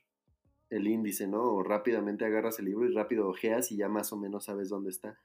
el 0.70 0.86
índice, 0.86 1.26
¿no? 1.26 1.42
O 1.42 1.62
rápidamente 1.62 2.24
agarras 2.24 2.60
el 2.60 2.66
libro 2.66 2.88
y 2.88 2.94
rápido 2.94 3.28
ojeas 3.28 3.70
y 3.72 3.76
ya 3.76 3.88
más 3.88 4.12
o 4.12 4.16
menos 4.16 4.46
sabes 4.46 4.70
dónde 4.70 4.90
está. 4.90 5.18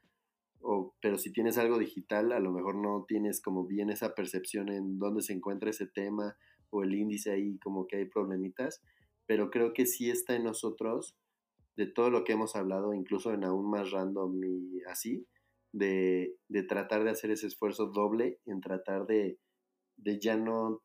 O, 0.60 0.94
pero 1.00 1.16
si 1.16 1.32
tienes 1.32 1.56
algo 1.58 1.78
digital, 1.78 2.32
a 2.32 2.40
lo 2.40 2.50
mejor 2.50 2.74
no 2.74 3.06
tienes 3.06 3.40
como 3.40 3.66
bien 3.66 3.88
esa 3.88 4.14
percepción 4.14 4.68
en 4.68 4.98
dónde 4.98 5.22
se 5.22 5.32
encuentra 5.32 5.70
ese 5.70 5.86
tema 5.86 6.36
o 6.70 6.82
el 6.82 6.94
índice 6.94 7.30
ahí 7.30 7.58
como 7.60 7.86
que 7.86 7.96
hay 7.96 8.04
problemitas, 8.04 8.82
pero 9.28 9.50
creo 9.50 9.74
que 9.74 9.84
sí 9.84 10.10
está 10.10 10.34
en 10.34 10.44
nosotros 10.44 11.14
de 11.76 11.86
todo 11.86 12.10
lo 12.10 12.24
que 12.24 12.32
hemos 12.32 12.56
hablado, 12.56 12.94
incluso 12.94 13.32
en 13.32 13.44
aún 13.44 13.70
más 13.70 13.92
random 13.92 14.42
y 14.42 14.82
así, 14.90 15.28
de, 15.72 16.34
tratar 16.66 17.04
de 17.04 17.10
hacer 17.10 17.30
ese 17.30 17.46
esfuerzo 17.46 17.86
doble 17.86 18.40
en 18.46 18.62
tratar 18.62 19.06
de, 19.06 19.38
ya 20.20 20.36
no 20.36 20.82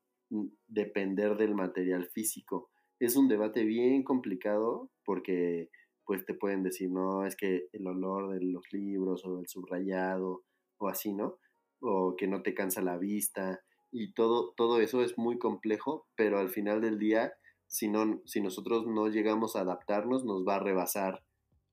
depender 0.67 1.37
del 1.37 1.55
material 1.55 2.05
físico. 2.07 2.69
es 2.99 3.15
un 3.15 3.27
debate 3.27 3.63
bien 3.63 4.03
complicado 4.03 4.91
porque 5.05 5.69
pues 6.05 6.25
te 6.25 6.33
pueden 6.33 6.63
decir, 6.63 6.91
no, 6.91 7.25
es 7.25 7.37
que 7.37 7.69
el 7.71 7.87
olor 7.87 8.33
de 8.33 8.43
los 8.43 8.63
libros 8.73 9.23
o 9.25 9.39
el 9.39 9.47
subrayado 9.47 10.43
o 10.79 10.89
así, 10.89 11.13
¿no? 11.13 11.37
O 11.79 12.15
que 12.17 12.27
no 12.27 12.41
te 12.41 12.53
cansa 12.53 12.81
la 12.81 12.97
vista 12.97 13.61
y 13.89 14.13
todo, 14.13 14.53
todo 14.57 14.81
eso 14.81 15.01
es 15.01 15.17
muy 15.17 15.37
complejo, 15.37 16.07
pero 16.15 16.39
al 16.39 16.49
final 16.49 16.81
del 16.81 16.99
día, 16.99 17.33
si, 17.73 17.87
no, 17.87 18.21
si 18.25 18.39
nosotros 18.39 18.85
no 18.85 19.07
llegamos 19.07 19.55
a 19.55 19.61
adaptarnos, 19.61 20.25
nos 20.25 20.47
va 20.47 20.57
a 20.57 20.59
rebasar 20.59 21.23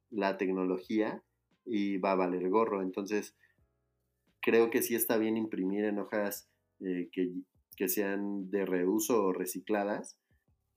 la 0.08 0.38
tecnología 0.38 1.22
y 1.66 1.98
va 1.98 2.12
a 2.12 2.16
valer 2.16 2.48
gorro. 2.48 2.80
Entonces, 2.80 3.36
creo 4.40 4.70
que 4.70 4.80
sí 4.80 4.94
está 4.94 5.18
bien 5.18 5.36
imprimir 5.36 5.84
en 5.84 5.98
hojas 5.98 6.48
eh, 6.80 7.10
que, 7.12 7.34
que 7.76 7.90
sean 7.90 8.50
de 8.50 8.64
reuso 8.64 9.24
o 9.24 9.34
recicladas, 9.34 10.18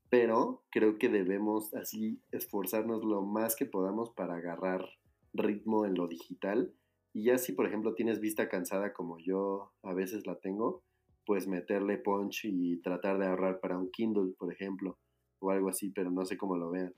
pero 0.10 0.66
creo 0.70 0.98
que 0.98 1.08
debemos 1.08 1.74
así 1.74 2.22
esforzarnos 2.34 3.06
lo 3.06 3.22
más 3.22 3.56
que 3.56 3.66
podamos 3.66 4.12
para 4.12 4.36
agarrar 4.36 4.86
ritmo 5.32 5.86
en 5.86 5.96
lo 5.96 6.10
digital. 6.10 6.74
Y 7.14 7.28
ya 7.28 7.38
si, 7.38 7.54
por 7.54 7.66
ejemplo, 7.66 7.96
tienes 7.96 8.20
vista 8.20 8.50
cansada 8.50 8.92
como 8.92 9.20
yo 9.20 9.72
a 9.84 9.94
veces 9.94 10.28
la 10.28 10.36
tengo, 10.36 10.84
pues 11.26 11.48
meterle 11.48 11.98
punch 11.98 12.44
y 12.44 12.82
tratar 12.82 13.20
de 13.20 13.28
ahorrar 13.28 13.62
para 13.62 13.78
un 13.78 13.90
Kindle, 13.90 14.34
por 14.38 14.52
ejemplo, 14.52 15.00
o 15.44 15.52
algo 15.52 15.70
así, 15.70 15.90
pero 15.90 16.10
no 16.10 16.26
sé 16.26 16.38
cómo 16.38 16.58
lo 16.58 16.72
vean. 16.72 16.94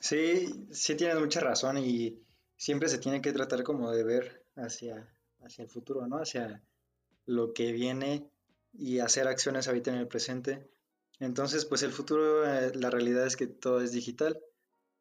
Sí, 0.00 0.66
sí 0.70 0.96
tienes 0.96 1.18
mucha 1.18 1.40
razón 1.40 1.78
y 1.78 2.22
siempre 2.56 2.88
se 2.88 2.98
tiene 2.98 3.22
que 3.22 3.32
tratar 3.32 3.62
como 3.62 3.90
de 3.90 4.04
ver 4.04 4.44
hacia, 4.56 5.08
hacia 5.40 5.64
el 5.64 5.70
futuro, 5.70 6.06
¿no? 6.06 6.18
Hacia 6.18 6.62
lo 7.26 7.54
que 7.54 7.72
viene 7.72 8.28
y 8.72 8.98
hacer 8.98 9.28
acciones 9.28 9.66
ahorita 9.66 9.90
en 9.90 9.98
el 9.98 10.08
presente. 10.08 10.70
Entonces, 11.20 11.64
pues 11.64 11.82
el 11.82 11.92
futuro, 11.92 12.46
eh, 12.46 12.72
la 12.74 12.90
realidad 12.90 13.26
es 13.26 13.36
que 13.36 13.46
todo 13.46 13.80
es 13.80 13.92
digital, 13.92 14.38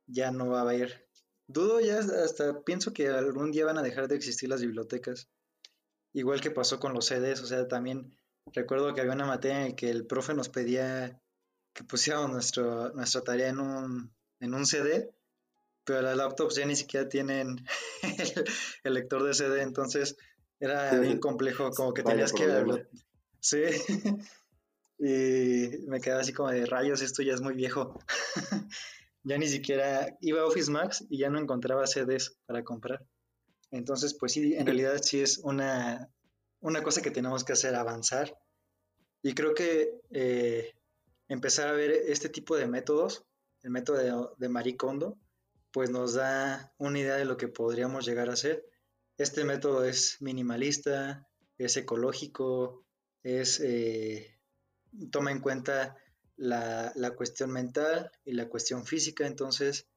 ya 0.08 0.32
no 0.32 0.50
va 0.50 0.60
a 0.60 0.62
haber. 0.62 1.08
Dudo 1.48 1.82
ya 1.82 2.00
hasta 2.00 2.62
pienso 2.64 2.94
que 2.94 3.10
algún 3.10 3.52
día 3.52 3.66
van 3.66 3.78
a 3.78 3.84
dejar 3.84 4.08
de 4.08 4.16
existir 4.16 4.50
las 4.50 4.62
bibliotecas, 4.62 5.28
igual 6.14 6.40
que 6.40 6.52
pasó 6.52 6.80
con 6.80 6.94
los 6.94 7.08
CDs, 7.08 7.42
o 7.42 7.46
sea, 7.46 7.68
también 7.68 8.18
recuerdo 8.52 8.94
que 8.94 9.02
había 9.02 9.14
una 9.14 9.26
materia 9.26 9.62
en 9.62 9.70
la 9.70 9.76
que 9.76 9.90
el 9.90 10.06
profe 10.06 10.34
nos 10.34 10.50
pedía 10.50 11.20
que 11.74 11.84
pusiéramos 11.84 12.32
nuestro, 12.32 12.90
nuestra 12.94 13.22
tarea 13.22 13.50
en 13.50 13.60
un, 13.60 14.14
en 14.40 14.54
un 14.54 14.66
CD, 14.66 15.10
pero 15.84 16.02
las 16.02 16.16
laptops 16.16 16.56
ya 16.56 16.66
ni 16.66 16.76
siquiera 16.76 17.10
tienen 17.10 17.66
el, 18.84 18.94
lector 18.94 19.24
de 19.24 19.34
CD, 19.34 19.62
entonces 19.62 20.16
era 20.60 20.98
bien 21.00 21.20
complejo, 21.20 21.72
como 21.72 21.94
que 21.94 22.04
tenías 22.04 22.32
que... 22.32 22.86
Sí. 23.40 23.64
y 25.00 25.86
me 25.88 26.00
quedaba 26.00 26.22
así 26.22 26.32
como 26.32 26.50
de 26.50 26.66
rayos, 26.66 27.02
esto 27.02 27.24
ya 27.24 27.34
es 27.34 27.42
muy 27.42 27.56
viejo. 27.56 28.00
ya 29.24 29.38
ni 29.38 29.48
siquiera 29.48 30.16
iba 30.22 30.42
a 30.42 30.46
Office 30.46 30.72
Max 30.72 31.06
y 31.10 31.18
ya 31.18 31.30
no 31.30 31.40
encontraba 31.40 31.88
CDs 31.88 32.38
para 32.46 32.64
comprar. 32.64 33.06
Entonces, 33.72 34.14
pues 34.14 34.34
sí, 34.34 34.54
en 34.54 34.66
realidad 34.66 35.02
sí 35.02 35.20
es 35.20 35.40
una, 35.40 36.13
una 36.64 36.82
cosa 36.82 37.02
que 37.02 37.12
tenemos 37.12 37.44
que 37.44 37.54
hacer, 37.54 37.76
avanzar. 37.76 38.36
Y 39.22 39.36
creo 39.36 39.54
que 39.54 40.02
eh, 40.12 40.74
empezar 41.28 41.68
a 41.68 41.74
ver 41.74 41.92
este 41.92 42.30
tipo 42.30 42.58
de 42.58 42.68
métodos, 42.68 43.24
el 43.62 43.70
método 43.70 43.98
de, 43.98 44.28
de 44.38 44.50
Marie 44.50 44.76
Kondo, 44.76 45.18
pues 45.72 45.90
nos 45.90 46.16
da 46.16 46.74
una 46.78 47.00
idea 47.00 47.16
de 47.16 47.26
lo 47.26 47.38
que 47.38 47.48
podríamos 47.48 48.06
llegar 48.06 48.30
a 48.30 48.34
hacer. 48.34 48.66
Este 49.18 49.44
método 49.44 49.84
es 49.86 50.18
minimalista, 50.22 51.28
es 51.58 51.78
ecológico, 51.78 52.86
es, 53.24 53.60
eh, 53.60 54.40
toma 55.12 55.32
en 55.32 55.40
cuenta 55.40 55.98
la, 56.36 56.94
cuestión 57.16 57.52
mental 57.52 58.12
y 58.26 58.34
la 58.34 58.50
cuestión 58.50 58.86
física, 58.86 59.26
entonces 59.26 59.88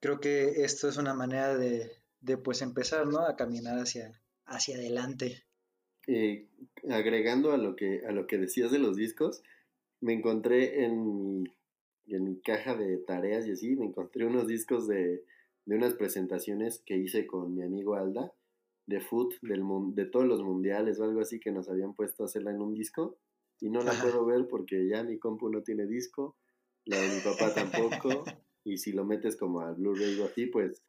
creo 0.00 0.20
que 0.20 0.64
esto 0.64 0.88
es 0.88 0.96
una 0.96 1.14
manera 1.14 1.56
de, 1.56 2.00
pues 2.42 2.62
empezar, 2.62 3.06
¿no? 3.06 3.20
A 3.20 3.36
caminar 3.36 3.78
hacia, 3.78 4.20
hacia 4.46 4.76
adelante. 4.76 5.46
Eh, 6.06 6.46
agregando 6.90 7.52
a 7.52 7.56
lo, 7.56 7.76
que, 7.76 8.02
a 8.06 8.12
lo 8.12 8.26
que 8.26 8.38
decías 8.38 8.70
de 8.70 8.78
los 8.78 8.96
discos, 8.96 9.42
me 10.00 10.12
encontré 10.12 10.84
en 10.84 11.04
mi, 11.04 11.44
en 12.08 12.24
mi 12.24 12.40
caja 12.40 12.76
de 12.76 12.98
tareas 12.98 13.46
y 13.46 13.52
así, 13.52 13.74
me 13.76 13.86
encontré 13.86 14.26
unos 14.26 14.46
discos 14.46 14.86
de, 14.86 15.24
de 15.66 15.76
unas 15.76 15.94
presentaciones 15.94 16.82
que 16.84 16.96
hice 16.96 17.26
con 17.26 17.54
mi 17.54 17.62
amigo 17.62 17.94
Alda 17.94 18.32
de 18.86 19.00
foot 19.00 19.34
del 19.40 19.62
de 19.94 20.04
todos 20.04 20.26
los 20.26 20.42
mundiales 20.42 20.98
o 21.00 21.04
algo 21.04 21.20
así 21.20 21.40
que 21.40 21.50
nos 21.50 21.68
habían 21.68 21.94
puesto 21.94 22.22
a 22.22 22.26
hacerla 22.26 22.50
en 22.50 22.60
un 22.60 22.74
disco 22.74 23.16
y 23.60 23.70
no 23.70 23.82
la 23.82 23.92
puedo 23.92 24.26
ver 24.26 24.46
porque 24.48 24.86
ya 24.88 25.02
mi 25.02 25.18
compu 25.18 25.48
no 25.48 25.62
tiene 25.62 25.86
disco, 25.86 26.36
la 26.84 27.00
de 27.00 27.08
mi 27.08 27.20
papá 27.20 27.54
tampoco 27.54 28.24
y 28.64 28.76
si 28.78 28.92
lo 28.92 29.04
metes 29.04 29.36
como 29.36 29.60
al 29.60 29.74
Blu-ray 29.76 30.20
o 30.20 30.26
así 30.26 30.46
pues 30.46 30.82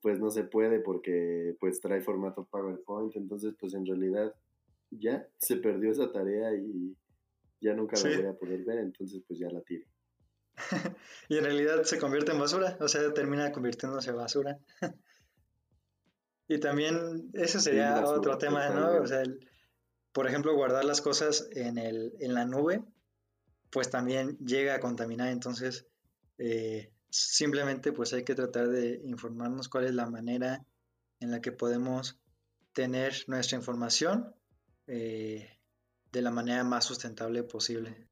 pues 0.00 0.20
no 0.20 0.30
se 0.30 0.44
puede 0.44 0.80
porque 0.80 1.56
pues 1.60 1.80
trae 1.80 2.00
formato 2.00 2.46
PowerPoint, 2.50 3.16
entonces 3.16 3.54
pues 3.58 3.74
en 3.74 3.86
realidad 3.86 4.34
ya 4.90 5.28
se 5.38 5.56
perdió 5.56 5.90
esa 5.90 6.10
tarea 6.12 6.54
y 6.54 6.96
ya 7.60 7.74
nunca 7.74 7.96
la 7.96 8.16
voy 8.16 8.26
a 8.26 8.38
poder 8.38 8.64
ver, 8.64 8.78
entonces 8.78 9.22
pues 9.26 9.38
ya 9.38 9.50
la 9.50 9.60
tiro. 9.62 9.86
y 11.28 11.38
en 11.38 11.44
realidad 11.44 11.82
se 11.82 11.98
convierte 11.98 12.32
en 12.32 12.38
basura, 12.38 12.76
o 12.80 12.88
sea, 12.88 13.12
termina 13.12 13.52
convirtiéndose 13.52 14.10
en 14.10 14.16
basura. 14.16 14.58
Y 16.50 16.58
también 16.60 17.30
eso 17.34 17.60
sería 17.60 18.02
otro 18.06 18.38
tema, 18.38 18.70
¿no? 18.70 19.02
O 19.02 19.06
sea, 19.06 19.22
por 20.12 20.26
ejemplo, 20.26 20.54
guardar 20.54 20.86
las 20.86 21.02
cosas 21.02 21.46
en, 21.52 21.76
el, 21.76 22.14
en 22.20 22.32
la 22.32 22.46
nube, 22.46 22.82
pues 23.70 23.90
también 23.90 24.38
llega 24.38 24.74
a 24.74 24.80
contaminar. 24.80 25.28
Entonces, 25.28 25.86
eh, 26.38 26.90
simplemente 27.10 27.92
pues 27.92 28.12
hay 28.12 28.24
que 28.24 28.34
tratar 28.34 28.68
de 28.68 29.00
informarnos 29.04 29.68
cuál 29.68 29.86
es 29.86 29.94
la 29.94 30.06
manera 30.06 30.64
en 31.20 31.30
la 31.30 31.40
que 31.40 31.52
podemos 31.52 32.18
tener 32.72 33.14
nuestra 33.26 33.58
información 33.58 34.34
eh, 34.86 35.48
de 36.12 36.22
la 36.22 36.30
manera 36.30 36.64
más 36.64 36.84
sustentable 36.84 37.42
posible. 37.42 38.08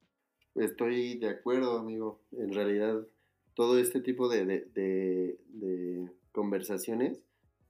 Estoy 0.55 1.17
de 1.19 1.29
acuerdo, 1.29 1.77
amigo. 1.77 2.21
En 2.31 2.51
realidad, 2.51 3.07
todo 3.53 3.77
este 3.77 4.01
tipo 4.01 4.27
de, 4.27 4.45
de, 4.45 5.39
de 5.47 6.11
conversaciones 6.31 7.21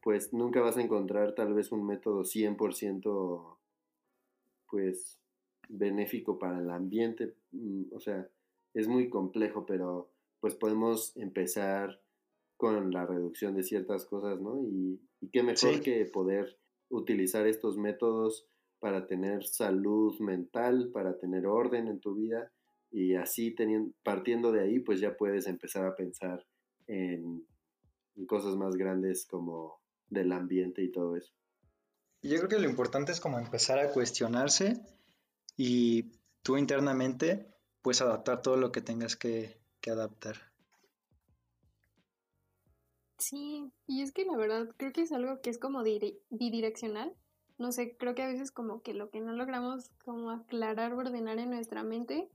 pues 0.08 0.32
nunca 0.32 0.62
vas 0.62 0.78
a 0.78 0.82
encontrar 0.82 1.36
tal 1.36 1.54
vez 1.54 1.74
un 1.74 1.86
método 1.86 2.24
100% 2.24 3.58
pues 4.70 5.20
benéfico 5.68 6.40
para 6.40 6.60
el 6.60 6.70
ambiente, 6.70 7.36
mm, 7.52 7.94
o 7.94 8.00
sea, 8.00 8.26
es 8.74 8.88
muy 8.88 9.10
complejo, 9.10 9.66
pero 9.66 10.10
pues 10.40 10.56
podemos 10.56 11.16
empezar 11.18 12.02
con 12.58 12.92
la 12.92 13.06
reducción 13.06 13.56
de 13.56 13.64
ciertas 13.64 14.06
cosas, 14.06 14.40
¿no? 14.42 14.62
Y, 14.64 15.00
qué 15.32 15.42
mejor 15.44 15.82
que 15.82 16.06
poder 16.06 16.58
utilizar 16.90 17.48
estos 17.48 17.78
métodos 17.78 18.48
para 18.80 19.08
tener 19.08 19.46
salud 19.46 20.20
mental, 20.20 20.92
para 20.94 21.18
tener 21.18 21.48
orden 21.48 21.88
en 21.88 22.00
tu 22.00 22.14
vida 22.16 22.52
y 22.92 23.16
así 23.16 23.52
teniendo, 23.52 23.94
partiendo 24.04 24.52
de 24.52 24.62
ahí, 24.62 24.80
pues 24.80 25.00
ya 25.00 25.18
puedes 25.18 25.48
empezar 25.48 25.86
a 25.86 25.96
pensar 25.96 26.46
en 26.86 27.46
cosas 28.28 28.56
más 28.56 28.76
grandes 28.76 29.26
como 29.26 29.82
del 30.10 30.32
ambiente 30.32 30.84
y 30.84 30.92
todo 30.92 31.16
eso. 31.16 31.34
Yo 32.22 32.38
creo 32.38 32.50
que 32.50 32.60
lo 32.60 32.70
importante 32.70 33.12
es 33.12 33.20
como 33.20 33.40
empezar 33.40 33.80
a 33.80 33.92
cuestionarse 33.92 34.82
y 35.56 36.12
tú 36.42 36.58
internamente 36.58 37.54
pues 37.82 38.02
adaptar 38.02 38.42
todo 38.42 38.58
lo 38.58 38.72
que 38.72 38.82
tengas 38.82 39.16
que, 39.16 39.58
adaptar. 39.90 40.38
Sí, 43.18 43.72
y 43.88 44.04
es 44.04 44.12
que 44.12 44.26
la 44.26 44.38
verdad 44.38 44.70
creo 44.78 44.94
que 44.94 45.02
es 45.02 45.12
algo 45.12 45.42
que 45.42 45.50
es 45.50 45.58
como 45.58 45.84
bidireccional. 45.84 47.14
No 47.58 47.72
sé, 47.72 47.98
creo 47.98 48.14
que 48.14 48.22
a 48.22 48.28
veces 48.28 48.52
como 48.52 48.82
que 48.84 48.94
lo 48.94 49.10
que 49.10 49.20
no 49.20 49.34
logramos 49.34 49.90
como 50.06 50.30
aclarar 50.30 50.94
o 50.94 50.98
ordenar 50.98 51.40
en 51.40 51.50
nuestra 51.50 51.84
mente, 51.84 52.30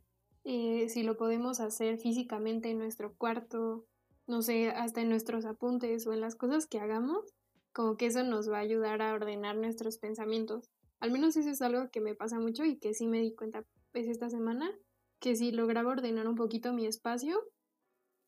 eh, 0.45 0.89
si 0.89 1.05
lo 1.05 1.17
podemos 1.17 1.61
hacer 1.61 1.99
físicamente 1.99 2.71
en 2.71 2.79
nuestro 2.79 3.15
cuarto, 3.15 3.87
no 4.27 4.43
sé, 4.43 4.71
hasta 4.71 5.01
en 5.01 5.09
nuestros 5.09 5.45
apuntes 5.45 6.07
o 6.07 6.13
en 6.13 6.21
las 6.21 6.35
cosas 6.35 6.67
que 6.67 6.81
hagamos, 6.81 7.33
como 7.73 7.97
que 7.97 8.07
eso 8.07 8.25
nos 8.25 8.51
va 8.51 8.59
a 8.59 8.63
ayudar 8.63 9.03
a 9.03 9.15
ordenar 9.15 9.57
nuestros 9.57 9.99
pensamientos. 9.99 10.69
Al 10.99 11.13
menos 11.13 11.37
eso 11.37 11.51
es 11.51 11.63
algo 11.63 11.91
que 11.91 12.01
me 12.01 12.15
pasa 12.15 12.41
mucho 12.41 12.65
y 12.65 12.79
que 12.79 12.93
sí 12.93 13.07
me 13.07 13.21
di 13.21 13.35
cuenta 13.35 13.65
pues 13.93 14.09
esta 14.09 14.31
semana, 14.31 14.71
que 15.23 15.37
si 15.37 15.53
lograba 15.53 15.93
ordenar 15.93 16.27
un 16.27 16.35
poquito 16.35 16.73
mi 16.73 16.85
espacio, 16.85 17.41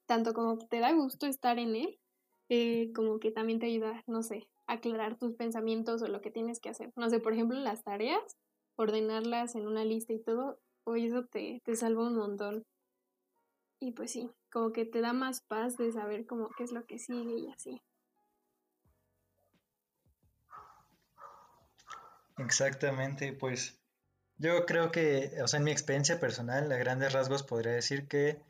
tanto 0.06 0.32
como 0.32 0.58
te 0.58 0.78
da 0.78 0.92
gusto 0.92 1.26
estar 1.26 1.58
en 1.58 1.74
él, 1.74 1.98
eh, 2.48 2.92
como 2.94 3.18
que 3.18 3.32
también 3.32 3.58
te 3.58 3.66
ayuda, 3.66 4.04
no 4.06 4.22
sé, 4.22 4.46
a 4.68 4.74
aclarar 4.74 5.18
tus 5.18 5.34
pensamientos 5.34 6.02
o 6.02 6.06
lo 6.06 6.20
que 6.20 6.30
tienes 6.30 6.60
que 6.60 6.68
hacer. 6.68 6.92
No 6.94 7.10
sé, 7.10 7.18
por 7.18 7.32
ejemplo, 7.32 7.58
las 7.58 7.82
tareas, 7.82 8.22
ordenarlas 8.76 9.56
en 9.56 9.66
una 9.66 9.84
lista 9.84 10.12
y 10.12 10.22
todo, 10.22 10.60
hoy 10.86 11.06
eso 11.06 11.24
te, 11.24 11.60
te 11.64 11.74
salva 11.74 12.06
un 12.06 12.14
montón. 12.16 12.62
Y 13.80 13.90
pues 13.90 14.12
sí, 14.12 14.30
como 14.52 14.70
que 14.72 14.84
te 14.84 15.00
da 15.00 15.12
más 15.12 15.40
paz 15.48 15.76
de 15.76 15.90
saber 15.90 16.26
como 16.26 16.48
qué 16.56 16.62
es 16.62 16.70
lo 16.70 16.86
que 16.86 17.00
sigue 17.00 17.38
y 17.38 17.48
así. 17.48 17.82
Exactamente, 22.38 23.32
pues 23.32 23.83
Yo 24.36 24.64
creo 24.66 24.90
que, 24.92 25.32
o 25.42 25.48
sea, 25.48 25.58
en 25.58 25.64
mi 25.64 25.70
experiencia 25.72 26.20
personal, 26.20 26.70
a 26.70 26.76
grandes 26.76 27.12
rasgos 27.12 27.42
podría 27.42 27.72
decir 27.72 28.06
que 28.08 28.40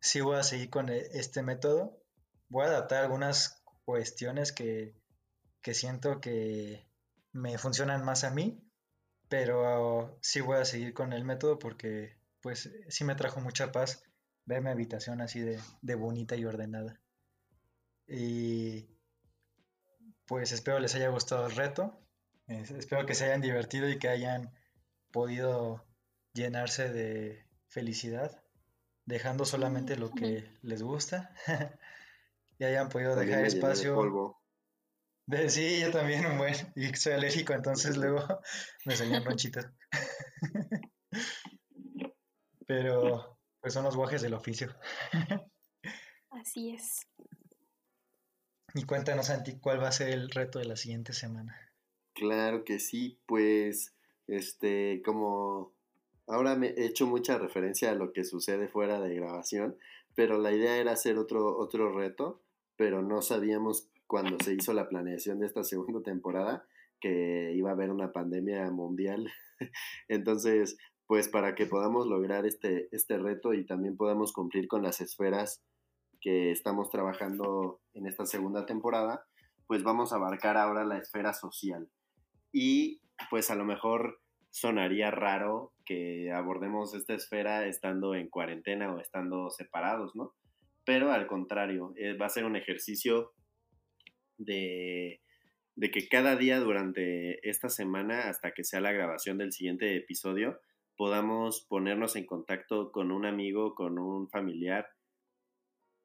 sí 0.00 0.20
voy 0.20 0.36
a 0.36 0.42
seguir 0.42 0.70
con 0.70 0.88
e- 0.88 1.06
este 1.12 1.42
método. 1.42 1.98
Voy 2.48 2.64
a 2.64 2.68
adaptar 2.68 3.04
algunas 3.04 3.62
cuestiones 3.84 4.52
que, 4.52 4.94
que 5.62 5.74
siento 5.74 6.20
que 6.20 6.86
me 7.32 7.58
funcionan 7.58 8.04
más 8.04 8.24
a 8.24 8.30
mí, 8.30 8.62
pero 9.28 10.18
sí 10.22 10.40
voy 10.42 10.58
a 10.58 10.64
seguir 10.66 10.94
con 10.94 11.12
el 11.12 11.24
método 11.24 11.58
porque 11.58 12.16
pues 12.42 12.70
sí 12.88 13.04
me 13.04 13.14
trajo 13.16 13.40
mucha 13.40 13.72
paz 13.72 14.04
ver 14.46 14.62
mi 14.62 14.70
habitación 14.70 15.20
así 15.22 15.40
de, 15.40 15.60
de 15.82 15.94
bonita 15.96 16.36
y 16.36 16.44
ordenada. 16.46 17.00
Y 18.06 18.86
pues 20.26 20.52
espero 20.52 20.78
les 20.78 20.94
haya 20.94 21.08
gustado 21.08 21.46
el 21.46 21.54
reto. 21.56 21.98
Es- 22.46 22.70
espero 22.70 23.06
que 23.06 23.14
se 23.14 23.24
hayan 23.26 23.40
divertido 23.40 23.88
y 23.88 23.98
que 23.98 24.08
hayan 24.08 24.52
podido 25.12 25.86
llenarse 26.34 26.88
de 26.88 27.46
felicidad, 27.68 28.42
dejando 29.04 29.44
solamente 29.44 29.96
lo 29.96 30.10
que 30.10 30.50
les 30.62 30.82
gusta. 30.82 31.34
y 32.58 32.64
hayan 32.64 32.88
podido 32.88 33.14
También 33.14 33.38
dejar 33.38 33.42
de 33.50 33.58
espacio. 33.58 33.94
polvo. 33.94 34.42
De, 35.26 35.48
sí, 35.48 35.80
yo 35.80 35.92
también 35.92 36.26
un 36.26 36.38
buen. 36.38 36.54
Y 36.74 36.94
soy 36.96 37.12
alérgico, 37.12 37.52
entonces 37.52 37.96
luego 37.96 38.20
me 38.84 38.96
salían 38.96 39.24
ronchitas. 39.24 39.70
Pero 42.66 43.38
pues 43.60 43.74
son 43.74 43.84
los 43.84 43.96
guajes 43.96 44.22
del 44.22 44.34
oficio. 44.34 44.74
Así 46.30 46.70
es. 46.70 47.06
Y 48.74 48.84
cuéntanos, 48.84 49.26
Santi, 49.26 49.58
¿cuál 49.60 49.80
va 49.82 49.88
a 49.88 49.92
ser 49.92 50.08
el 50.08 50.30
reto 50.30 50.58
de 50.58 50.64
la 50.64 50.76
siguiente 50.76 51.12
semana? 51.12 51.54
Claro 52.14 52.64
que 52.64 52.78
sí, 52.78 53.20
pues, 53.26 53.94
este, 54.32 55.02
como 55.04 55.74
ahora 56.26 56.56
me 56.56 56.68
he 56.68 56.86
hecho 56.86 57.06
mucha 57.06 57.36
referencia 57.36 57.90
a 57.90 57.94
lo 57.94 58.12
que 58.12 58.24
sucede 58.24 58.66
fuera 58.68 58.98
de 58.98 59.14
grabación, 59.14 59.76
pero 60.14 60.38
la 60.38 60.52
idea 60.52 60.78
era 60.78 60.92
hacer 60.92 61.18
otro, 61.18 61.58
otro 61.58 61.92
reto, 61.92 62.40
pero 62.76 63.02
no 63.02 63.20
sabíamos 63.20 63.88
cuando 64.06 64.38
se 64.42 64.54
hizo 64.54 64.72
la 64.72 64.88
planeación 64.88 65.38
de 65.38 65.46
esta 65.46 65.64
segunda 65.64 66.02
temporada 66.02 66.66
que 67.00 67.52
iba 67.54 67.70
a 67.70 67.74
haber 67.74 67.90
una 67.90 68.12
pandemia 68.12 68.70
mundial. 68.70 69.30
Entonces, 70.08 70.78
pues 71.06 71.28
para 71.28 71.54
que 71.54 71.66
podamos 71.66 72.06
lograr 72.06 72.46
este, 72.46 72.88
este 72.92 73.18
reto 73.18 73.52
y 73.52 73.66
también 73.66 73.96
podamos 73.96 74.32
cumplir 74.32 74.66
con 74.66 74.82
las 74.82 75.00
esferas 75.02 75.62
que 76.22 76.52
estamos 76.52 76.88
trabajando 76.88 77.80
en 77.92 78.06
esta 78.06 78.24
segunda 78.24 78.64
temporada, 78.64 79.26
pues 79.66 79.82
vamos 79.82 80.12
a 80.12 80.16
abarcar 80.16 80.56
ahora 80.56 80.84
la 80.84 80.96
esfera 80.96 81.34
social. 81.34 81.90
Y 82.52 83.02
pues 83.28 83.50
a 83.50 83.56
lo 83.56 83.64
mejor 83.64 84.21
sonaría 84.52 85.10
raro 85.10 85.72
que 85.86 86.30
abordemos 86.30 86.94
esta 86.94 87.14
esfera 87.14 87.66
estando 87.66 88.14
en 88.14 88.28
cuarentena 88.28 88.94
o 88.94 89.00
estando 89.00 89.50
separados, 89.50 90.14
¿no? 90.14 90.34
Pero 90.84 91.10
al 91.10 91.26
contrario, 91.26 91.94
eh, 91.96 92.12
va 92.14 92.26
a 92.26 92.30
ser 92.30 92.44
un 92.44 92.54
ejercicio 92.56 93.32
de, 94.36 95.22
de 95.74 95.90
que 95.90 96.06
cada 96.06 96.36
día 96.36 96.60
durante 96.60 97.48
esta 97.48 97.70
semana, 97.70 98.28
hasta 98.28 98.52
que 98.52 98.62
sea 98.62 98.80
la 98.80 98.92
grabación 98.92 99.38
del 99.38 99.52
siguiente 99.52 99.96
episodio, 99.96 100.60
podamos 100.96 101.64
ponernos 101.68 102.14
en 102.16 102.26
contacto 102.26 102.92
con 102.92 103.10
un 103.10 103.24
amigo, 103.24 103.74
con 103.74 103.98
un 103.98 104.28
familiar 104.28 104.86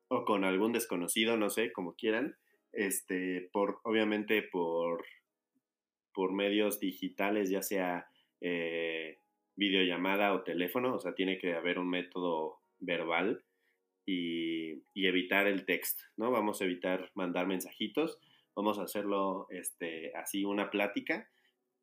o 0.07 0.23
con 0.23 0.45
algún 0.45 0.71
desconocido, 0.71 1.35
no 1.35 1.49
sé, 1.49 1.73
como 1.73 1.95
quieran, 1.95 2.37
este, 2.71 3.49
por, 3.51 3.81
obviamente 3.83 4.41
por, 4.41 5.03
por 6.13 6.31
medios 6.31 6.79
digitales, 6.79 7.49
ya 7.49 7.61
sea 7.61 8.07
eh, 8.41 9.19
videollamada 9.55 10.33
o 10.33 10.43
teléfono, 10.43 10.95
o 10.95 10.99
sea, 10.99 11.13
tiene 11.13 11.37
que 11.37 11.53
haber 11.53 11.79
un 11.79 11.89
método 11.89 12.59
verbal 12.79 13.43
y, 14.05 14.83
evitar 14.95 15.47
el 15.47 15.65
texto, 15.65 16.03
¿no? 16.17 16.31
Vamos 16.31 16.61
a 16.61 16.65
evitar 16.65 17.11
mandar 17.13 17.47
mensajitos, 17.47 18.19
vamos 18.55 18.77
a 18.77 18.83
hacerlo 18.83 19.47
este, 19.49 20.11
así 20.15 20.43
una 20.43 20.69
plática 20.69 21.29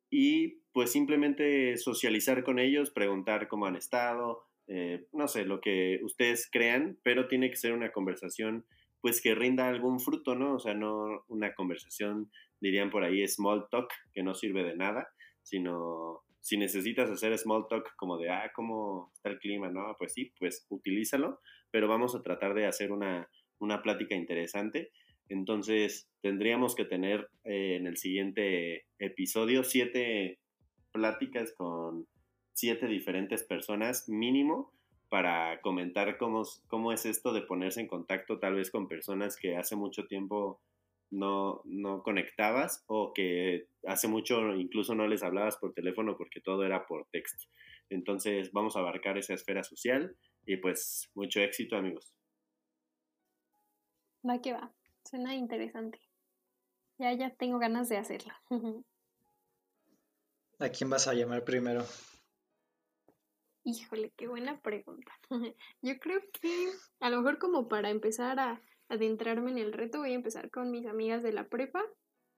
y 0.09 0.59
pues 0.71 0.91
simplemente 0.91 1.75
socializar 1.77 2.43
con 2.43 2.59
ellos, 2.59 2.91
preguntar 2.91 3.47
cómo 3.47 3.65
han 3.65 3.75
estado, 3.75 4.45
eh, 4.67 5.07
no 5.11 5.27
sé, 5.27 5.45
lo 5.45 5.59
que 5.59 5.99
ustedes 6.03 6.47
crean, 6.51 6.99
pero 7.03 7.27
tiene 7.27 7.49
que 7.49 7.55
ser 7.55 7.73
una 7.73 7.91
conversación 7.91 8.65
pues 9.01 9.21
que 9.21 9.35
rinda 9.35 9.67
algún 9.67 9.99
fruto, 9.99 10.35
¿no? 10.35 10.55
O 10.55 10.59
sea, 10.59 10.73
no 10.73 11.23
una 11.27 11.53
conversación, 11.53 12.31
dirían 12.59 12.89
por 12.89 13.03
ahí, 13.03 13.27
small 13.27 13.67
talk, 13.69 13.91
que 14.13 14.23
no 14.23 14.33
sirve 14.33 14.63
de 14.63 14.75
nada, 14.75 15.07
sino 15.43 16.24
si 16.45 16.57
necesitas 16.57 17.09
hacer 17.09 17.35
small 17.39 17.65
talk 17.67 17.95
como 17.95 18.19
de, 18.19 18.29
ah, 18.29 18.51
¿cómo 18.53 19.09
está 19.15 19.29
el 19.29 19.39
clima? 19.39 19.67
No, 19.71 19.95
pues 19.97 20.13
sí, 20.13 20.31
pues 20.37 20.67
utilízalo, 20.69 21.39
pero 21.71 21.87
vamos 21.87 22.13
a 22.13 22.21
tratar 22.21 22.53
de 22.53 22.67
hacer 22.67 22.91
una, 22.91 23.27
una 23.57 23.81
plática 23.81 24.13
interesante. 24.13 24.91
Entonces, 25.27 26.07
tendríamos 26.21 26.75
que 26.75 26.85
tener 26.85 27.31
eh, 27.45 27.77
en 27.77 27.87
el 27.87 27.97
siguiente 27.97 28.85
episodio 28.99 29.63
siete 29.63 30.37
pláticas 30.91 31.51
con 31.51 32.05
siete 32.53 32.85
diferentes 32.85 33.43
personas 33.43 34.07
mínimo 34.07 34.71
para 35.09 35.59
comentar 35.61 36.19
cómo, 36.19 36.43
cómo 36.67 36.91
es 36.91 37.07
esto 37.07 37.33
de 37.33 37.41
ponerse 37.41 37.81
en 37.81 37.87
contacto 37.87 38.37
tal 38.37 38.53
vez 38.53 38.69
con 38.69 38.87
personas 38.87 39.35
que 39.35 39.57
hace 39.57 39.75
mucho 39.75 40.05
tiempo 40.05 40.61
no, 41.11 41.61
no 41.65 42.03
conectabas 42.03 42.83
o 42.87 43.13
que 43.13 43.67
hace 43.85 44.07
mucho 44.07 44.55
incluso 44.55 44.95
no 44.95 45.07
les 45.07 45.23
hablabas 45.23 45.57
por 45.57 45.73
teléfono 45.73 46.17
porque 46.17 46.41
todo 46.41 46.65
era 46.65 46.85
por 46.85 47.07
texto. 47.11 47.45
Entonces 47.89 48.51
vamos 48.51 48.75
a 48.75 48.79
abarcar 48.79 49.17
esa 49.17 49.33
esfera 49.33 49.63
social 49.63 50.15
y 50.45 50.57
pues 50.57 51.09
mucho 51.13 51.39
éxito 51.41 51.75
amigos. 51.75 52.13
Va 54.27 54.41
que 54.41 54.53
va, 54.53 54.73
suena 55.03 55.35
interesante. 55.35 55.99
Ya, 56.97 57.13
ya 57.13 57.29
tengo 57.35 57.59
ganas 57.59 57.89
de 57.89 57.97
hacerlo. 57.97 58.33
¿A 60.59 60.69
quién 60.69 60.89
vas 60.89 61.07
a 61.07 61.13
llamar 61.13 61.43
primero? 61.43 61.85
Híjole, 63.65 64.13
qué 64.15 64.27
buena 64.27 64.61
pregunta. 64.61 65.11
Yo 65.81 65.99
creo 65.99 66.21
que 66.31 66.71
a 66.99 67.09
lo 67.09 67.17
mejor 67.17 67.39
como 67.39 67.67
para 67.67 67.89
empezar 67.89 68.39
a 68.39 68.61
adentrarme 68.89 69.51
en 69.51 69.57
el 69.57 69.73
reto 69.73 69.99
voy 69.99 70.11
a 70.11 70.15
empezar 70.15 70.49
con 70.49 70.71
mis 70.71 70.85
amigas 70.85 71.23
de 71.23 71.33
la 71.33 71.47
prepa, 71.47 71.81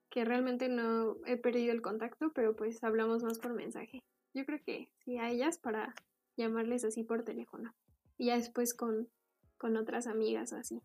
que 0.10 0.26
realmente 0.26 0.70
no 0.70 1.18
he 1.26 1.38
perdido 1.38 1.74
el 1.74 1.82
contacto, 1.82 2.32
pero 2.34 2.56
pues 2.56 2.84
hablamos 2.84 3.24
más 3.24 3.40
por 3.40 3.54
mensaje. 3.54 4.04
Yo 4.34 4.46
creo 4.46 4.60
que 4.66 4.90
sí 5.04 5.18
a 5.18 5.30
ellas 5.30 5.58
para 5.58 5.94
llamarles 6.38 6.84
así 6.84 7.04
por 7.04 7.24
teléfono. 7.24 7.76
Y 8.18 8.28
ya 8.28 8.38
después 8.38 8.74
con, 8.74 9.10
con 9.58 9.76
otras 9.78 10.08
amigas 10.08 10.54
así. 10.54 10.82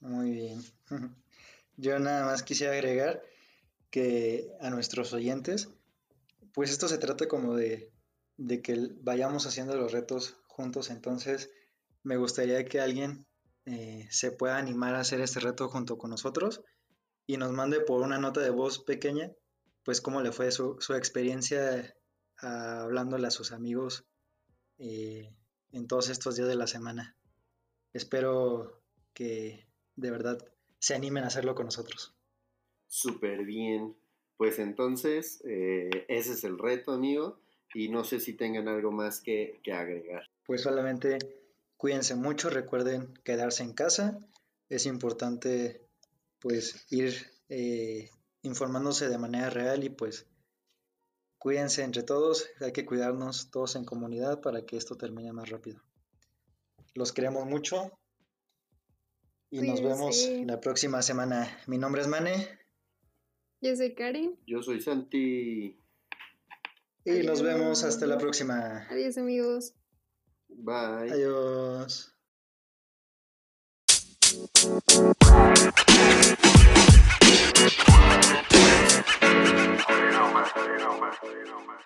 Muy 0.00 0.30
bien. 0.32 0.60
Yo 1.76 1.98
nada 1.98 2.24
más 2.24 2.42
quisiera 2.42 2.72
agregar 2.72 3.22
que 3.90 4.50
a 4.60 4.70
nuestros 4.70 5.12
oyentes, 5.12 5.70
pues 6.52 6.70
esto 6.70 6.88
se 6.88 6.98
trata 6.98 7.28
como 7.28 7.54
de 7.54 7.94
de 8.36 8.62
que 8.62 8.90
vayamos 9.00 9.46
haciendo 9.46 9.76
los 9.76 9.92
retos 9.92 10.36
juntos. 10.46 10.90
Entonces, 10.90 11.50
me 12.02 12.16
gustaría 12.16 12.64
que 12.64 12.80
alguien 12.80 13.26
eh, 13.66 14.06
se 14.10 14.30
pueda 14.30 14.58
animar 14.58 14.94
a 14.94 15.00
hacer 15.00 15.20
este 15.20 15.40
reto 15.40 15.68
junto 15.68 15.96
con 15.96 16.10
nosotros 16.10 16.62
y 17.26 17.36
nos 17.36 17.52
mande 17.52 17.80
por 17.80 18.02
una 18.02 18.18
nota 18.18 18.40
de 18.40 18.50
voz 18.50 18.78
pequeña, 18.78 19.32
pues 19.84 20.00
cómo 20.00 20.20
le 20.20 20.32
fue 20.32 20.50
su, 20.50 20.76
su 20.80 20.94
experiencia 20.94 21.96
a, 22.38 22.82
hablándole 22.82 23.26
a 23.26 23.30
sus 23.30 23.52
amigos 23.52 24.06
eh, 24.78 25.34
en 25.72 25.86
todos 25.86 26.10
estos 26.10 26.36
días 26.36 26.48
de 26.48 26.56
la 26.56 26.66
semana. 26.66 27.16
Espero 27.92 28.82
que 29.14 29.66
de 29.96 30.10
verdad 30.10 30.38
se 30.78 30.94
animen 30.94 31.24
a 31.24 31.28
hacerlo 31.28 31.54
con 31.54 31.66
nosotros. 31.66 32.14
Súper 32.86 33.44
bien. 33.44 33.96
Pues 34.36 34.58
entonces, 34.58 35.42
eh, 35.46 36.04
ese 36.08 36.32
es 36.32 36.44
el 36.44 36.58
reto, 36.58 36.92
amigo 36.92 37.40
y 37.72 37.88
no 37.88 38.04
sé 38.04 38.20
si 38.20 38.34
tengan 38.34 38.68
algo 38.68 38.92
más 38.92 39.20
que, 39.20 39.60
que, 39.62 39.72
agregar. 39.72 40.28
Pues 40.46 40.62
solamente 40.62 41.18
cuídense 41.76 42.14
mucho, 42.14 42.50
recuerden 42.50 43.14
quedarse 43.24 43.62
en 43.62 43.72
casa, 43.72 44.18
es 44.68 44.86
importante 44.86 45.86
pues 46.40 46.86
ir 46.90 47.14
eh, 47.48 48.10
informándose 48.42 49.08
de 49.08 49.18
manera 49.18 49.50
real 49.50 49.84
y 49.84 49.90
pues 49.90 50.26
cuídense 51.38 51.82
entre 51.82 52.02
todos, 52.02 52.48
hay 52.60 52.72
que 52.72 52.86
cuidarnos 52.86 53.50
todos 53.50 53.76
en 53.76 53.84
comunidad 53.84 54.40
para 54.40 54.64
que 54.64 54.76
esto 54.76 54.96
termine 54.96 55.32
más 55.32 55.50
rápido. 55.50 55.82
Los 56.94 57.12
queremos 57.12 57.46
mucho 57.46 57.90
y 59.50 59.58
cuídense. 59.58 59.82
nos 59.82 59.92
vemos 59.92 60.30
la 60.46 60.60
próxima 60.60 61.02
semana. 61.02 61.58
Mi 61.66 61.78
nombre 61.78 62.02
es 62.02 62.08
Mane. 62.08 62.48
Yo 63.60 63.74
soy 63.76 63.94
Karen. 63.94 64.38
Yo 64.46 64.62
soy 64.62 64.80
Santi. 64.80 65.80
Y 67.06 67.10
Adiós. 67.10 67.26
nos 67.26 67.42
vemos 67.42 67.84
hasta 67.84 68.06
la 68.06 68.18
próxima. 68.18 68.86
Adiós 68.90 69.16
amigos. 69.18 69.74
Bye. 70.62 71.08
Adiós. 71.10 72.10
You 79.88 80.10
know, 80.12 80.34
man. 80.34 80.46
You 80.56 80.78
know, 80.78 81.00
man. 81.00 81.12
You 81.22 81.44
know, 81.46 81.60
man. 81.66 81.78